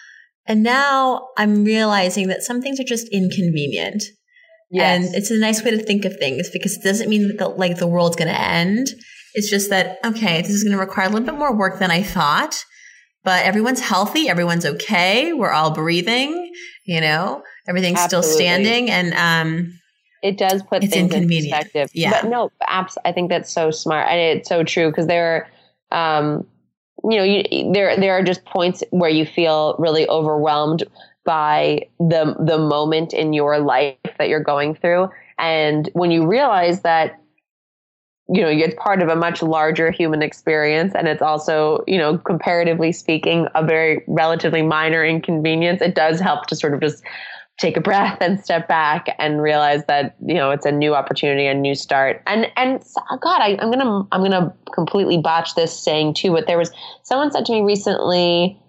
And 0.47 0.63
now 0.63 1.29
I'm 1.37 1.65
realizing 1.65 2.29
that 2.29 2.43
some 2.43 2.63
things 2.63 2.79
are 2.79 2.85
just 2.85 3.09
inconvenient. 3.09 4.05
Yes. 4.71 5.07
And 5.07 5.15
it's 5.15 5.31
a 5.31 5.39
nice 5.39 5.63
way 5.63 5.71
to 5.71 5.79
think 5.79 6.05
of 6.05 6.17
things 6.17 6.51
because 6.51 6.77
it 6.77 6.83
doesn't 6.83 7.09
mean 7.09 7.29
that 7.29 7.39
the, 7.39 7.49
like 7.49 7.79
the 7.79 7.87
world's 7.87 8.17
going 8.17 8.29
to 8.29 8.41
end. 8.41 8.89
It's 9.35 9.51
just 9.51 9.71
that, 9.71 9.99
okay, 10.05 10.43
this 10.43 10.51
is 10.51 10.65
going 10.65 10.77
to 10.77 10.81
require 10.81 11.07
a 11.07 11.11
little 11.11 11.27
bit 11.27 11.37
more 11.37 11.55
work 11.55 11.79
than 11.79 11.91
I 11.91 12.03
thought, 12.03 12.65
but 13.23 13.45
everyone's 13.45 13.81
healthy. 13.81 14.29
Everyone's 14.29 14.67
okay. 14.67 15.33
We're 15.33 15.53
all 15.53 15.71
breathing, 15.73 16.53
you 16.85 17.01
know, 17.01 17.43
everything's 17.69 17.99
Absolutely. 17.99 18.31
still 18.31 18.41
standing. 18.41 18.91
And, 18.91 19.15
um, 19.15 19.79
it 20.23 20.39
does 20.39 20.63
put 20.63 20.83
it's 20.83 20.93
things 20.93 21.15
in 21.15 21.29
perspective. 21.29 21.91
Yeah. 21.93 22.23
But 22.23 22.31
no, 22.31 22.51
apps, 22.63 22.97
I 23.05 23.13
think 23.13 23.29
that's 23.29 23.53
so 23.53 23.71
smart. 23.71 24.09
And 24.09 24.19
it's 24.19 24.49
so 24.49 24.65
true 24.65 24.91
because 24.91 25.07
there 25.07 25.49
are, 25.93 26.25
um, 26.25 26.47
you 27.05 27.19
know, 27.19 27.23
you, 27.23 27.73
there, 27.73 27.97
there 28.01 28.15
are 28.15 28.23
just 28.23 28.45
points 28.45 28.83
where 28.91 29.11
you 29.11 29.27
feel 29.27 29.77
really 29.79 30.09
overwhelmed 30.09 30.83
by 31.27 31.87
the, 31.99 32.35
the 32.39 32.57
moment 32.57 33.13
in 33.13 33.33
your 33.33 33.59
life 33.59 33.97
that 34.19 34.29
you're 34.29 34.43
going 34.43 34.75
through. 34.75 35.09
And 35.39 35.91
when 35.93 36.11
you 36.11 36.27
realize 36.27 36.83
that, 36.83 37.21
you 38.29 38.41
know, 38.41 38.49
it's 38.49 38.75
part 38.79 39.03
of 39.03 39.09
a 39.09 39.17
much 39.17 39.43
larger 39.43 39.91
human 39.91 40.23
experience. 40.23 40.95
And 40.95 41.07
it's 41.07 41.23
also, 41.23 41.85
you 41.87 41.99
know, 41.99 42.19
comparatively 42.19 42.93
speaking, 42.93 43.47
a 43.55 43.65
very 43.65 44.03
relatively 44.09 44.63
minor 44.63 45.05
inconvenience. 45.05 45.83
It 45.83 45.95
does 45.95 46.19
help 46.19 46.47
to 46.47 46.57
sort 46.57 46.73
of 46.73 46.81
just 46.81 47.05
take 47.59 47.77
a 47.77 47.81
breath 47.81 48.19
and 48.21 48.41
step 48.41 48.69
back 48.69 49.15
and 49.19 49.41
realize 49.41 49.85
that 49.87 50.15
you 50.25 50.35
know 50.35 50.51
it's 50.51 50.67
a 50.67 50.73
new 50.73 50.95
opportunity 50.95 51.47
a 51.47 51.55
new 51.55 51.75
start 51.75 52.23
and 52.27 52.47
and 52.57 52.83
god 53.21 53.41
I, 53.41 53.57
i'm 53.61 53.71
gonna 53.71 54.07
i'm 54.13 54.23
gonna 54.23 54.55
completely 54.75 55.17
botch 55.19 55.55
this 55.55 55.73
saying 55.73 56.15
too 56.15 56.33
but 56.33 56.47
there 56.47 56.59
was 56.59 56.71
someone 57.03 57.31
said 57.31 57.47
to 57.47 57.53
me 57.53 57.63
recently 57.63 58.61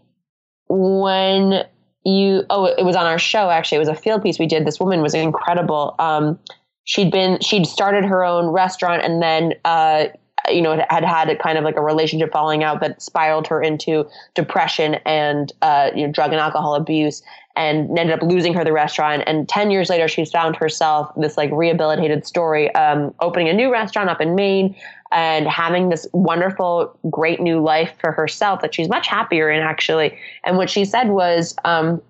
when 0.70 1.66
you 2.08 2.44
oh 2.50 2.66
it 2.66 2.86
was 2.86 2.96
on 2.96 3.06
our 3.06 3.20
show 3.20 3.50
actually. 3.50 3.76
It 3.76 3.80
was 3.80 3.90
a 3.90 3.96
field 3.96 4.24
piece 4.24 4.40
we 4.40 4.48
did. 4.48 4.66
This 4.66 4.80
woman 4.80 5.02
was 5.02 5.14
incredible. 5.14 5.96
Um, 6.00 6.40
she'd 6.86 7.12
been 7.12 7.40
she'd 7.42 7.68
started 7.68 8.06
her 8.06 8.24
own 8.24 8.48
restaurant 8.48 9.04
and 9.04 9.22
then 9.22 9.54
uh, 9.66 10.06
you 10.50 10.62
know, 10.62 10.78
had 10.90 11.04
had 11.04 11.30
a 11.30 11.36
kind 11.36 11.58
of 11.58 11.64
like 11.64 11.76
a 11.76 11.82
relationship 11.82 12.32
falling 12.32 12.64
out 12.64 12.80
that 12.80 13.02
spiraled 13.02 13.48
her 13.48 13.62
into 13.62 14.08
depression 14.34 14.96
and, 15.06 15.52
uh, 15.62 15.92
you 15.96 16.06
know, 16.06 16.12
drug 16.12 16.32
and 16.32 16.40
alcohol 16.40 16.76
abuse 16.76 17.22
and 17.56 17.98
ended 17.98 18.18
up 18.18 18.22
losing 18.22 18.54
her 18.54 18.64
the 18.64 18.72
restaurant. 18.72 19.24
And 19.26 19.50
10 19.50 19.72
years 19.72 19.90
later, 19.90 20.08
she's 20.08 20.32
found 20.32 20.56
herself 20.56 21.12
this 21.18 21.38
like 21.38 21.50
rehabilitated 21.52 22.26
story, 22.26 22.74
um, 22.76 23.14
opening 23.20 23.50
a 23.50 23.54
new 23.54 23.72
restaurant 23.72 24.10
up 24.10 24.22
in 24.22 24.36
Maine 24.36 24.76
and 25.12 25.48
having 25.48 25.90
this 25.90 26.08
wonderful, 26.14 26.98
great 27.10 27.40
new 27.40 27.62
life 27.62 27.94
for 28.00 28.12
herself 28.12 28.62
that 28.62 28.76
she's 28.76 28.90
much 28.90 29.08
happier 29.08 29.50
in 29.50 29.62
actually. 29.62 30.18
And 30.44 30.58
what 30.58 30.70
she 30.70 30.86
said 30.86 31.10
was, 31.10 31.56
um, 31.66 32.02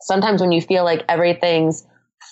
sometimes 0.00 0.40
when 0.40 0.52
you 0.52 0.60
feel 0.60 0.84
like 0.84 1.04
everything's 1.08 1.86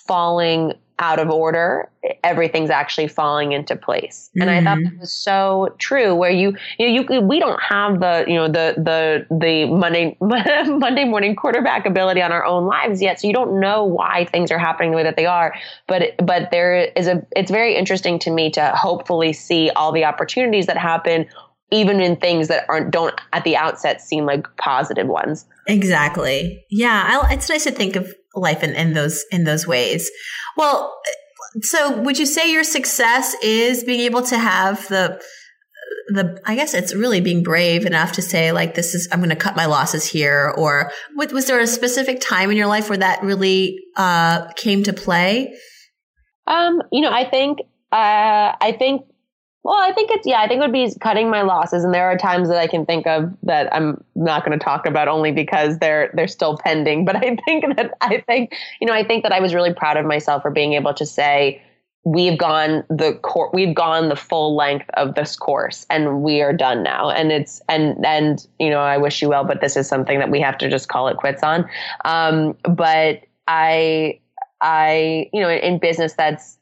falling 0.07 0.73
out 1.01 1.19
of 1.19 1.29
order, 1.29 1.89
everything's 2.23 2.69
actually 2.69 3.07
falling 3.07 3.51
into 3.51 3.75
place. 3.75 4.29
And 4.35 4.49
mm-hmm. 4.49 4.59
I 4.59 4.63
thought 4.63 4.77
mm-hmm. 4.77 4.95
that 4.95 4.99
was 4.99 5.11
so 5.11 5.75
true. 5.79 6.13
Where 6.15 6.29
you, 6.29 6.55
you 6.77 6.87
know, 6.87 7.13
you 7.13 7.21
we 7.21 7.39
don't 7.39 7.61
have 7.61 7.99
the, 7.99 8.23
you 8.27 8.35
know, 8.35 8.47
the 8.47 8.75
the 8.77 9.25
the 9.35 9.65
Monday 9.65 10.15
Monday 10.21 11.05
morning 11.05 11.35
quarterback 11.35 11.85
ability 11.85 12.21
on 12.21 12.31
our 12.31 12.45
own 12.45 12.65
lives 12.65 13.01
yet, 13.01 13.19
so 13.19 13.27
you 13.27 13.33
don't 13.33 13.59
know 13.59 13.83
why 13.83 14.25
things 14.25 14.51
are 14.51 14.59
happening 14.59 14.91
the 14.91 14.97
way 14.97 15.03
that 15.03 15.17
they 15.17 15.25
are. 15.25 15.55
But 15.87 16.15
but 16.23 16.51
there 16.51 16.75
is 16.95 17.07
a. 17.07 17.25
It's 17.35 17.51
very 17.51 17.75
interesting 17.75 18.19
to 18.19 18.31
me 18.31 18.51
to 18.51 18.71
hopefully 18.75 19.33
see 19.33 19.71
all 19.71 19.91
the 19.91 20.05
opportunities 20.05 20.67
that 20.67 20.77
happen 20.77 21.25
even 21.71 22.01
in 22.01 22.17
things 22.17 22.49
that 22.49 22.65
aren't 22.67 22.91
don't 22.91 23.19
at 23.33 23.43
the 23.43 23.55
outset 23.55 24.01
seem 24.01 24.25
like 24.25 24.45
positive 24.57 25.07
ones. 25.07 25.45
Exactly. 25.67 26.65
Yeah, 26.69 27.21
I, 27.23 27.33
it's 27.33 27.49
nice 27.49 27.63
to 27.63 27.71
think 27.71 27.95
of 27.95 28.13
life 28.35 28.63
in, 28.63 28.75
in 28.75 28.93
those 28.93 29.25
in 29.31 29.43
those 29.43 29.67
ways. 29.67 30.09
Well, 30.57 30.93
so 31.61 31.99
would 32.01 32.17
you 32.17 32.25
say 32.25 32.51
your 32.51 32.63
success 32.63 33.35
is 33.43 33.83
being 33.83 34.01
able 34.01 34.21
to 34.23 34.37
have 34.37 34.87
the 34.87 35.21
the 36.07 36.41
I 36.45 36.55
guess 36.55 36.73
it's 36.73 36.93
really 36.93 37.21
being 37.21 37.43
brave 37.43 37.85
enough 37.85 38.13
to 38.13 38.21
say 38.21 38.51
like 38.51 38.75
this 38.75 38.93
is 38.95 39.07
I'm 39.11 39.19
going 39.19 39.29
to 39.29 39.35
cut 39.35 39.55
my 39.55 39.65
losses 39.65 40.05
here 40.05 40.53
or 40.57 40.91
was 41.15 41.45
there 41.45 41.59
a 41.59 41.67
specific 41.67 42.19
time 42.19 42.51
in 42.51 42.57
your 42.57 42.67
life 42.67 42.89
where 42.89 42.97
that 42.97 43.23
really 43.23 43.79
uh, 43.95 44.51
came 44.53 44.83
to 44.83 44.93
play? 44.93 45.53
Um, 46.47 46.81
you 46.91 47.01
know, 47.01 47.11
I 47.11 47.29
think 47.29 47.59
uh, 47.91 48.55
I 48.59 48.75
think 48.77 49.03
well, 49.63 49.75
I 49.75 49.93
think 49.93 50.09
it's 50.11 50.25
yeah, 50.25 50.41
I 50.41 50.47
think 50.47 50.59
it 50.59 50.61
would 50.61 50.73
be 50.73 50.91
cutting 50.99 51.29
my 51.29 51.43
losses, 51.43 51.83
and 51.83 51.93
there 51.93 52.05
are 52.05 52.17
times 52.17 52.49
that 52.49 52.57
I 52.57 52.67
can 52.67 52.85
think 52.85 53.05
of 53.05 53.31
that 53.43 53.73
I'm 53.73 54.03
not 54.15 54.43
going 54.43 54.57
to 54.57 54.63
talk 54.63 54.85
about 54.85 55.07
only 55.07 55.31
because 55.31 55.77
they're 55.77 56.11
they're 56.15 56.27
still 56.27 56.57
pending. 56.57 57.05
But 57.05 57.17
I 57.17 57.37
think 57.45 57.75
that 57.75 57.93
I 58.01 58.23
think 58.25 58.53
you 58.79 58.87
know 58.87 58.93
I 58.93 59.03
think 59.03 59.23
that 59.23 59.31
I 59.31 59.39
was 59.39 59.53
really 59.53 59.73
proud 59.73 59.97
of 59.97 60.05
myself 60.05 60.41
for 60.41 60.51
being 60.51 60.73
able 60.73 60.93
to 60.95 61.05
say 61.05 61.61
we've 62.03 62.37
gone 62.37 62.83
the 62.89 63.19
cor- 63.21 63.51
we've 63.53 63.75
gone 63.75 64.09
the 64.09 64.15
full 64.15 64.55
length 64.55 64.89
of 64.95 65.13
this 65.13 65.35
course 65.35 65.85
and 65.89 66.23
we 66.23 66.41
are 66.41 66.53
done 66.53 66.81
now 66.81 67.11
and 67.11 67.31
it's 67.31 67.61
and 67.69 68.03
and 68.03 68.47
you 68.59 68.71
know 68.71 68.79
i 68.79 68.97
wish 68.97 69.21
you 69.21 69.29
well 69.29 69.43
but 69.43 69.61
this 69.61 69.77
is 69.77 69.87
something 69.87 70.17
that 70.17 70.31
we 70.31 70.41
have 70.41 70.57
to 70.57 70.67
just 70.67 70.87
call 70.87 71.07
it 71.07 71.17
quits 71.17 71.43
on 71.43 71.69
um, 72.05 72.57
but 72.63 73.21
i 73.47 74.19
i 74.61 75.29
you 75.31 75.39
know 75.39 75.49
in 75.49 75.77
business 75.77 76.13
that's 76.13 76.57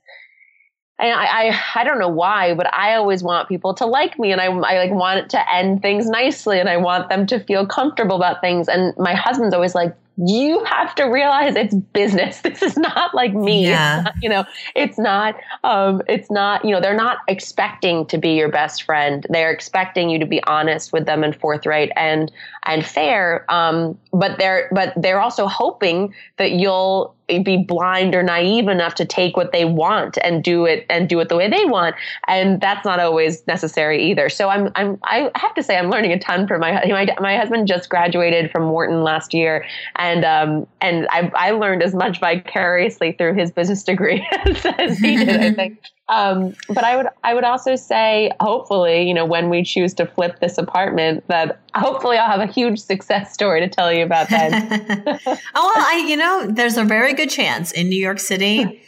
and 1.00 1.14
I, 1.14 1.26
I, 1.26 1.60
I 1.76 1.84
don't 1.84 1.98
know 1.98 2.10
why, 2.10 2.54
but 2.54 2.72
I 2.74 2.96
always 2.96 3.24
want 3.24 3.48
people 3.48 3.74
to 3.76 3.86
like 3.86 4.20
me, 4.20 4.32
and 4.32 4.42
I, 4.42 4.46
I 4.48 4.78
like 4.78 4.92
want 4.92 5.20
it 5.20 5.30
to 5.30 5.54
end 5.54 5.82
things 5.82 6.08
nicely, 6.08 6.60
and 6.60 6.68
I 6.68 6.78
want 6.78 7.10
them 7.10 7.26
to 7.28 7.40
feel 7.40 7.66
comfortable 7.66 8.18
about 8.18 8.42
things. 8.42 8.68
And 8.68 8.94
my 8.98 9.14
husband's 9.14 9.54
always 9.54 9.74
like, 9.74 9.96
"You 10.18 10.62
have 10.66 10.94
to 10.96 11.06
realize 11.06 11.56
it's 11.56 11.74
business. 11.74 12.42
This 12.50 12.62
is 12.62 12.78
not 12.78 13.16
like 13.16 13.34
me. 13.34 13.68
Yeah. 13.68 14.02
Not, 14.04 14.16
you 14.22 14.28
know, 14.30 14.44
it's 14.76 14.98
not. 15.00 15.36
Um, 15.64 16.02
it's 16.10 16.30
not. 16.30 16.66
You 16.66 16.72
know, 16.72 16.82
they're 16.82 16.94
not 16.94 17.20
expecting 17.30 18.06
to 18.08 18.18
be 18.18 18.32
your 18.32 18.50
best 18.50 18.84
friend. 18.84 19.26
They're 19.30 19.52
expecting 19.52 20.10
you 20.10 20.20
to 20.20 20.26
be 20.26 20.44
honest 20.44 20.92
with 20.92 21.06
them 21.06 21.24
and 21.24 21.34
forthright. 21.36 21.92
And 21.96 22.30
and 22.66 22.86
fair. 22.86 23.46
Um, 23.50 23.98
but 24.12 24.38
they're 24.38 24.70
but 24.74 24.94
they're 24.98 25.22
also 25.22 25.48
hoping 25.48 26.14
that 26.38 26.52
you'll 26.52 27.16
be 27.38 27.58
blind 27.58 28.16
or 28.16 28.24
naive 28.24 28.68
enough 28.68 28.96
to 28.96 29.06
take 29.06 29.38
what 29.38 29.52
they 29.52 29.66
want 29.66 30.18
and 30.24 30.44
do 30.44 30.66
it 30.66 30.86
and 30.90 31.08
do 31.08 31.20
it 31.20 31.30
the 31.30 31.36
way 31.36 31.50
they 31.50 31.66
want. 31.66 31.96
And 32.28 32.60
that's 32.60 32.84
not 32.84 33.00
always 33.00 33.46
necessary 33.46 34.04
either. 34.10 34.30
So 34.30 34.50
i'm 34.50 34.72
i'm 34.76 34.98
i 35.04 35.30
have 35.36 35.54
to 35.56 35.64
say 35.64 35.78
i'm 35.78 35.90
learning 35.90 36.12
a 36.12 36.20
ton 36.20 36.48
from 36.48 36.62
my 36.62 36.84
my, 36.88 37.08
my 37.20 37.38
husband 37.38 37.68
just 37.68 37.90
graduated 37.90 38.52
from 38.52 38.70
wharton 38.72 39.04
last 39.04 39.34
year. 39.34 39.66
And 39.98 40.26
um 40.26 40.68
and 40.82 41.08
i 41.12 41.32
i 41.36 41.52
learned 41.52 41.84
as 41.84 41.94
much 41.94 42.20
vicariously 42.20 43.12
through 43.12 43.36
his 43.36 43.52
business 43.52 43.84
degree 43.84 44.28
as 44.80 44.98
he 44.98 45.18
did 45.18 45.42
i 45.42 45.54
think 45.54 45.80
um, 46.10 46.56
but 46.68 46.84
I 46.84 46.98
would 46.98 47.06
I 47.24 47.36
would 47.36 47.44
also 47.44 47.76
say 47.76 48.32
hopefully 48.42 49.04
you 49.04 49.14
know 49.14 49.26
when 49.26 49.50
we 49.50 49.64
choose 49.64 49.94
to 49.96 50.08
flip 50.08 50.40
this 50.40 50.58
apartment 50.58 51.24
that 51.28 51.62
hopefully 51.76 52.18
I'll 52.18 52.28
have 52.28 52.48
a 52.48 52.52
huge 52.52 52.80
success 52.80 53.32
story 53.32 53.62
to 53.62 53.70
tell 53.70 53.94
you 53.94 54.04
about 54.04 54.30
that. 54.30 54.52
oh 55.28 55.74
well, 55.76 55.86
I 55.88 56.06
you 56.08 56.18
know 56.18 56.48
there's 56.50 56.78
a 56.78 56.84
very 56.84 57.14
good 57.14 57.30
chance 57.30 57.72
in 57.72 57.90
New 57.90 58.00
York 58.00 58.20
City. 58.20 58.82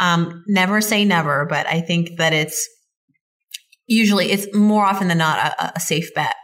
Um, 0.00 0.42
never 0.48 0.80
say 0.80 1.04
never, 1.04 1.44
but 1.44 1.66
I 1.66 1.80
think 1.80 2.16
that 2.16 2.32
it's 2.32 2.68
usually 3.86 4.32
it's 4.32 4.52
more 4.54 4.84
often 4.84 5.08
than 5.08 5.18
not 5.18 5.38
a, 5.38 5.72
a 5.76 5.80
safe 5.80 6.12
bet. 6.14 6.34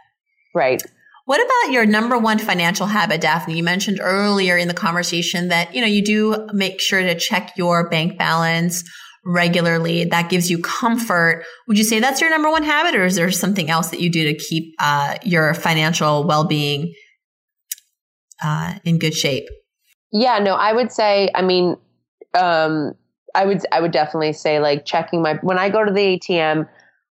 Right. 0.53 0.83
What 1.25 1.39
about 1.43 1.73
your 1.73 1.85
number 1.85 2.17
one 2.17 2.37
financial 2.37 2.87
habit, 2.87 3.21
Daphne? 3.21 3.55
You 3.55 3.63
mentioned 3.63 3.99
earlier 4.01 4.57
in 4.57 4.67
the 4.67 4.73
conversation 4.73 5.47
that 5.47 5.73
you 5.73 5.81
know 5.81 5.87
you 5.87 6.03
do 6.03 6.47
make 6.53 6.79
sure 6.79 7.01
to 7.01 7.15
check 7.15 7.53
your 7.55 7.89
bank 7.89 8.19
balance 8.19 8.83
regularly 9.23 10.05
that 10.05 10.29
gives 10.29 10.49
you 10.49 10.59
comfort. 10.59 11.45
Would 11.67 11.77
you 11.77 11.83
say 11.83 11.99
that's 11.99 12.21
your 12.21 12.29
number 12.29 12.49
one 12.49 12.63
habit 12.63 12.95
or 12.95 13.05
is 13.05 13.15
there 13.15 13.31
something 13.31 13.69
else 13.69 13.89
that 13.89 13.99
you 13.99 14.11
do 14.11 14.25
to 14.25 14.35
keep 14.35 14.73
uh, 14.79 15.17
your 15.23 15.53
financial 15.53 16.25
well-being 16.25 16.93
uh, 18.43 18.75
in 18.83 18.97
good 18.97 19.13
shape? 19.13 19.47
Yeah 20.11 20.39
no 20.39 20.55
i 20.55 20.73
would 20.73 20.91
say 20.91 21.29
i 21.35 21.41
mean 21.41 21.77
um, 22.33 22.93
i 23.33 23.45
would 23.45 23.65
i 23.71 23.79
would 23.79 23.91
definitely 23.91 24.33
say 24.33 24.59
like 24.59 24.85
checking 24.85 25.21
my 25.21 25.35
when 25.35 25.57
i 25.57 25.69
go 25.69 25.85
to 25.85 25.91
the 25.91 26.17
atm 26.19 26.67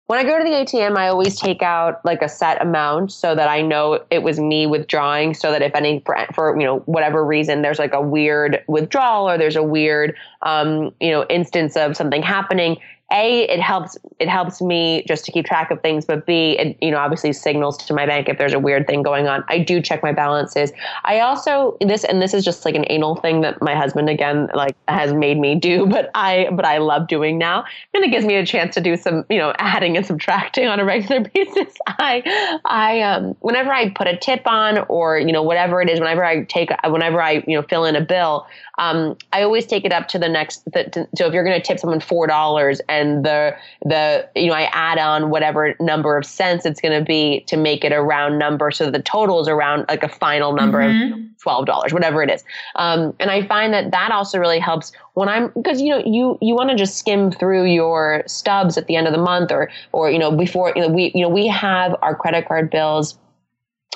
when 0.09 0.18
I 0.18 0.24
go 0.24 0.38
to 0.38 0.42
the 0.42 0.50
ATM, 0.50 0.96
I 0.96 1.09
always 1.09 1.38
take 1.38 1.62
out 1.62 2.02
like 2.02 2.22
a 2.22 2.30
set 2.30 2.62
amount 2.62 3.12
so 3.12 3.34
that 3.34 3.46
I 3.46 3.61
know 3.61 4.02
it 4.11 4.22
was 4.22 4.40
me 4.40 4.66
withdrawing. 4.66 5.34
So 5.34 5.52
that 5.52 5.61
if 5.61 5.74
any 5.74 6.02
for, 6.34 6.59
you 6.59 6.64
know 6.64 6.78
whatever 6.86 7.22
reason 7.24 7.61
there's 7.61 7.78
like 7.78 7.92
a 7.92 8.00
weird 8.00 8.64
withdrawal 8.68 9.28
or 9.28 9.36
there's 9.36 9.54
a 9.54 9.62
weird 9.62 10.16
um, 10.42 10.94
you 10.98 11.11
know 11.11 11.26
instance 11.28 11.76
of 11.76 11.94
something 11.94 12.22
happening, 12.22 12.78
a 13.11 13.48
it 13.48 13.61
helps 13.61 13.96
it 14.18 14.28
helps 14.28 14.61
me 14.61 15.02
just 15.09 15.24
to 15.24 15.32
keep 15.32 15.46
track 15.46 15.70
of 15.70 15.80
things 15.80 16.04
but 16.04 16.26
b 16.26 16.59
it 16.59 16.76
you 16.82 16.90
know 16.90 16.98
obviously 16.98 17.32
signals 17.32 17.78
to 17.78 17.94
my 17.94 18.04
bank 18.04 18.28
if 18.28 18.36
there's 18.36 18.52
a 18.52 18.59
weird 18.59 18.86
thing 18.86 19.02
going 19.02 19.26
on. 19.26 19.42
I 19.48 19.59
do 19.59 19.80
check 19.80 20.02
my 20.02 20.12
balances. 20.12 20.72
I 21.04 21.20
also 21.20 21.76
this 21.80 22.04
and 22.04 22.20
this 22.20 22.34
is 22.34 22.44
just 22.44 22.64
like 22.66 22.74
an 22.74 22.84
anal 22.90 23.16
thing 23.16 23.40
that 23.40 23.62
my 23.62 23.74
husband 23.74 24.11
again 24.11 24.48
like 24.54 24.76
has 24.88 25.14
made 25.14 25.38
me 25.38 25.54
do 25.54 25.86
but 25.86 26.11
i 26.14 26.48
but 26.52 26.64
i 26.64 26.78
love 26.78 27.09
doing 27.09 27.38
now. 27.38 27.64
And 27.94 28.04
it 28.04 28.11
gives 28.11 28.26
me 28.26 28.34
a 28.36 28.44
chance 28.44 28.74
to 28.74 28.80
do 28.80 28.96
some 28.96 29.24
you 29.30 29.38
know 29.38 29.54
adding 29.59 29.96
and 29.96 30.04
subtracting 30.04 30.68
on 30.68 30.78
a 30.78 30.84
regular 30.84 31.20
basis. 31.34 31.74
I 31.86 32.61
i 32.66 33.00
um 33.00 33.36
whenever 33.40 33.72
i 33.72 33.88
put 33.90 34.06
a 34.06 34.16
tip 34.16 34.46
on 34.46 34.78
or 34.88 35.18
you 35.18 35.32
know 35.32 35.42
whatever 35.42 35.80
it 35.80 35.88
is 35.88 35.98
whenever 35.98 36.24
i 36.24 36.44
take 36.44 36.70
whenever 36.84 37.22
i 37.22 37.42
you 37.46 37.56
know 37.56 37.62
fill 37.62 37.86
in 37.86 37.96
a 37.96 38.02
bill 38.02 38.46
um 38.76 39.16
i 39.32 39.42
always 39.42 39.64
take 39.64 39.84
it 39.84 39.92
up 39.92 40.09
to 40.09 40.18
the 40.18 40.28
next 40.28 40.64
the, 40.66 41.09
so 41.16 41.26
if 41.26 41.32
you're 41.32 41.44
going 41.44 41.59
to 41.59 41.66
tip 41.66 41.78
someone 41.78 42.00
four 42.00 42.26
dollars 42.26 42.80
and 42.88 42.97
and 42.99 43.24
the 43.24 43.57
the 43.84 44.28
you 44.34 44.49
know 44.49 44.55
I 44.55 44.68
add 44.72 44.99
on 44.99 45.30
whatever 45.30 45.74
number 45.80 46.16
of 46.16 46.24
cents 46.24 46.66
it's 46.66 46.80
going 46.80 46.99
to 46.99 47.05
be 47.05 47.40
to 47.46 47.57
make 47.57 47.84
it 47.84 47.92
a 47.92 48.03
round 48.03 48.38
number, 48.38 48.70
so 48.70 48.90
the 48.90 49.03
total 49.03 49.40
is 49.40 49.49
around 49.49 49.86
like 49.88 50.03
a 50.03 50.09
final 50.09 50.53
number 50.53 50.80
mm-hmm. 50.80 51.12
of 51.12 51.38
twelve 51.38 51.66
dollars, 51.66 51.92
whatever 51.92 52.22
it 52.22 52.30
is. 52.30 52.44
Um, 52.76 53.14
and 53.20 53.30
I 53.30 53.46
find 53.46 53.72
that 53.72 53.90
that 53.92 54.11
also 54.11 54.38
really 54.38 54.59
helps 54.59 54.92
when 55.14 55.28
I'm 55.28 55.49
because 55.55 55.80
you 55.80 55.90
know 55.90 56.03
you 56.05 56.38
you 56.40 56.55
want 56.55 56.70
to 56.70 56.76
just 56.76 56.99
skim 56.99 57.30
through 57.30 57.66
your 57.66 58.22
stubs 58.26 58.76
at 58.76 58.86
the 58.86 58.96
end 58.96 59.07
of 59.07 59.12
the 59.12 59.22
month 59.22 59.51
or 59.51 59.70
or 59.92 60.11
you 60.11 60.18
know 60.18 60.30
before 60.30 60.72
you 60.74 60.82
know 60.82 60.88
we 60.88 61.12
you 61.14 61.22
know 61.22 61.28
we 61.28 61.46
have 61.46 61.94
our 62.03 62.14
credit 62.14 62.46
card 62.46 62.70
bills 62.70 63.18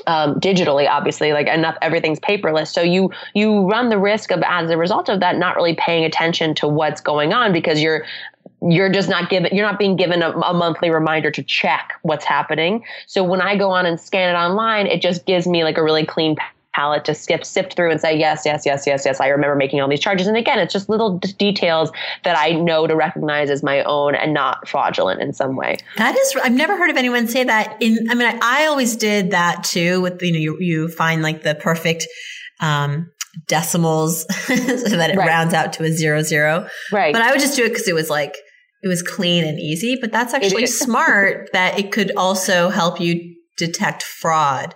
um, 0.07 0.41
digitally 0.41 0.89
obviously 0.89 1.33
like 1.33 1.47
enough 1.47 1.77
everything's 1.83 2.21
paperless. 2.21 2.69
So 2.69 2.83
you 2.83 3.11
you 3.35 3.69
run 3.69 3.89
the 3.89 3.99
risk 3.99 4.31
of 4.31 4.43
as 4.47 4.71
a 4.71 4.77
result 4.77 5.09
of 5.09 5.21
that 5.21 5.37
not 5.37 5.57
really 5.57 5.75
paying 5.75 6.05
attention 6.05 6.55
to 6.57 6.69
what's 6.69 7.01
going 7.01 7.33
on 7.33 7.53
because 7.53 7.81
you're 7.81 8.05
you're 8.63 8.91
just 8.91 9.09
not 9.09 9.29
given 9.31 9.55
you're 9.55 9.67
not 9.67 9.79
being 9.79 9.97
given 9.97 10.23
a, 10.23 10.31
a, 10.31 10.55
monthly 10.55 10.91
reminder 10.91 11.31
to 11.31 11.43
check 11.43 11.93
what's 12.03 12.25
happening. 12.25 12.85
So 13.07 13.23
when 13.23 13.41
i 13.41 13.57
go 13.57 13.71
on 13.71 13.87
and 13.87 14.01
scan 14.01 14.35
it 14.35 14.39
online 14.39 14.87
it 14.87 15.03
just 15.03 15.27
gives 15.27 15.47
me 15.47 15.65
like 15.65 15.79
a 15.79 15.83
really 15.83 16.07
clean 16.07 16.37
palette 16.75 17.05
to 17.05 17.15
skip 17.15 17.45
sift 17.45 17.77
through 17.77 17.91
and 17.91 18.01
say 18.01 18.17
yes 18.17 18.43
yes 18.45 18.65
yes 18.65 18.87
yes 18.87 19.05
yes 19.05 19.21
i 19.21 19.29
remember 19.29 19.55
making 19.55 19.81
all 19.81 19.89
these 19.89 20.01
charges. 20.01 20.27
And 20.27 20.37
again 20.37 20.59
it's 20.59 20.73
just 20.73 20.89
little 20.89 21.19
d- 21.19 21.33
details 21.39 21.91
that 22.25 22.37
i 22.39 22.51
know 22.51 22.87
to 22.87 22.97
recognize 22.97 23.51
as 23.51 23.63
my 23.63 23.83
own 23.85 24.15
and 24.15 24.33
not 24.33 24.69
fraudulent 24.69 25.21
in 25.21 25.33
some 25.33 25.57
way. 25.57 25.77
That 25.97 26.17
is 26.17 26.37
i've 26.43 26.53
never 26.53 26.77
heard 26.77 26.91
of 26.91 26.97
anyone 26.97 27.29
say 27.29 27.45
that 27.45 27.77
in 27.81 28.07
i 28.11 28.15
mean 28.15 28.29
i, 28.29 28.39
I 28.43 28.67
always 28.67 28.97
did 28.97 29.31
that 29.33 29.65
too 29.65 30.01
with 30.01 30.23
you 30.23 30.33
know 30.33 30.39
you, 30.39 30.57
you 30.61 30.89
find 30.89 31.23
like 31.23 31.43
the 31.43 31.55
perfect 31.55 32.07
um, 32.61 33.11
decimals 33.49 34.23
so 34.47 34.57
that 34.57 35.11
it 35.11 35.17
right. 35.17 35.27
rounds 35.27 35.55
out 35.55 35.73
to 35.75 35.85
a 35.85 35.91
zero 35.91 36.23
zero. 36.23 36.69
Right. 36.91 37.13
But 37.13 37.23
i 37.23 37.31
would 37.31 37.41
just 37.41 37.57
do 37.57 37.65
it 37.65 37.71
because 37.71 37.89
it 37.89 37.95
was 37.95 38.11
like 38.11 38.37
it 38.83 38.89
was 38.89 39.03
clean 39.03 39.45
and 39.45 39.59
easy 39.59 39.97
but 40.01 40.13
that's 40.13 40.35
actually 40.35 40.67
smart 40.85 41.51
that 41.53 41.79
it 41.79 41.93
could 41.93 42.13
also 42.17 42.69
help 42.69 43.01
you 43.01 43.35
detect 43.57 44.03
fraud 44.03 44.75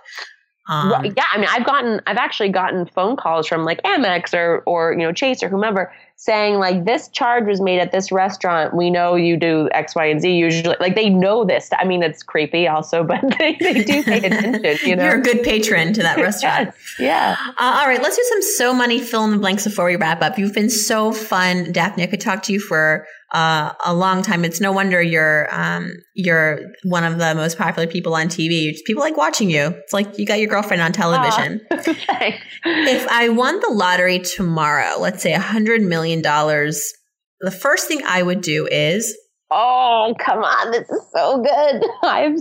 um, 0.67 0.89
well, 0.89 1.05
yeah, 1.05 1.23
I 1.31 1.37
mean, 1.37 1.49
I've 1.49 1.65
gotten, 1.65 2.01
I've 2.07 2.17
actually 2.17 2.49
gotten 2.49 2.85
phone 2.85 3.15
calls 3.15 3.47
from 3.47 3.63
like 3.63 3.81
Amex 3.83 4.33
or, 4.33 4.63
or 4.65 4.91
you 4.91 4.99
know, 4.99 5.13
Chase 5.13 5.41
or 5.43 5.49
whomever 5.49 5.91
saying 6.17 6.55
like 6.55 6.83
this 6.83 7.07
charge 7.09 7.45
was 7.45 7.61
made 7.61 7.79
at 7.79 7.91
this 7.91 8.11
restaurant. 8.11 8.73
We 8.73 8.89
know 8.89 9.15
you 9.15 9.37
do 9.37 9.69
X, 9.71 9.95
Y, 9.95 10.05
and 10.05 10.19
Z 10.19 10.29
usually. 10.29 10.75
Like 10.79 10.95
they 10.95 11.09
know 11.09 11.45
this. 11.45 11.69
I 11.77 11.85
mean, 11.85 12.01
it's 12.01 12.23
creepy 12.23 12.67
also, 12.67 13.03
but 13.07 13.21
they, 13.37 13.55
they 13.59 13.83
do 13.83 14.03
pay 14.03 14.17
attention. 14.17 14.89
You 14.89 14.95
know, 14.95 15.03
you're 15.05 15.19
a 15.19 15.21
good 15.21 15.43
patron 15.43 15.93
to 15.93 16.01
that 16.01 16.17
restaurant. 16.21 16.73
yes, 16.99 16.99
yeah. 16.99 17.35
Uh, 17.49 17.79
all 17.79 17.87
right, 17.87 18.01
let's 18.01 18.17
do 18.17 18.23
some 18.29 18.41
so 18.41 18.73
money 18.73 18.99
fill 18.99 19.23
in 19.25 19.31
the 19.31 19.37
blanks 19.37 19.63
before 19.63 19.85
we 19.85 19.95
wrap 19.95 20.21
up. 20.21 20.37
You've 20.37 20.53
been 20.53 20.71
so 20.71 21.13
fun, 21.13 21.71
Daphne. 21.71 22.03
I 22.03 22.07
could 22.07 22.21
talk 22.21 22.43
to 22.43 22.53
you 22.53 22.59
for 22.59 23.05
uh, 23.33 23.73
a 23.85 23.93
long 23.93 24.21
time. 24.21 24.45
It's 24.45 24.61
no 24.61 24.71
wonder 24.71 25.01
you're 25.01 25.47
um, 25.51 25.91
you're 26.15 26.59
one 26.83 27.03
of 27.03 27.17
the 27.17 27.35
most 27.35 27.57
popular 27.57 27.87
people 27.87 28.15
on 28.15 28.27
TV. 28.27 28.73
People 28.85 29.01
like 29.01 29.17
watching 29.17 29.49
you. 29.49 29.67
It's 29.67 29.93
like 29.93 30.17
you 30.17 30.25
got 30.25 30.39
your 30.39 30.49
girlfriend 30.49 30.81
on 30.81 30.93
television. 30.93 31.61
if 31.71 33.07
I 33.09 33.29
won 33.29 33.59
the 33.59 33.71
lottery 33.71 34.19
tomorrow, 34.19 34.99
let's 34.99 35.21
say 35.21 35.33
a 35.33 35.39
hundred 35.39 35.81
million 35.81 36.21
dollars, 36.21 36.93
the 37.41 37.51
first 37.51 37.87
thing 37.87 38.01
I 38.05 38.23
would 38.23 38.41
do 38.41 38.67
is 38.69 39.17
Oh, 39.49 40.13
come 40.19 40.39
on. 40.39 40.71
This 40.71 40.89
is 40.89 41.01
so 41.15 41.41
good. 41.41 41.83
I'm, 42.03 42.37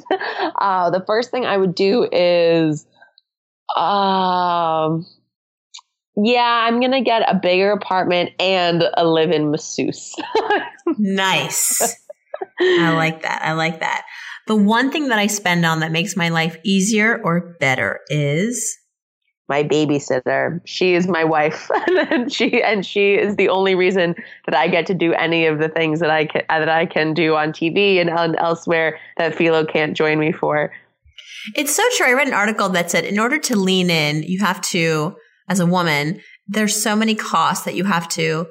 uh, 0.61 0.91
the 0.91 1.05
first 1.07 1.31
thing 1.31 1.45
I 1.45 1.57
would 1.57 1.75
do 1.75 2.09
is, 2.11 2.87
um, 3.77 5.07
yeah, 6.17 6.65
I'm 6.67 6.81
going 6.81 6.93
to 6.93 7.03
get 7.03 7.23
a 7.31 7.35
bigger 7.35 7.73
apartment 7.73 8.31
and 8.41 8.85
a 8.95 9.07
live 9.07 9.31
in 9.31 9.51
masseuse. 9.51 10.15
nice. 10.99 11.79
I 12.61 12.93
like 12.95 13.23
that. 13.23 13.43
I 13.43 13.53
like 13.53 13.81
that. 13.81 14.05
The 14.47 14.57
one 14.57 14.91
thing 14.91 15.09
that 15.09 15.19
I 15.19 15.27
spend 15.27 15.67
on 15.67 15.81
that 15.81 15.93
makes 15.93 16.17
my 16.17 16.29
life 16.29 16.57
easier 16.65 17.21
or 17.23 17.57
better 17.61 18.01
is 18.09 18.79
my 19.49 19.63
babysitter. 19.63 20.61
She 20.65 20.95
is 20.95 21.07
my 21.07 21.25
wife, 21.25 21.71
and 22.11 22.33
she 22.33 22.63
and 22.63 22.85
she 22.85 23.15
is 23.15 23.37
the 23.37 23.49
only 23.49 23.75
reason 23.75 24.15
that 24.47 24.57
I 24.57 24.69
get 24.69 24.87
to 24.87 24.95
do 24.95 25.13
any 25.13 25.47
of 25.47 25.59
the 25.59 25.69
things 25.69 26.01
that 26.01 26.11
I 26.11 26.27
can 26.27 26.43
that 26.49 26.69
I 26.69 26.87
can 26.87 27.13
do 27.15 27.35
on 27.35 27.53
TV 27.53 28.01
and, 28.01 28.09
and 28.09 28.37
elsewhere 28.39 28.99
that 29.19 29.35
Philo 29.35 29.65
can't 29.65 29.97
join 29.97 30.19
me 30.19 30.33
for. 30.33 30.73
It's 31.55 31.75
so 31.75 31.83
true. 31.97 32.07
I 32.07 32.13
read 32.13 32.29
an 32.29 32.35
article 32.35 32.69
that 32.71 32.91
said 32.91 33.05
in 33.05 33.19
order 33.19 33.39
to 33.39 33.57
lean 33.57 33.91
in, 33.91 34.23
you 34.23 34.41
have 34.41 34.61
to 34.63 35.17
as 35.49 35.61
a 35.61 35.67
woman, 35.67 36.21
there's 36.47 36.81
so 36.81 36.97
many 36.97 37.15
costs 37.15 37.65
that 37.65 37.75
you 37.75 37.85
have 37.85 38.09
to 38.11 38.47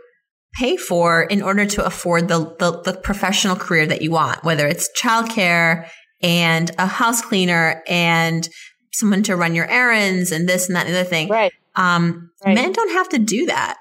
pay 0.54 0.78
for 0.78 1.24
in 1.24 1.42
order 1.42 1.66
to 1.66 1.86
afford 1.86 2.28
the, 2.28 2.56
the, 2.60 2.82
the 2.82 2.94
professional 2.94 3.56
career 3.56 3.86
that 3.86 4.02
you 4.02 4.12
want, 4.12 4.44
whether 4.44 4.68
it's 4.68 4.90
childcare 5.00 5.90
and 6.22 6.72
a 6.78 6.88
house 6.88 7.22
cleaner 7.22 7.84
and 7.88 8.48
someone 8.94 9.24
to 9.24 9.36
run 9.36 9.54
your 9.54 9.70
errands 9.70 10.32
and 10.32 10.48
this 10.48 10.68
and 10.68 10.76
that 10.76 10.86
and 10.86 10.96
the 10.96 11.00
other 11.02 11.10
thing. 11.10 11.28
Right. 11.28 11.52
Um, 11.76 12.32
right. 12.46 12.56
Men 12.56 12.72
don't 12.72 12.92
have 12.92 13.10
to 13.10 13.20
do 13.20 13.48
that. 13.48 13.78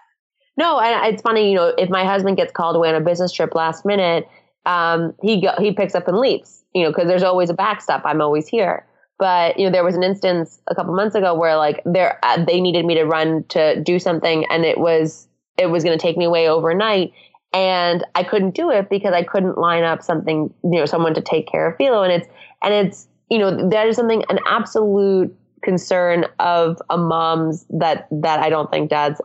No, 0.57 0.79
and 0.79 1.13
it's 1.13 1.23
funny, 1.23 1.51
you 1.51 1.57
know, 1.57 1.73
if 1.79 1.89
my 1.91 2.05
husband 2.05 2.37
gets 2.37 2.53
called 2.53 2.77
away 2.77 2.89
on 2.89 2.95
a 2.95 3.01
business 3.01 3.33
trip 3.33 3.55
last 3.55 3.85
minute, 3.85 4.29
um, 4.67 5.15
he 5.23 5.41
go, 5.41 5.53
he 5.59 5.73
picks 5.73 5.95
up 5.95 6.09
and 6.09 6.19
leaves, 6.19 6.65
you 6.75 6.83
know, 6.83 6.91
because 6.91 7.07
there's 7.07 7.23
always 7.23 7.51
a 7.51 7.55
backstop. 7.55 8.03
I'm 8.05 8.21
always 8.21 8.47
here. 8.47 8.87
But 9.19 9.59
you 9.59 9.67
know, 9.67 9.73
there 9.73 9.85
was 9.85 9.95
an 9.95 10.03
instance 10.03 10.61
a 10.67 10.75
couple 10.75 10.95
months 10.95 11.15
ago 11.15 11.35
where 11.35 11.57
like 11.57 11.81
there 11.85 12.19
uh, 12.23 12.45
they 12.45 12.61
needed 12.61 12.85
me 12.85 12.95
to 12.95 13.05
run 13.05 13.45
to 13.51 13.81
do 13.81 13.99
something, 13.99 14.45
and 14.51 14.65
it 14.65 14.79
was 14.79 15.29
it 15.57 15.67
was 15.67 15.85
going 15.85 15.97
to 15.97 16.03
take 16.03 16.17
me 16.17 16.25
away 16.25 16.49
overnight, 16.49 17.13
and 17.53 18.05
I 18.15 18.25
couldn't 18.25 18.55
do 18.55 18.71
it 18.71 18.91
because 18.91 19.13
I 19.13 19.23
couldn't 19.23 19.57
line 19.57 19.85
up 19.85 20.03
something 20.03 20.53
you 20.65 20.79
know 20.79 20.87
someone 20.87 21.15
to 21.15 21.21
take 21.21 21.47
care 21.47 21.69
of 21.69 21.77
Philo, 21.77 22.03
and 22.03 22.13
it's 22.13 22.29
and 22.63 22.75
it's 22.75 23.07
you 23.31 23.39
know 23.39 23.69
that 23.71 23.87
is 23.87 23.97
something 23.97 24.25
an 24.29 24.41
absolute 24.47 25.35
concern 25.63 26.27
of 26.41 26.83
a 26.91 26.99
mom's 26.99 27.67
that 27.71 28.09
that 28.11 28.41
I 28.41 28.51
don't 28.51 28.71
think 28.71 28.91
dads 28.91 29.21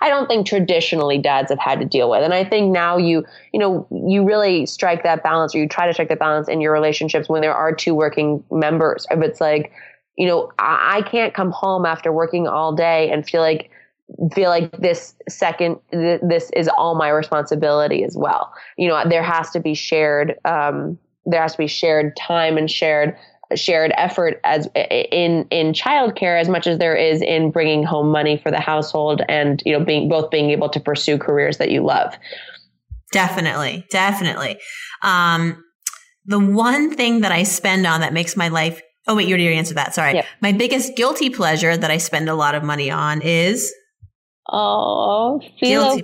I 0.00 0.08
don't 0.08 0.28
think 0.28 0.46
traditionally 0.46 1.18
dads 1.18 1.50
have 1.50 1.58
had 1.58 1.80
to 1.80 1.84
deal 1.84 2.08
with. 2.08 2.22
And 2.22 2.32
I 2.32 2.44
think 2.44 2.72
now 2.72 2.96
you, 2.96 3.24
you 3.52 3.58
know, 3.58 3.86
you 3.90 4.24
really 4.24 4.64
strike 4.66 5.02
that 5.02 5.24
balance 5.24 5.54
or 5.54 5.58
you 5.58 5.68
try 5.68 5.86
to 5.86 5.92
strike 5.92 6.08
that 6.08 6.20
balance 6.20 6.48
in 6.48 6.60
your 6.60 6.72
relationships 6.72 7.28
when 7.28 7.42
there 7.42 7.54
are 7.54 7.74
two 7.74 7.94
working 7.94 8.44
members. 8.52 9.06
If 9.10 9.20
it's 9.22 9.40
like, 9.40 9.72
you 10.16 10.26
know, 10.26 10.52
I, 10.58 11.02
can't 11.02 11.34
come 11.34 11.50
home 11.50 11.84
after 11.84 12.12
working 12.12 12.46
all 12.46 12.74
day 12.74 13.10
and 13.10 13.28
feel 13.28 13.40
like 13.40 13.70
feel 14.34 14.50
like 14.50 14.70
this 14.78 15.14
second 15.28 15.78
th- 15.92 16.20
this 16.22 16.50
is 16.54 16.68
all 16.76 16.94
my 16.94 17.08
responsibility 17.08 18.02
as 18.02 18.16
well 18.16 18.52
you 18.76 18.88
know 18.88 19.02
there 19.08 19.22
has 19.22 19.50
to 19.50 19.60
be 19.60 19.72
shared 19.72 20.36
um, 20.44 20.98
there 21.26 21.40
has 21.40 21.52
to 21.52 21.58
be 21.58 21.66
shared 21.68 22.16
time 22.16 22.56
and 22.56 22.70
shared 22.70 23.16
shared 23.56 23.92
effort 23.96 24.40
as 24.44 24.68
in 24.74 25.46
in 25.50 25.72
childcare 25.72 26.40
as 26.40 26.48
much 26.48 26.66
as 26.66 26.78
there 26.78 26.96
is 26.96 27.20
in 27.22 27.50
bringing 27.50 27.82
home 27.82 28.10
money 28.10 28.36
for 28.36 28.50
the 28.50 28.60
household 28.60 29.22
and 29.28 29.62
you 29.66 29.76
know 29.76 29.84
being 29.84 30.08
both 30.08 30.30
being 30.30 30.50
able 30.50 30.68
to 30.68 30.80
pursue 30.80 31.18
careers 31.18 31.58
that 31.58 31.70
you 31.70 31.82
love. 31.82 32.14
Definitely. 33.12 33.86
Definitely. 33.90 34.58
Um, 35.02 35.64
the 36.26 36.38
one 36.38 36.94
thing 36.94 37.22
that 37.22 37.32
i 37.32 37.42
spend 37.42 37.86
on 37.86 38.00
that 38.00 38.12
makes 38.12 38.36
my 38.36 38.48
life 38.48 38.80
oh 39.08 39.16
wait 39.16 39.26
you 39.26 39.34
already 39.34 39.56
answered 39.56 39.76
that. 39.76 39.94
Sorry. 39.94 40.14
Yep. 40.14 40.26
my 40.40 40.52
biggest 40.52 40.96
guilty 40.96 41.30
pleasure 41.30 41.76
that 41.76 41.90
i 41.90 41.96
spend 41.96 42.28
a 42.28 42.34
lot 42.34 42.54
of 42.54 42.62
money 42.62 42.90
on 42.90 43.20
is 43.22 43.72
Oh, 44.52 45.40
Philo, 45.60 45.96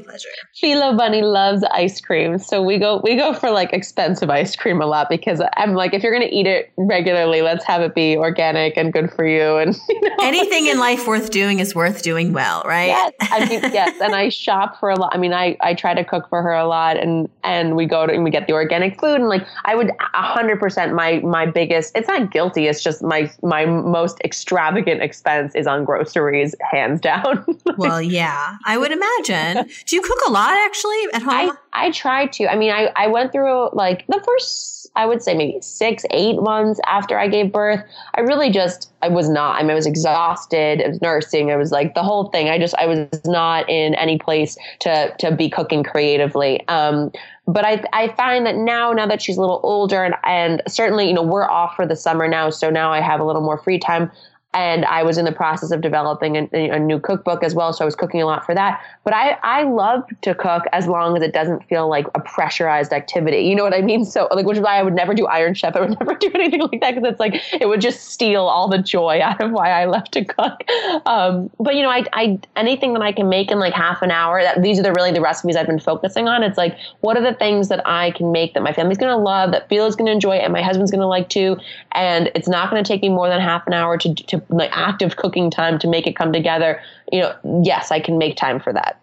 Philo 0.55 0.97
Bunny 0.97 1.23
loves 1.23 1.65
ice 1.73 2.01
cream, 2.01 2.39
so 2.39 2.63
we 2.63 2.79
go 2.79 3.01
we 3.03 3.17
go 3.17 3.35
for 3.35 3.51
like 3.51 3.73
expensive 3.73 4.31
ice 4.31 4.55
cream 4.55 4.81
a 4.81 4.87
lot 4.87 5.09
because 5.09 5.43
I'm 5.57 5.75
like, 5.75 5.95
if 5.95 6.05
you're 6.05 6.13
gonna 6.13 6.29
eat 6.31 6.47
it 6.47 6.73
regularly, 6.77 7.43
let's 7.43 7.65
have 7.65 7.83
it 7.83 7.97
be 7.97 8.17
organic 8.17 8.77
and 8.77 8.93
good 8.93 9.13
for 9.13 9.27
you. 9.27 9.57
And 9.57 9.77
you 9.89 10.01
know, 10.01 10.15
anything 10.21 10.67
in 10.67 10.79
life 10.79 11.09
worth 11.09 11.31
doing 11.31 11.59
is 11.59 11.75
worth 11.75 12.03
doing 12.03 12.33
well, 12.33 12.63
right? 12.65 12.87
Yes, 12.87 13.13
I 13.21 13.49
mean 13.49 13.61
yes, 13.73 14.01
and 14.01 14.15
I 14.15 14.29
shop 14.29 14.79
for 14.79 14.91
a 14.91 14.97
lot. 14.97 15.13
I 15.13 15.19
mean, 15.19 15.33
I 15.33 15.57
I 15.61 15.75
try 15.75 15.95
to 15.95 16.05
cook 16.05 16.29
for 16.29 16.41
her 16.41 16.53
a 16.53 16.69
lot, 16.69 16.97
and 16.97 17.29
and 17.43 17.75
we 17.75 17.85
go 17.85 18.07
to 18.07 18.13
and 18.13 18.23
we 18.23 18.31
get 18.31 18.47
the 18.47 18.53
organic 18.53 19.01
food, 19.01 19.17
and 19.17 19.29
like 19.29 19.45
I 19.65 19.75
would 19.75 19.91
hundred 19.99 20.61
percent 20.61 20.95
my 20.95 21.19
my 21.21 21.47
biggest. 21.47 21.97
It's 21.97 22.07
not 22.07 22.31
guilty. 22.31 22.69
It's 22.69 22.83
just 22.83 23.03
my 23.03 23.29
my 23.43 23.67
most 23.67 24.21
extravagant 24.21 25.03
expense 25.03 25.57
is 25.57 25.67
on 25.67 25.85
groceries, 25.85 26.55
hands 26.71 27.01
down. 27.01 27.45
well, 27.77 28.01
yeah. 28.01 28.36
Yeah, 28.37 28.57
I 28.65 28.79
would 28.79 28.93
imagine. 28.93 29.69
Do 29.87 29.97
you 29.97 30.03
cook 30.03 30.19
a 30.27 30.31
lot 30.31 30.55
actually 30.67 31.03
at 31.15 31.23
home? 31.23 31.57
I, 31.73 31.87
I 31.87 31.91
try 31.91 32.27
to. 32.27 32.47
I 32.47 32.57
mean, 32.57 32.71
I, 32.71 32.91
I 32.97 33.07
went 33.07 33.33
through 33.33 33.71
like 33.73 34.07
the 34.09 34.23
first, 34.25 34.91
I 34.95 35.07
would 35.07 35.23
say 35.23 35.35
maybe 35.35 35.61
six, 35.61 36.05
eight 36.11 36.41
months 36.41 36.81
after 36.87 37.19
I 37.19 37.29
gave 37.29 37.53
birth. 37.53 37.83
I 38.15 38.21
really 38.21 38.51
just, 38.51 38.91
I 39.03 39.09
was 39.09 39.29
not, 39.29 39.57
I 39.57 39.63
mean, 39.63 39.71
I 39.71 39.75
was 39.75 39.87
exhausted. 39.87 40.83
I 40.83 40.89
was 40.89 41.01
nursing. 41.03 41.51
I 41.51 41.57
was 41.57 41.73
like 41.73 41.95
the 41.95 42.03
whole 42.03 42.29
thing. 42.31 42.49
I 42.49 42.59
just, 42.59 42.75
I 42.77 42.87
was 42.87 43.09
not 43.25 43.69
in 43.69 43.95
any 43.95 44.19
place 44.19 44.57
to, 44.81 45.15
to 45.19 45.33
be 45.33 45.49
cooking 45.49 45.83
creatively. 45.83 46.67
Um, 46.69 47.13
but 47.47 47.65
I, 47.65 47.85
I 47.93 48.09
find 48.17 48.45
that 48.47 48.57
now, 48.57 48.93
now 48.93 49.07
that 49.07 49.23
she's 49.23 49.37
a 49.37 49.41
little 49.41 49.61
older 49.63 50.05
and, 50.05 50.15
and 50.25 50.63
certainly, 50.67 51.09
you 51.09 51.15
know, 51.15 51.23
we're 51.23 51.49
off 51.49 51.77
for 51.77 51.87
the 51.87 51.97
summer 51.97 52.27
now. 52.27 52.51
So 52.51 52.71
now 52.71 52.93
I 52.93 53.01
have 53.01 53.21
a 53.21 53.25
little 53.25 53.43
more 53.43 53.59
free 53.59 53.79
time 53.79 54.11
and 54.57 54.87
I 54.87 55.03
was 55.03 55.19
in 55.19 55.27
the 55.27 55.33
process 55.33 55.71
of 55.71 55.83
developing 55.83 56.37
a, 56.37 56.71
a, 56.71 56.79
new 56.79 56.99
cookbook 56.99 57.45
as 57.45 57.55
well. 57.55 57.75
So 57.75 57.85
I 57.85 57.87
was 57.87 57.95
cooking 57.95 58.23
a 58.23 58.27
lot 58.27 58.47
for 58.47 58.55
that. 58.55 58.83
But 59.05 59.13
I, 59.13 59.37
I 59.43 59.65
love 59.65 60.03
to 60.23 60.35
cook 60.35 60.63
as 60.73 60.87
long 60.87 61.15
as 61.15 61.23
it 61.23 61.35
doesn't 61.35 61.69
feel 61.69 61.91
like 61.91 62.07
a 62.15 62.21
pressurized 62.21 62.91
activity. 62.91 63.41
You 63.41 63.55
know 63.55 63.65
what 63.65 63.75
I 63.75 63.83
mean? 63.83 64.07
So 64.07 64.29
like, 64.31 64.47
which 64.47 64.57
is 64.57 64.63
why 64.63 64.79
I 64.79 64.83
would 64.83 64.95
never 64.95 65.13
do 65.13 65.27
Iron 65.27 65.53
Chef. 65.53 65.77
I 65.77 65.81
would 65.81 65.91
never 66.01 66.15
do 66.15 66.31
anything 66.35 66.63
like 66.63 66.81
that 66.81 66.95
because 66.95 67.11
it's 67.11 67.21
like 67.21 67.35
it 67.53 67.69
would 67.69 67.83
just 67.83 68.09
steal 68.13 68.47
all 68.47 68.67
the 68.67 68.79
joy 68.79 69.21
out 69.23 69.43
of 69.43 69.53
why 69.53 69.71
I 69.71 69.85
love 69.85 70.11
to 70.13 70.25
cook. 70.25 70.63
Um, 71.05 71.51
but 71.61 71.75
you 71.75 71.83
know, 71.83 71.91
I, 71.91 72.05
I 72.15 72.39
anything 72.57 72.95
that 72.95 73.03
I 73.03 73.13
can 73.13 73.29
make 73.29 73.51
in 73.51 73.59
like 73.59 73.75
half 73.75 74.01
an 74.01 74.11
hour. 74.11 74.43
That 74.43 74.63
these 74.63 74.79
are 74.79 74.83
the 74.83 74.93
really 74.95 75.13
the 75.13 75.21
recipes 75.21 75.57
I've 75.57 75.67
been 75.67 75.79
focusing 75.79 76.29
on. 76.29 76.43
It's 76.43 76.57
like 76.57 76.79
what 77.01 77.19
are 77.19 77.23
the 77.23 77.35
things 77.35 77.69
that 77.69 77.87
I 77.87 78.13
can 78.13 78.33
make 78.33 78.55
that 78.55 78.63
my 78.63 78.73
family's 78.73 78.97
going 78.97 79.15
to 79.15 79.23
love, 79.23 79.51
that 79.53 79.69
Philo's 79.69 79.97
going 79.97 80.07
to 80.07 80.13
enjoy, 80.13 80.37
and 80.37 80.51
my 80.51 80.63
husband's 80.63 80.91
going 80.91 81.03
to 81.03 81.07
like 81.07 81.29
too. 81.29 81.59
And 81.93 82.31
it's 82.35 82.49
not 82.49 82.71
going 82.71 82.83
to 82.83 82.89
take 82.89 83.03
me 83.03 83.11
more 83.11 83.29
than 83.29 83.39
half 83.39 83.67
an 83.67 83.75
hour 83.75 83.99
to 83.99 84.15
to 84.15 84.46
like 84.49 84.71
active 84.73 85.17
cooking 85.17 85.51
time 85.51 85.79
to 85.81 85.89
make 85.89 86.07
it 86.07 86.17
come 86.17 86.33
together, 86.33 86.81
you 87.11 87.21
know, 87.21 87.35
yes, 87.63 87.91
I 87.91 88.01
can 88.01 88.19
make 88.19 88.37
time 88.37 88.61
for 88.61 88.73
that. 88.73 89.01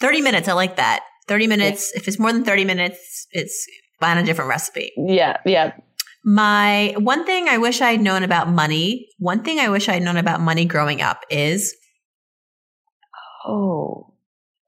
30 0.00 0.20
minutes. 0.22 0.48
I 0.48 0.52
like 0.52 0.76
that. 0.76 1.04
30 1.26 1.46
minutes. 1.46 1.92
Yeah. 1.94 2.00
If 2.00 2.08
it's 2.08 2.18
more 2.18 2.32
than 2.32 2.44
30 2.44 2.64
minutes, 2.64 3.26
it's 3.32 3.66
on 4.00 4.18
a 4.18 4.22
different 4.22 4.48
recipe. 4.48 4.92
Yeah. 4.96 5.38
Yeah. 5.44 5.72
My 6.24 6.94
one 6.98 7.24
thing 7.24 7.48
I 7.48 7.58
wish 7.58 7.80
I'd 7.80 8.00
known 8.00 8.22
about 8.22 8.48
money, 8.48 9.08
one 9.18 9.42
thing 9.42 9.60
I 9.60 9.68
wish 9.68 9.88
I'd 9.88 10.02
known 10.02 10.16
about 10.16 10.40
money 10.40 10.64
growing 10.64 11.00
up 11.00 11.24
is 11.30 11.74
oh, 13.46 14.12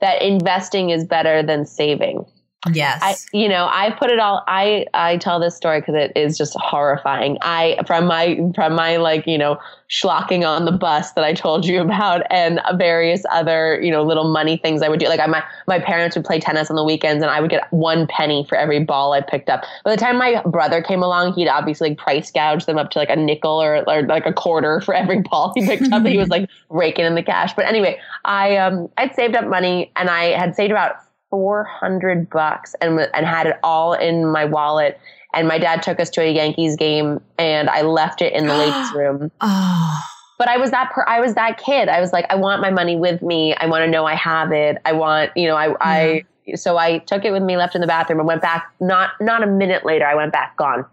that 0.01 0.23
investing 0.23 0.91
is 0.91 1.05
better 1.05 1.43
than 1.43 1.67
saving. 1.67 2.25
Yes. 2.73 3.01
I, 3.03 3.37
you 3.37 3.49
know, 3.49 3.69
I 3.71 3.91
put 3.91 4.11
it 4.11 4.19
all, 4.19 4.45
I, 4.47 4.85
I 4.93 5.17
tell 5.17 5.41
this 5.41 5.57
story 5.57 5.81
because 5.81 5.95
it 5.95 6.13
is 6.15 6.37
just 6.37 6.55
horrifying. 6.57 7.39
I, 7.41 7.79
from 7.87 8.07
my, 8.07 8.39
from 8.55 8.75
my 8.75 8.99
like, 8.99 9.27
you 9.27 9.39
know, 9.39 9.59
schlocking 9.89 10.47
on 10.47 10.67
the 10.67 10.73
bus 10.73 11.13
that 11.13 11.25
I 11.25 11.33
told 11.33 11.65
you 11.65 11.81
about 11.81 12.23
and 12.31 12.61
various 12.77 13.25
other, 13.31 13.81
you 13.81 13.91
know, 13.91 14.03
little 14.03 14.31
money 14.31 14.59
things 14.59 14.83
I 14.83 14.91
would 14.91 15.01
do. 15.01 15.07
Like 15.09 15.21
I, 15.21 15.27
my, 15.27 15.43
my 15.67 15.79
parents 15.79 16.17
would 16.17 16.27
play 16.27 16.39
tennis 16.39 16.69
on 16.69 16.77
the 16.77 16.85
weekends 16.85 17.23
and 17.23 17.31
I 17.31 17.41
would 17.41 17.51
get 17.51 17.67
one 17.73 18.07
penny 18.07 18.45
for 18.47 18.57
every 18.57 18.85
ball 18.85 19.15
I 19.15 19.23
picked 19.23 19.49
up. 19.49 19.65
By 19.83 19.93
the 19.93 19.97
time 19.97 20.19
my 20.19 20.43
brother 20.45 20.83
came 20.83 21.03
along, 21.03 21.33
he'd 21.35 21.49
obviously 21.49 21.91
like 21.91 21.99
price 21.99 22.31
gouge 22.31 22.67
them 22.67 22.77
up 22.77 22.91
to 22.91 22.99
like 22.99 23.11
a 23.11 23.17
nickel 23.17 23.63
or, 23.63 23.89
or 23.89 24.03
like 24.03 24.27
a 24.27 24.35
quarter 24.35 24.83
for 24.83 24.93
every 24.95 25.21
ball 25.31 25.53
he 25.55 25.65
picked 25.65 25.91
up. 25.91 26.05
he 26.05 26.19
was 26.19 26.29
like 26.29 26.51
raking 26.69 27.07
in 27.07 27.15
the 27.15 27.23
cash. 27.23 27.55
But 27.55 27.65
anyway, 27.65 27.99
I, 28.27 28.59
um, 28.59 28.91
I'd 28.99 29.15
saved 29.15 29.35
up 29.35 29.47
money 29.47 29.91
and 29.97 30.11
I 30.11 30.39
had 30.39 30.55
saved 30.55 30.73
about 30.73 30.97
400 31.31 32.29
bucks 32.29 32.75
and, 32.81 32.99
and 33.15 33.27
had 33.27 33.47
it 33.47 33.59
all 33.63 33.95
in 33.95 34.27
my 34.27 34.45
wallet. 34.45 35.01
And 35.33 35.47
my 35.47 35.59
dad 35.59 35.83
took 35.83 36.01
us 36.01 36.11
to 36.11 36.23
a 36.23 36.31
Yankees 36.31 36.77
game 36.77 37.21
and 37.39 37.71
I 37.71 37.83
left 37.83 38.21
it 38.21 38.33
in 38.33 38.47
the 38.47 38.55
ladies 38.59 38.93
room. 38.95 39.31
Oh. 39.41 39.99
But 40.39 40.49
I 40.49 40.57
was 40.57 40.71
that 40.71 40.91
per, 40.93 41.05
I 41.07 41.21
was 41.21 41.35
that 41.35 41.59
kid. 41.59 41.89
I 41.89 42.01
was 42.01 42.13
like, 42.13 42.27
I 42.31 42.35
want 42.35 42.63
my 42.63 42.71
money 42.71 42.97
with 42.97 43.23
me. 43.23 43.55
I 43.55 43.67
want 43.67 43.83
to 43.83 43.91
know 43.91 44.07
I 44.07 44.15
have 44.15 44.53
it. 44.53 44.79
I 44.85 44.93
want, 44.93 45.31
you 45.37 45.47
know, 45.47 45.55
I, 45.55 45.75
I, 45.81 46.25
so 46.55 46.79
I 46.79 46.99
took 46.99 47.25
it 47.25 47.31
with 47.31 47.43
me, 47.43 47.57
left 47.57 47.75
in 47.75 47.83
the 47.83 47.87
bathroom 47.87 48.21
and 48.21 48.27
went 48.27 48.41
back. 48.41 48.73
Not, 48.81 49.11
not 49.21 49.43
a 49.43 49.47
minute 49.47 49.85
later, 49.85 50.07
I 50.07 50.15
went 50.15 50.33
back 50.33 50.57
gone. 50.57 50.87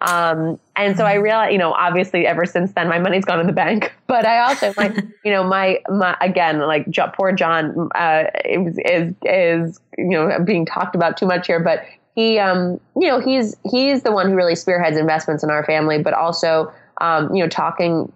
Um, 0.00 0.60
and 0.76 0.96
so 0.96 1.04
I 1.04 1.14
mm-hmm. 1.14 1.22
realized, 1.22 1.52
you 1.52 1.58
know, 1.58 1.72
obviously 1.72 2.26
ever 2.26 2.46
since 2.46 2.72
then, 2.72 2.88
my 2.88 2.98
money's 2.98 3.24
gone 3.24 3.40
in 3.40 3.46
the 3.46 3.52
bank. 3.52 3.92
But 4.08 4.24
I 4.24 4.40
also, 4.40 4.72
my, 4.78 4.86
you 5.24 5.30
know, 5.30 5.44
my, 5.44 5.80
my 5.90 6.16
again, 6.22 6.60
like 6.60 6.86
poor 7.14 7.30
John 7.30 7.90
uh, 7.94 8.24
is, 8.42 8.78
is, 8.86 9.14
is, 9.22 9.80
you 9.98 10.08
know, 10.08 10.38
being 10.42 10.64
talked 10.64 10.94
about 10.94 11.18
too 11.18 11.26
much 11.26 11.46
here, 11.46 11.60
but 11.60 11.82
he, 12.14 12.38
um, 12.38 12.80
you 12.96 13.06
know, 13.06 13.20
he's, 13.20 13.54
he's 13.70 14.04
the 14.04 14.12
one 14.12 14.30
who 14.30 14.34
really 14.34 14.54
spearheads 14.54 14.96
investments 14.96 15.44
in 15.44 15.50
our 15.50 15.62
family, 15.62 16.02
but 16.02 16.14
also, 16.14 16.72
um, 17.02 17.34
you 17.34 17.42
know, 17.42 17.50
talking, 17.50 18.10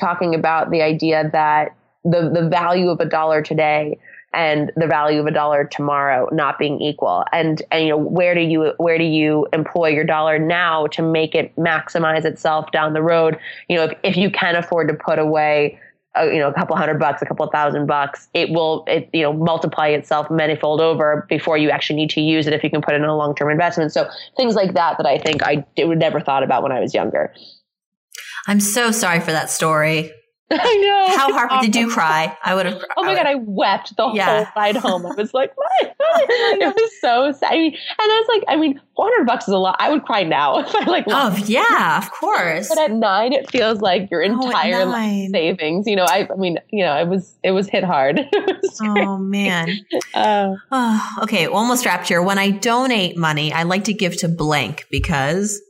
talking 0.00 0.34
about 0.34 0.70
the 0.70 0.80
idea 0.80 1.28
that 1.32 1.76
the, 2.04 2.30
the 2.30 2.48
value 2.48 2.88
of 2.88 3.00
a 3.00 3.06
dollar 3.06 3.42
today 3.42 3.98
and 4.34 4.72
the 4.76 4.86
value 4.86 5.20
of 5.20 5.26
a 5.26 5.30
dollar 5.30 5.64
tomorrow 5.64 6.28
not 6.32 6.58
being 6.58 6.80
equal. 6.80 7.24
And 7.32 7.62
and 7.70 7.84
you 7.84 7.90
know 7.90 7.96
where 7.96 8.34
do 8.34 8.40
you 8.40 8.72
where 8.78 8.98
do 8.98 9.04
you 9.04 9.46
employ 9.52 9.88
your 9.88 10.04
dollar 10.04 10.38
now 10.38 10.86
to 10.88 11.02
make 11.02 11.34
it 11.34 11.54
maximize 11.56 12.24
itself 12.24 12.70
down 12.72 12.92
the 12.92 13.02
road? 13.02 13.38
You 13.68 13.76
know 13.76 13.84
if, 13.84 13.98
if 14.02 14.16
you 14.16 14.30
can 14.30 14.56
afford 14.56 14.88
to 14.88 14.94
put 14.94 15.18
away 15.18 15.78
a, 16.14 16.26
you 16.26 16.38
know 16.38 16.48
a 16.48 16.54
couple 16.54 16.76
hundred 16.76 16.98
bucks 16.98 17.22
a 17.22 17.26
couple 17.26 17.46
thousand 17.48 17.86
bucks 17.86 18.28
it 18.34 18.50
will 18.50 18.84
it 18.86 19.08
you 19.12 19.22
know 19.22 19.32
multiply 19.32 19.88
itself 19.88 20.30
manifold 20.30 20.80
over 20.80 21.26
before 21.28 21.56
you 21.56 21.70
actually 21.70 21.96
need 21.96 22.10
to 22.10 22.20
use 22.20 22.46
it 22.46 22.52
if 22.52 22.62
you 22.62 22.70
can 22.70 22.82
put 22.82 22.94
it 22.94 22.98
in 22.98 23.04
a 23.04 23.16
long-term 23.16 23.50
investment. 23.50 23.92
So 23.92 24.08
things 24.36 24.54
like 24.54 24.74
that 24.74 24.96
that 24.98 25.06
i 25.06 25.18
think 25.18 25.42
i 25.42 25.64
would 25.78 25.98
never 25.98 26.20
thought 26.20 26.42
about 26.42 26.62
when 26.62 26.72
i 26.72 26.80
was 26.80 26.94
younger. 26.94 27.32
I'm 28.46 28.60
so 28.60 28.90
sorry 28.90 29.20
for 29.20 29.32
that 29.32 29.50
story 29.50 30.12
I 30.62 30.76
know. 30.76 31.16
How 31.16 31.32
hard 31.32 31.62
did 31.62 31.74
you 31.74 31.90
cry? 31.90 32.36
I 32.44 32.54
would 32.54 32.66
have. 32.66 32.82
Oh 32.96 33.04
my 33.04 33.14
god, 33.14 33.26
I 33.26 33.34
wept 33.36 33.96
the 33.96 34.10
yeah. 34.12 34.44
whole 34.44 34.46
ride 34.56 34.76
home. 34.76 35.06
I 35.06 35.14
was 35.14 35.34
like, 35.34 35.52
my, 35.58 35.92
it 35.98 36.74
was 36.74 37.00
so 37.00 37.32
sad. 37.32 37.52
I 37.52 37.56
mean, 37.56 37.72
and 37.72 38.10
that's 38.10 38.28
like, 38.28 38.44
I 38.48 38.56
mean, 38.56 38.80
four 38.94 39.06
hundred 39.06 39.26
bucks 39.26 39.48
is 39.48 39.54
a 39.54 39.58
lot. 39.58 39.76
I 39.78 39.90
would 39.90 40.04
cry 40.04 40.22
now 40.22 40.58
if 40.58 40.74
I 40.74 40.84
like. 40.84 41.04
Oh 41.08 41.36
yeah, 41.46 41.98
of 41.98 42.10
course. 42.10 42.68
But 42.68 42.78
at 42.78 42.92
nine, 42.92 43.32
it 43.32 43.50
feels 43.50 43.80
like 43.80 44.10
your 44.10 44.22
oh, 44.22 44.26
entire 44.26 44.82
oh, 44.86 45.28
savings. 45.32 45.86
You 45.86 45.96
know, 45.96 46.04
I, 46.04 46.28
I 46.30 46.36
mean, 46.36 46.58
you 46.70 46.84
know, 46.84 46.96
it 46.96 47.08
was 47.08 47.34
it 47.42 47.50
was 47.50 47.68
hit 47.68 47.84
hard. 47.84 48.20
oh 48.82 49.18
man. 49.18 49.70
Uh, 50.14 50.54
oh, 50.70 51.10
okay, 51.22 51.46
almost 51.46 51.84
wrapped 51.84 52.08
here. 52.08 52.22
When 52.22 52.38
I 52.38 52.50
donate 52.50 53.16
money, 53.16 53.52
I 53.52 53.64
like 53.64 53.84
to 53.84 53.94
give 53.94 54.16
to 54.18 54.28
blank 54.28 54.86
because 54.90 55.60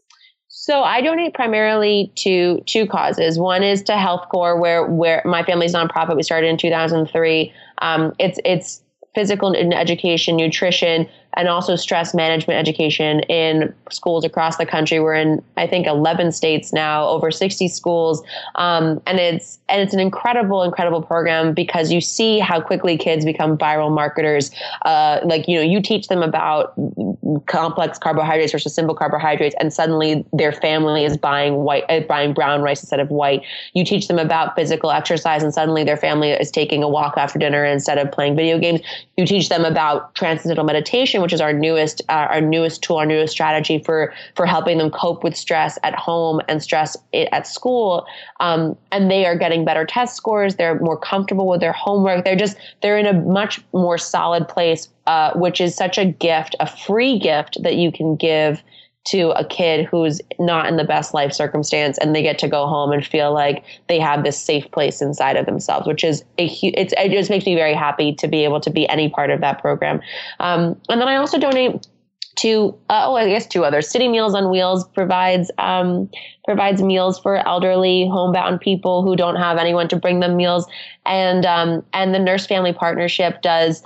so 0.65 0.83
I 0.83 1.03
donate 1.03 1.35
primarily 1.35 2.11
to 2.15 2.63
two 2.65 2.87
causes. 2.87 3.39
One 3.39 3.63
is 3.63 3.83
to 3.83 3.99
Health 3.99 4.27
Corps, 4.31 4.59
where 4.59 4.87
where 4.87 5.21
my 5.27 5.43
family's 5.43 5.75
nonprofit. 5.75 6.17
We 6.17 6.23
started 6.23 6.47
in 6.47 6.57
2003. 6.57 7.53
Um, 7.83 8.15
it's 8.19 8.39
it's 8.47 8.81
physical 9.15 9.55
education, 9.55 10.37
nutrition, 10.37 11.07
and 11.37 11.49
also 11.49 11.77
stress 11.77 12.15
management 12.15 12.59
education 12.59 13.21
in 13.21 13.75
schools 13.91 14.25
across 14.25 14.57
the 14.57 14.67
country. 14.67 15.01
We're 15.01 15.15
in, 15.15 15.43
I 15.57 15.67
think, 15.67 15.87
11 15.87 16.33
states 16.33 16.73
now, 16.73 17.07
over 17.09 17.31
60 17.31 17.69
schools. 17.69 18.23
Um, 18.55 19.03
and 19.07 19.19
it's, 19.19 19.59
and 19.69 19.83
it's 19.83 19.95
an 19.95 20.01
incredible, 20.01 20.63
incredible 20.63 21.03
program 21.03 21.55
because 21.55 21.93
you 21.93 22.01
see 22.01 22.39
how 22.39 22.61
quickly 22.61 22.97
kids 22.97 23.25
become 23.25 23.59
viral 23.59 23.93
marketers. 23.93 24.51
Uh, 24.83 25.21
like, 25.25 25.49
you 25.49 25.57
know, 25.57 25.63
you 25.63 25.81
teach 25.81 26.09
them 26.09 26.23
about 26.23 26.75
complex 27.47 27.99
carbohydrates 27.99 28.53
versus 28.53 28.75
simple 28.75 28.95
carbohydrates, 28.95 29.55
and 29.59 29.73
suddenly 29.73 30.25
their 30.33 30.53
family 30.53 31.05
is 31.05 31.17
buying 31.17 31.57
white, 31.57 31.85
uh, 31.89 32.01
buying 32.01 32.33
brown 32.33 32.63
rice 32.63 32.83
instead 32.83 33.01
of 33.01 33.11
white. 33.11 33.43
You 33.73 33.85
teach 33.85 34.09
them 34.09 34.19
about 34.19 34.55
physical 34.55 34.91
exercise, 34.91 35.43
and 35.43 35.53
suddenly 35.53 35.85
their 35.85 35.97
family 35.97 36.31
is 36.31 36.51
taking 36.51 36.83
a 36.83 36.89
walk 36.89 37.15
after 37.17 37.39
dinner 37.39 37.65
instead 37.65 37.99
of 37.99 38.11
playing 38.13 38.37
video 38.37 38.59
games. 38.59 38.81
You 39.17 39.27
teach 39.27 39.49
them 39.49 39.65
about 39.65 40.15
transcendental 40.15 40.65
meditation, 40.65 41.21
which 41.25 41.33
is 41.33 41.41
our 41.41 41.55
newest, 41.55 42.03
uh, 42.11 42.29
our 42.29 42.43
newest 42.43 42.83
tool, 42.83 42.99
our 42.99 43.07
newest 43.07 43.33
strategy 43.33 43.79
for 43.79 44.13
for 44.37 44.45
helping 44.45 44.77
them 44.77 44.91
cope 44.91 45.25
with 45.25 45.35
stress 45.35 45.79
at 45.83 45.95
home 45.95 46.39
and 46.49 46.63
stress 46.63 46.99
at 47.15 47.47
school. 47.47 48.07
Um, 48.41 48.77
and 48.93 49.11
they 49.11 49.25
are 49.25 49.35
getting 49.35 49.65
better 49.65 49.87
test 49.87 50.17
scores. 50.17 50.57
They're 50.57 50.79
more 50.81 50.99
comfortable 50.99 51.49
with 51.49 51.61
their 51.61 51.73
homework. 51.73 52.27
They're 52.27 52.37
just 52.37 52.59
they're 52.83 52.99
in 52.99 53.07
a 53.07 53.15
much 53.15 53.59
more 53.73 53.97
solid 53.97 54.47
place, 54.49 54.91
uh, 55.07 55.33
which 55.33 55.63
is 55.63 55.75
such 55.75 55.97
a 55.97 56.05
gift, 56.05 56.57
a 56.61 56.67
free 56.67 57.19
gift 57.19 57.57
that 57.63 57.77
you 57.77 57.91
can 57.91 58.17
give 58.17 58.63
to 59.05 59.31
a 59.39 59.45
kid 59.45 59.85
who's 59.85 60.21
not 60.39 60.67
in 60.67 60.77
the 60.77 60.85
best 60.85 61.13
life 61.13 61.33
circumstance 61.33 61.99
and 61.99 62.15
they 62.15 62.23
get 62.23 62.39
to 62.39 62.49
go 62.49 62.67
home 62.67 62.91
and 62.91 63.07
feel 63.07 63.33
like 63.33 63.65
they 63.89 63.99
have 64.01 64.25
this 64.25 64.41
safe 64.41 64.71
place 64.71 65.03
inside 65.03 65.37
of 65.37 65.47
themselves 65.47 65.87
which 65.87 66.03
is 66.03 66.25
a 66.39 66.47
it's 66.63 66.95
it 66.97 67.11
just 67.11 67.31
makes 67.31 67.45
me 67.45 67.55
very 67.55 67.75
happy 67.75 68.15
to 68.15 68.27
be 68.27 68.45
able 68.45 68.61
to 68.61 68.71
be 68.71 68.89
any 68.89 69.09
part 69.09 69.31
of 69.31 69.41
that 69.41 69.61
program 69.61 70.01
um, 70.41 70.81
and 70.89 71.01
then 71.01 71.09
i 71.09 71.17
also 71.17 71.39
donate 71.39 71.87
to 72.37 72.75
uh, 72.91 73.05
oh 73.07 73.17
I 73.17 73.29
guess 73.29 73.47
two 73.47 73.65
others. 73.65 73.89
City 73.89 74.09
Meals 74.09 74.35
on 74.35 74.51
Wheels 74.51 74.87
provides 74.89 75.51
um, 75.59 76.11
provides 76.45 76.83
meals 76.83 77.19
for 77.19 77.37
elderly 77.47 78.09
homebound 78.09 78.61
people 78.61 79.03
who 79.03 79.17
don't 79.17 79.37
have 79.37 79.57
anyone 79.57 79.89
to 79.89 79.97
bring 79.97 80.21
them 80.21 80.37
meals, 80.37 80.67
and 81.07 81.47
um, 81.47 81.85
and 81.93 82.15
the 82.15 82.19
Nurse 82.19 82.47
Family 82.47 82.73
Partnership 82.73 83.43
does 83.43 83.83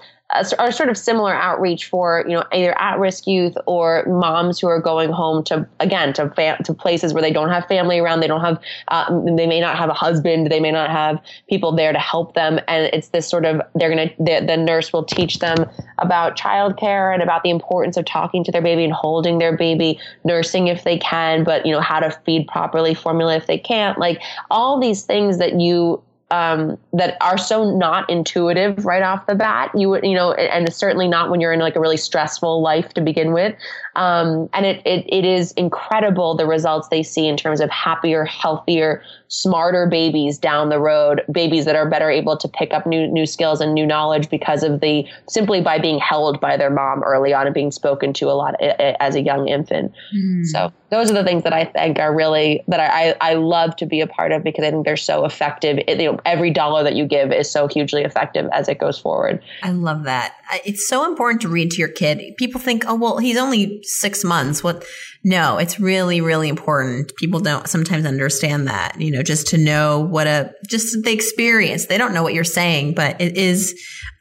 are 0.58 0.70
sort 0.70 0.90
of 0.90 0.98
similar 0.98 1.34
outreach 1.34 1.86
for 1.86 2.22
you 2.26 2.34
know 2.34 2.44
either 2.52 2.78
at-risk 2.78 3.26
youth 3.26 3.56
or 3.66 4.04
moms 4.06 4.58
who 4.58 4.66
are 4.66 4.80
going 4.80 5.10
home 5.10 5.42
to 5.42 5.66
again 5.80 6.12
to 6.12 6.28
to 6.64 6.74
places 6.74 7.14
where 7.14 7.22
they 7.22 7.32
don't 7.32 7.48
have 7.48 7.66
family 7.66 7.98
around 7.98 8.20
they 8.20 8.26
don't 8.26 8.42
have 8.42 8.60
uh, 8.88 9.06
they 9.36 9.46
may 9.46 9.58
not 9.58 9.78
have 9.78 9.88
a 9.88 9.94
husband 9.94 10.50
they 10.50 10.60
may 10.60 10.70
not 10.70 10.90
have 10.90 11.18
people 11.48 11.72
there 11.72 11.94
to 11.94 11.98
help 11.98 12.34
them 12.34 12.60
and 12.68 12.90
it's 12.92 13.08
this 13.08 13.26
sort 13.26 13.46
of 13.46 13.62
they're 13.74 13.88
gonna 13.88 14.10
the, 14.18 14.44
the 14.46 14.56
nurse 14.56 14.92
will 14.92 15.04
teach 15.04 15.38
them 15.38 15.64
about 15.98 16.36
childcare 16.36 17.12
and 17.12 17.22
about 17.22 17.42
the 17.42 17.50
importance 17.50 17.96
of 17.96 18.04
talking 18.04 18.44
to 18.44 18.52
their 18.52 18.62
baby 18.62 18.84
and 18.84 18.92
holding 18.92 19.38
their 19.38 19.56
baby 19.56 19.98
nursing 20.24 20.68
if 20.68 20.84
they 20.84 20.98
can 20.98 21.42
but 21.42 21.64
you 21.64 21.72
know 21.72 21.80
how 21.80 21.98
to 21.98 22.10
feed 22.26 22.46
properly 22.48 22.92
formula 22.92 23.34
if 23.34 23.46
they 23.46 23.58
can't 23.58 23.98
like 23.98 24.20
all 24.50 24.78
these 24.78 25.04
things 25.04 25.38
that 25.38 25.58
you 25.58 26.02
um, 26.30 26.76
that 26.92 27.16
are 27.20 27.38
so 27.38 27.76
not 27.76 28.08
intuitive 28.10 28.84
right 28.84 29.02
off 29.02 29.26
the 29.26 29.34
bat. 29.34 29.70
You 29.74 29.88
would, 29.90 30.04
you 30.04 30.14
know, 30.14 30.32
and 30.32 30.66
it's 30.66 30.76
certainly 30.76 31.08
not 31.08 31.30
when 31.30 31.40
you're 31.40 31.52
in 31.52 31.60
like 31.60 31.76
a 31.76 31.80
really 31.80 31.96
stressful 31.96 32.60
life 32.60 32.92
to 32.94 33.00
begin 33.00 33.32
with. 33.32 33.54
Um, 33.98 34.48
and 34.52 34.64
it, 34.64 34.80
it, 34.86 35.04
it 35.12 35.24
is 35.24 35.50
incredible 35.52 36.36
the 36.36 36.46
results 36.46 36.86
they 36.88 37.02
see 37.02 37.26
in 37.26 37.36
terms 37.36 37.60
of 37.60 37.68
happier, 37.68 38.24
healthier, 38.24 39.02
smarter 39.26 39.88
babies 39.88 40.38
down 40.38 40.68
the 40.68 40.78
road, 40.78 41.22
babies 41.32 41.64
that 41.64 41.74
are 41.74 41.90
better 41.90 42.08
able 42.08 42.36
to 42.36 42.48
pick 42.48 42.72
up 42.72 42.86
new 42.86 43.08
new 43.08 43.26
skills 43.26 43.60
and 43.60 43.74
new 43.74 43.84
knowledge 43.84 44.30
because 44.30 44.62
of 44.62 44.80
the 44.80 45.04
simply 45.28 45.60
by 45.60 45.80
being 45.80 45.98
held 45.98 46.40
by 46.40 46.56
their 46.56 46.70
mom 46.70 47.02
early 47.02 47.34
on 47.34 47.46
and 47.46 47.54
being 47.54 47.72
spoken 47.72 48.12
to 48.12 48.26
a 48.26 48.36
lot 48.38 48.54
as 48.62 49.16
a 49.16 49.20
young 49.20 49.48
infant. 49.48 49.92
Mm. 50.14 50.44
So 50.44 50.72
those 50.90 51.10
are 51.10 51.14
the 51.14 51.24
things 51.24 51.42
that 51.42 51.52
I 51.52 51.64
think 51.64 51.98
are 51.98 52.14
really 52.14 52.62
that 52.68 52.80
I, 52.80 53.14
I, 53.20 53.34
love 53.34 53.76
to 53.76 53.86
be 53.86 54.00
a 54.00 54.06
part 54.06 54.32
of 54.32 54.42
because 54.42 54.64
I 54.64 54.70
think 54.70 54.86
they're 54.86 54.96
so 54.96 55.24
effective. 55.24 55.78
It, 55.86 56.00
you 56.00 56.12
know, 56.12 56.18
every 56.24 56.50
dollar 56.50 56.82
that 56.84 56.94
you 56.94 57.04
give 57.04 57.30
is 57.30 57.50
so 57.50 57.68
hugely 57.68 58.04
effective 58.04 58.48
as 58.52 58.68
it 58.68 58.78
goes 58.78 58.98
forward. 58.98 59.42
I 59.62 59.70
love 59.70 60.04
that. 60.04 60.34
It's 60.64 60.88
so 60.88 61.04
important 61.04 61.42
to 61.42 61.48
read 61.48 61.70
to 61.72 61.78
your 61.78 61.90
kid. 61.90 62.22
People 62.38 62.60
think, 62.60 62.84
oh 62.86 62.94
well, 62.94 63.18
he's 63.18 63.36
only 63.36 63.82
six 63.88 64.24
months. 64.24 64.62
What? 64.62 64.84
No, 65.24 65.58
it's 65.58 65.80
really, 65.80 66.20
really 66.20 66.48
important. 66.48 67.12
People 67.16 67.40
don't 67.40 67.68
sometimes 67.68 68.06
understand 68.06 68.68
that, 68.68 69.00
you 69.00 69.10
know, 69.10 69.22
just 69.22 69.48
to 69.48 69.58
know 69.58 70.00
what 70.00 70.26
a, 70.26 70.52
just 70.68 70.96
the 71.02 71.12
experience. 71.12 71.86
They 71.86 71.98
don't 71.98 72.14
know 72.14 72.22
what 72.22 72.34
you're 72.34 72.44
saying, 72.44 72.94
but 72.94 73.20
it 73.20 73.36
is, 73.36 73.74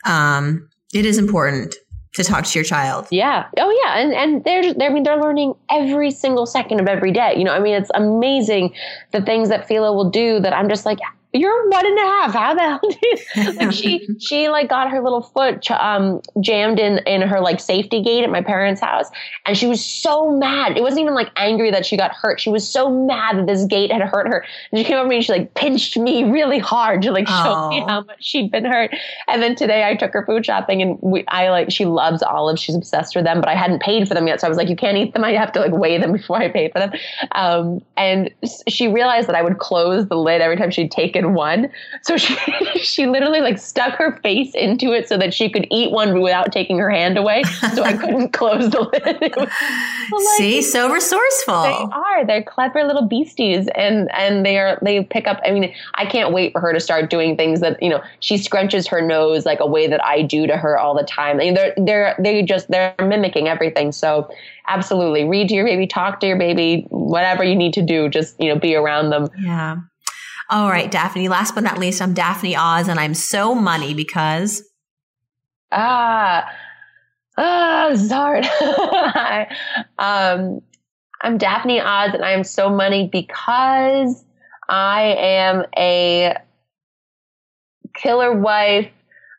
um, 0.06 0.68
it 0.94 1.06
is 1.06 1.18
important 1.18 1.76
to 2.16 2.24
talk 2.24 2.46
to 2.46 2.60
your 2.60 2.66
child. 2.66 3.08
Yeah. 3.12 3.46
Oh 3.60 3.82
yeah. 3.84 4.00
And 4.00 4.14
and 4.14 4.44
they're, 4.44 4.74
they're 4.74 4.90
I 4.90 4.94
mean 4.94 5.04
they're 5.04 5.22
learning 5.22 5.54
every 5.70 6.10
single 6.10 6.48
second 6.48 6.80
of 6.80 6.88
every 6.88 7.12
day. 7.12 7.36
You 7.38 7.44
know, 7.44 7.54
I 7.54 7.60
mean 7.60 7.76
it's 7.76 7.92
amazing 7.94 8.74
the 9.12 9.22
things 9.22 9.50
that 9.50 9.68
Philo 9.68 9.94
will 9.94 10.10
do 10.10 10.40
that 10.40 10.52
I'm 10.52 10.68
just 10.68 10.86
like 10.86 10.98
you're 11.34 11.70
one 11.70 11.86
and 11.86 11.98
a 11.98 12.02
half. 12.02 12.34
How 12.34 12.54
the 12.54 12.62
hell 12.62 12.80
did 13.36 13.56
like 13.58 13.72
she 13.72 14.08
she 14.20 14.48
like 14.50 14.70
got 14.70 14.90
her 14.90 15.02
little 15.02 15.22
foot 15.22 15.70
um 15.72 16.22
jammed 16.40 16.80
in 16.80 17.00
in 17.00 17.22
her 17.22 17.42
like 17.42 17.60
safety 17.60 18.02
gate 18.02 18.24
at 18.24 18.30
my 18.30 18.42
parents' 18.42 18.80
house, 18.80 19.10
and 19.46 19.58
she 19.58 19.68
was 19.68 19.84
so 19.84 20.32
mad. 20.32 20.78
It 20.78 20.82
wasn't 20.82 21.02
even 21.02 21.14
like 21.14 21.30
angry 21.36 21.70
that 21.72 21.86
she 21.86 21.98
got 21.98 22.14
hurt. 22.14 22.40
She 22.40 22.50
was 22.50 22.68
so 22.68 22.90
mad 22.90 23.38
that 23.38 23.48
this 23.48 23.66
gate 23.66 23.92
had 23.92 24.02
hurt 24.02 24.28
her. 24.28 24.46
And 24.72 24.80
she 24.80 24.86
came 24.86 24.96
over 24.96 25.06
to 25.06 25.10
me 25.10 25.18
and 25.18 25.26
she 25.26 25.34
like 25.34 25.54
pinched 25.54 25.98
me 25.98 26.24
really 26.24 26.60
hard 26.60 27.02
to 27.02 27.12
like 27.12 27.28
show 27.28 27.70
me 27.70 27.84
how 27.88 28.02
much 28.02 28.24
she'd 28.24 28.50
been 28.50 28.66
hurt. 28.66 28.96
And 29.28 29.44
then 29.44 29.56
today 29.56 29.84
I 29.84 29.96
took 29.96 30.14
her 30.14 30.26
food 30.26 30.46
shopping 30.46 30.82
and 30.82 30.98
we 31.02 31.26
I 31.28 31.50
like 31.50 31.72
she 31.72 31.86
loves 31.86 32.24
olives. 32.24 32.62
She's 32.62 32.76
obsessed 32.76 33.16
with 33.16 33.26
them, 33.26 33.42
but 33.42 33.50
I 33.50 33.56
hadn't 33.56 33.82
paid 33.82 34.08
for 34.08 34.14
them 34.14 34.28
yet, 34.28 34.40
so 34.40 34.48
I 34.48 34.50
was 34.50 34.58
like, 34.58 34.70
you 34.70 34.78
can't 34.78 34.98
eat 34.98 35.14
them. 35.14 35.26
I 35.26 35.34
have 35.34 35.52
to 35.54 35.60
like 35.60 35.74
weigh 35.74 35.98
them 35.98 36.12
before 36.18 36.38
I 36.38 36.50
pay 36.50 36.72
for 36.72 36.80
them. 36.80 36.94
Um, 37.34 37.82
and 37.98 38.32
she 38.68 38.88
realized 38.88 39.28
that 39.28 39.36
I 39.36 39.42
would 39.42 39.58
close 39.58 40.08
the 40.08 40.16
lid 40.16 40.40
every 40.42 40.56
time 40.56 40.72
she'd 40.72 40.92
take 40.92 41.17
taken 41.18 41.34
one. 41.34 41.70
So 42.04 42.18
she 42.18 42.36
she 42.76 43.06
literally 43.08 43.42
like 43.42 43.58
stuck 43.58 43.96
her 43.96 44.18
face 44.24 44.54
into 44.54 44.92
it 44.94 45.08
so 45.08 45.18
that 45.18 45.34
she 45.34 45.50
could 45.50 45.68
eat 45.72 45.92
one 45.92 46.22
without 46.22 46.52
taking 46.52 46.78
her 46.80 46.90
hand 46.90 47.18
away. 47.18 47.44
So 47.74 47.84
I 47.84 47.94
couldn't 47.94 48.30
close 48.34 48.70
the 48.70 48.82
lid. 48.82 49.36
like, 49.38 49.50
See, 50.38 50.62
so 50.62 50.92
resourceful. 50.92 51.64
They 51.64 51.86
are. 51.92 52.26
They're 52.26 52.44
clever 52.44 52.84
little 52.84 53.08
beasties, 53.08 53.68
and 53.76 54.12
and 54.14 54.46
they 54.46 54.58
are. 54.58 54.80
They 54.82 55.04
pick 55.04 55.28
up. 55.28 55.40
I 55.46 55.52
mean, 55.52 55.74
I 55.96 56.06
can't 56.06 56.34
wait 56.34 56.52
for 56.54 56.62
her 56.62 56.74
to 56.74 56.80
start 56.80 57.10
doing 57.10 57.36
things 57.36 57.60
that 57.62 57.82
you 57.82 57.90
know. 57.90 58.02
She 58.20 58.36
scrunches 58.36 58.88
her 58.90 59.02
nose 59.02 59.46
like 59.46 59.60
a 59.60 59.68
way 59.68 59.88
that 59.88 60.04
I 60.04 60.22
do 60.22 60.48
to 60.48 60.58
her 60.58 60.78
all 60.78 60.96
the 60.96 61.04
time. 61.04 61.38
I 61.38 61.46
mean, 61.46 61.54
they're 61.54 61.74
they're 61.78 62.16
they 62.20 62.42
just 62.44 62.70
they're 62.70 62.96
mimicking 63.00 63.48
everything. 63.48 63.92
So 63.92 64.30
absolutely 64.68 65.24
read 65.24 65.48
to 65.48 65.56
your 65.56 65.66
baby 65.66 65.88
talk 65.88 66.20
to 66.20 66.28
your 66.28 66.38
baby 66.38 66.86
whatever 66.90 67.42
you 67.42 67.56
need 67.56 67.74
to 67.74 67.82
do 67.82 68.10
just 68.10 68.40
you 68.40 68.54
know 68.54 68.60
be 68.60 68.76
around 68.76 69.10
them 69.12 69.30
yeah 69.40 69.78
all 70.50 70.70
right, 70.70 70.90
Daphne. 70.90 71.28
Last 71.28 71.56
but 71.56 71.64
not 71.64 71.78
least, 71.78 72.02
I'm 72.02 72.14
Daphne 72.14 72.56
Oz, 72.56 72.88
and 72.88 73.00
I'm 73.00 73.14
so 73.14 73.54
money 73.54 73.94
because. 73.94 74.64
Ah, 75.72 76.50
ah, 77.38 77.88
this 77.90 78.04
is 78.04 78.12
hard. 78.12 78.46
um, 80.00 80.62
I'm 81.22 81.38
Daphne 81.38 81.82
Oz, 81.82 82.14
and 82.14 82.24
I 82.24 82.32
am 82.32 82.46
so 82.46 82.70
money 82.70 83.10
because 83.12 84.24
I 84.70 85.16
am 85.18 85.66
a 85.78 86.38
killer 87.94 88.32
wife, 88.40 88.90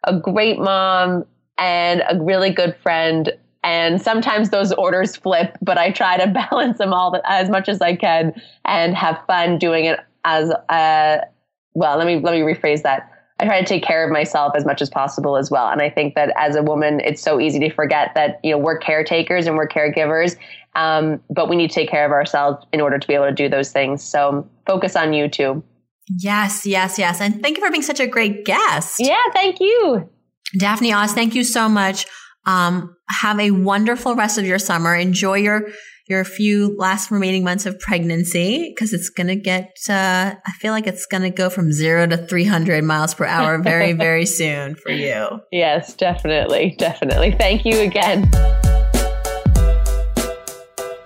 a 0.04 0.18
great 0.18 0.58
mom, 0.58 1.24
and 1.56 2.02
a 2.06 2.22
really 2.22 2.50
good 2.50 2.76
friend. 2.82 3.32
And 3.64 4.00
sometimes 4.00 4.50
those 4.50 4.72
orders 4.72 5.16
flip, 5.16 5.56
but 5.62 5.78
I 5.78 5.90
try 5.90 6.18
to 6.18 6.26
balance 6.50 6.76
them 6.76 6.92
all 6.92 7.18
as 7.24 7.48
much 7.48 7.68
as 7.68 7.80
I 7.80 7.96
can 7.96 8.34
and 8.66 8.94
have 8.94 9.22
fun 9.26 9.58
doing 9.58 9.86
it 9.86 10.00
as 10.24 10.50
a 10.68 11.20
well, 11.74 11.96
let 11.96 12.06
me 12.06 12.20
let 12.20 12.32
me 12.34 12.40
rephrase 12.40 12.82
that. 12.82 13.10
I 13.40 13.44
try 13.44 13.60
to 13.60 13.66
take 13.66 13.84
care 13.84 14.04
of 14.04 14.10
myself 14.10 14.54
as 14.56 14.64
much 14.64 14.82
as 14.82 14.90
possible 14.90 15.36
as 15.36 15.48
well. 15.48 15.68
And 15.68 15.80
I 15.80 15.88
think 15.90 16.16
that 16.16 16.32
as 16.36 16.56
a 16.56 16.62
woman, 16.62 17.00
it's 17.00 17.22
so 17.22 17.38
easy 17.38 17.60
to 17.60 17.70
forget 17.70 18.10
that, 18.16 18.40
you 18.42 18.50
know, 18.50 18.58
we're 18.58 18.78
caretakers 18.78 19.46
and 19.46 19.56
we're 19.56 19.68
caregivers. 19.68 20.36
Um, 20.74 21.20
but 21.30 21.48
we 21.48 21.54
need 21.54 21.70
to 21.70 21.74
take 21.74 21.88
care 21.88 22.04
of 22.04 22.10
ourselves 22.10 22.66
in 22.72 22.80
order 22.80 22.98
to 22.98 23.06
be 23.06 23.14
able 23.14 23.26
to 23.26 23.32
do 23.32 23.48
those 23.48 23.70
things. 23.70 24.02
So 24.02 24.48
focus 24.66 24.96
on 24.96 25.12
you 25.12 25.28
too. 25.28 25.62
Yes, 26.18 26.66
yes, 26.66 26.98
yes. 26.98 27.20
And 27.20 27.40
thank 27.40 27.58
you 27.58 27.64
for 27.64 27.70
being 27.70 27.82
such 27.82 28.00
a 28.00 28.06
great 28.08 28.44
guest. 28.44 28.96
Yeah, 28.98 29.22
thank 29.32 29.60
you. 29.60 30.08
Daphne 30.58 30.92
Oz, 30.92 31.12
thank 31.12 31.34
you 31.34 31.44
so 31.44 31.68
much. 31.68 32.06
Um, 32.46 32.96
have 33.08 33.38
a 33.38 33.50
wonderful 33.50 34.14
rest 34.14 34.38
of 34.38 34.46
your 34.46 34.58
summer. 34.58 34.96
Enjoy 34.96 35.34
your 35.34 35.68
your 36.08 36.24
few 36.24 36.74
last 36.76 37.10
remaining 37.10 37.44
months 37.44 37.66
of 37.66 37.78
pregnancy 37.78 38.72
because 38.74 38.92
it's 38.92 39.10
going 39.10 39.26
to 39.26 39.36
get, 39.36 39.76
uh, 39.88 40.34
I 40.44 40.52
feel 40.58 40.72
like 40.72 40.86
it's 40.86 41.06
going 41.06 41.22
to 41.22 41.30
go 41.30 41.50
from 41.50 41.70
zero 41.70 42.06
to 42.06 42.16
300 42.16 42.82
miles 42.82 43.14
per 43.14 43.26
hour 43.26 43.58
very, 43.58 43.92
very 43.94 44.24
soon 44.24 44.74
for 44.74 44.90
you. 44.90 45.40
Yes, 45.52 45.94
definitely. 45.94 46.76
Definitely. 46.78 47.32
Thank 47.32 47.64
you 47.64 47.80
again. 47.80 48.30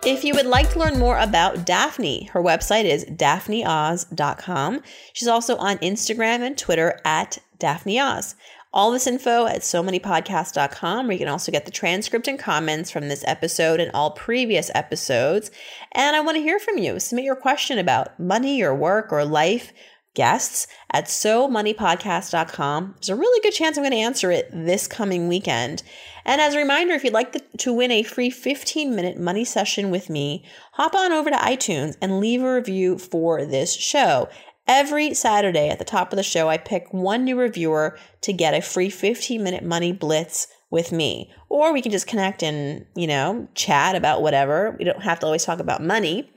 If 0.05 0.25
you 0.25 0.35
would 0.35 0.47
like 0.47 0.71
to 0.71 0.81
learn 0.81 0.99
more 0.99 1.19
about 1.19 1.65
Daphne, 1.65 2.25
her 2.33 2.43
website 2.43 2.85
is 2.85 3.05
daphneoz.com. 3.05 4.83
She's 5.13 5.29
also 5.29 5.57
on 5.57 5.79
Instagram 5.79 6.41
and 6.41 6.59
Twitter 6.59 7.01
at 7.05 7.39
Daphne 7.59 8.01
Oz. 8.01 8.35
All 8.75 8.91
this 8.91 9.07
info 9.07 9.47
at 9.47 9.63
so 9.63 9.83
many 9.83 10.01
manypodcasts.com, 10.01 11.07
where 11.07 11.13
you 11.13 11.19
can 11.19 11.29
also 11.29 11.53
get 11.53 11.65
the 11.65 11.71
transcript 11.71 12.27
and 12.27 12.39
comments 12.39 12.91
from 12.91 13.09
this 13.09 13.25
episode 13.27 13.81
and 13.81 13.91
all 13.93 14.13
previous 14.13 14.71
episodes. 14.75 15.51
And 15.93 16.17
I 16.17 16.21
want 16.21 16.37
to 16.37 16.43
hear 16.43 16.59
from 16.59 16.79
you. 16.79 16.99
Submit 16.99 17.25
your 17.25 17.37
question 17.37 17.79
about 17.79 18.19
money 18.19 18.63
or 18.63 18.75
work 18.75 19.13
or 19.13 19.25
life 19.25 19.73
guests 20.15 20.67
at 20.91 21.09
so 21.09 21.49
somoneypodcast.com. 21.49 22.95
There's 22.95 23.09
a 23.09 23.17
really 23.17 23.41
good 23.41 23.55
chance 23.55 23.77
I'm 23.77 23.83
going 23.83 23.93
to 23.93 23.99
answer 23.99 24.31
it 24.31 24.51
this 24.53 24.87
coming 24.87 25.29
weekend. 25.29 25.83
And 26.25 26.41
as 26.41 26.55
a 26.55 26.59
reminder, 26.59 26.95
if 26.95 27.03
you'd 27.03 27.13
like 27.13 27.37
to 27.59 27.73
win 27.73 27.91
a 27.91 28.03
free 28.03 28.31
15 28.31 28.95
minute 28.95 29.19
money 29.19 29.45
session 29.45 29.91
with 29.91 30.11
me, 30.11 30.45
hop 30.73 30.95
on 30.95 31.13
over 31.13 31.31
to 31.31 31.37
iTunes 31.37 31.97
and 32.01 32.21
leave 32.21 32.43
a 32.43 32.55
review 32.55 32.99
for 32.99 33.45
this 33.45 33.75
show. 33.75 34.29
Every 34.69 35.13
Saturday 35.13 35.69
at 35.69 35.79
the 35.79 35.85
top 35.85 36.13
of 36.13 36.17
the 36.17 36.23
show, 36.23 36.49
I 36.49 36.57
pick 36.57 36.93
one 36.93 37.25
new 37.25 37.39
reviewer 37.39 37.99
to 38.21 38.33
get 38.33 38.55
a 38.55 38.61
free 38.61 38.91
15 38.91 39.43
minute 39.43 39.65
money 39.65 39.93
blitz 39.93 40.47
with 40.71 40.93
me. 40.93 41.33
Or 41.49 41.73
we 41.73 41.83
can 41.83 41.93
just 41.93 42.07
connect 42.07 42.43
and, 42.43 42.87
you 42.95 43.07
know, 43.07 43.49
chat 43.55 43.97
about 43.97 44.23
whatever. 44.23 44.77
We 44.79 44.85
don't 44.85 45.03
have 45.03 45.19
to 45.21 45.27
always 45.27 45.45
talk 45.45 45.59
about 45.59 45.83
money. 45.83 46.31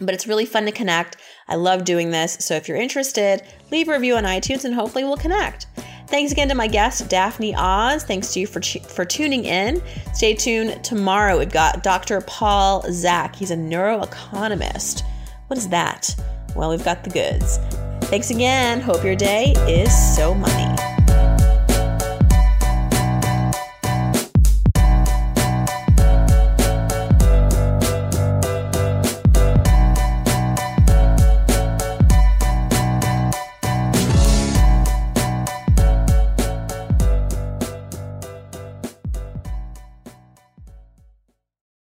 But 0.00 0.12
it's 0.12 0.26
really 0.26 0.44
fun 0.44 0.66
to 0.66 0.72
connect. 0.72 1.16
I 1.48 1.54
love 1.54 1.84
doing 1.84 2.10
this. 2.10 2.36
So 2.40 2.54
if 2.54 2.68
you're 2.68 2.76
interested, 2.76 3.42
leave 3.70 3.88
a 3.88 3.92
review 3.92 4.16
on 4.16 4.24
iTunes 4.24 4.64
and 4.64 4.74
hopefully 4.74 5.04
we'll 5.04 5.16
connect. 5.16 5.68
Thanks 6.08 6.32
again 6.32 6.48
to 6.48 6.54
my 6.54 6.68
guest, 6.68 7.08
Daphne 7.08 7.54
Oz. 7.56 8.04
Thanks 8.04 8.32
to 8.34 8.40
you 8.40 8.46
for, 8.46 8.60
for 8.60 9.04
tuning 9.04 9.44
in. 9.44 9.82
Stay 10.12 10.34
tuned 10.34 10.84
tomorrow. 10.84 11.38
We've 11.38 11.50
got 11.50 11.82
Dr. 11.82 12.20
Paul 12.20 12.84
Zak. 12.90 13.34
He's 13.34 13.50
a 13.50 13.56
neuroeconomist. 13.56 15.02
What 15.46 15.58
is 15.58 15.68
that? 15.70 16.14
Well, 16.56 16.70
we've 16.70 16.84
got 16.84 17.04
the 17.04 17.10
goods. 17.10 17.58
Thanks 18.08 18.30
again. 18.30 18.80
Hope 18.80 19.04
your 19.04 19.16
day 19.16 19.52
is 19.68 19.92
so 20.16 20.34
money. 20.34 20.74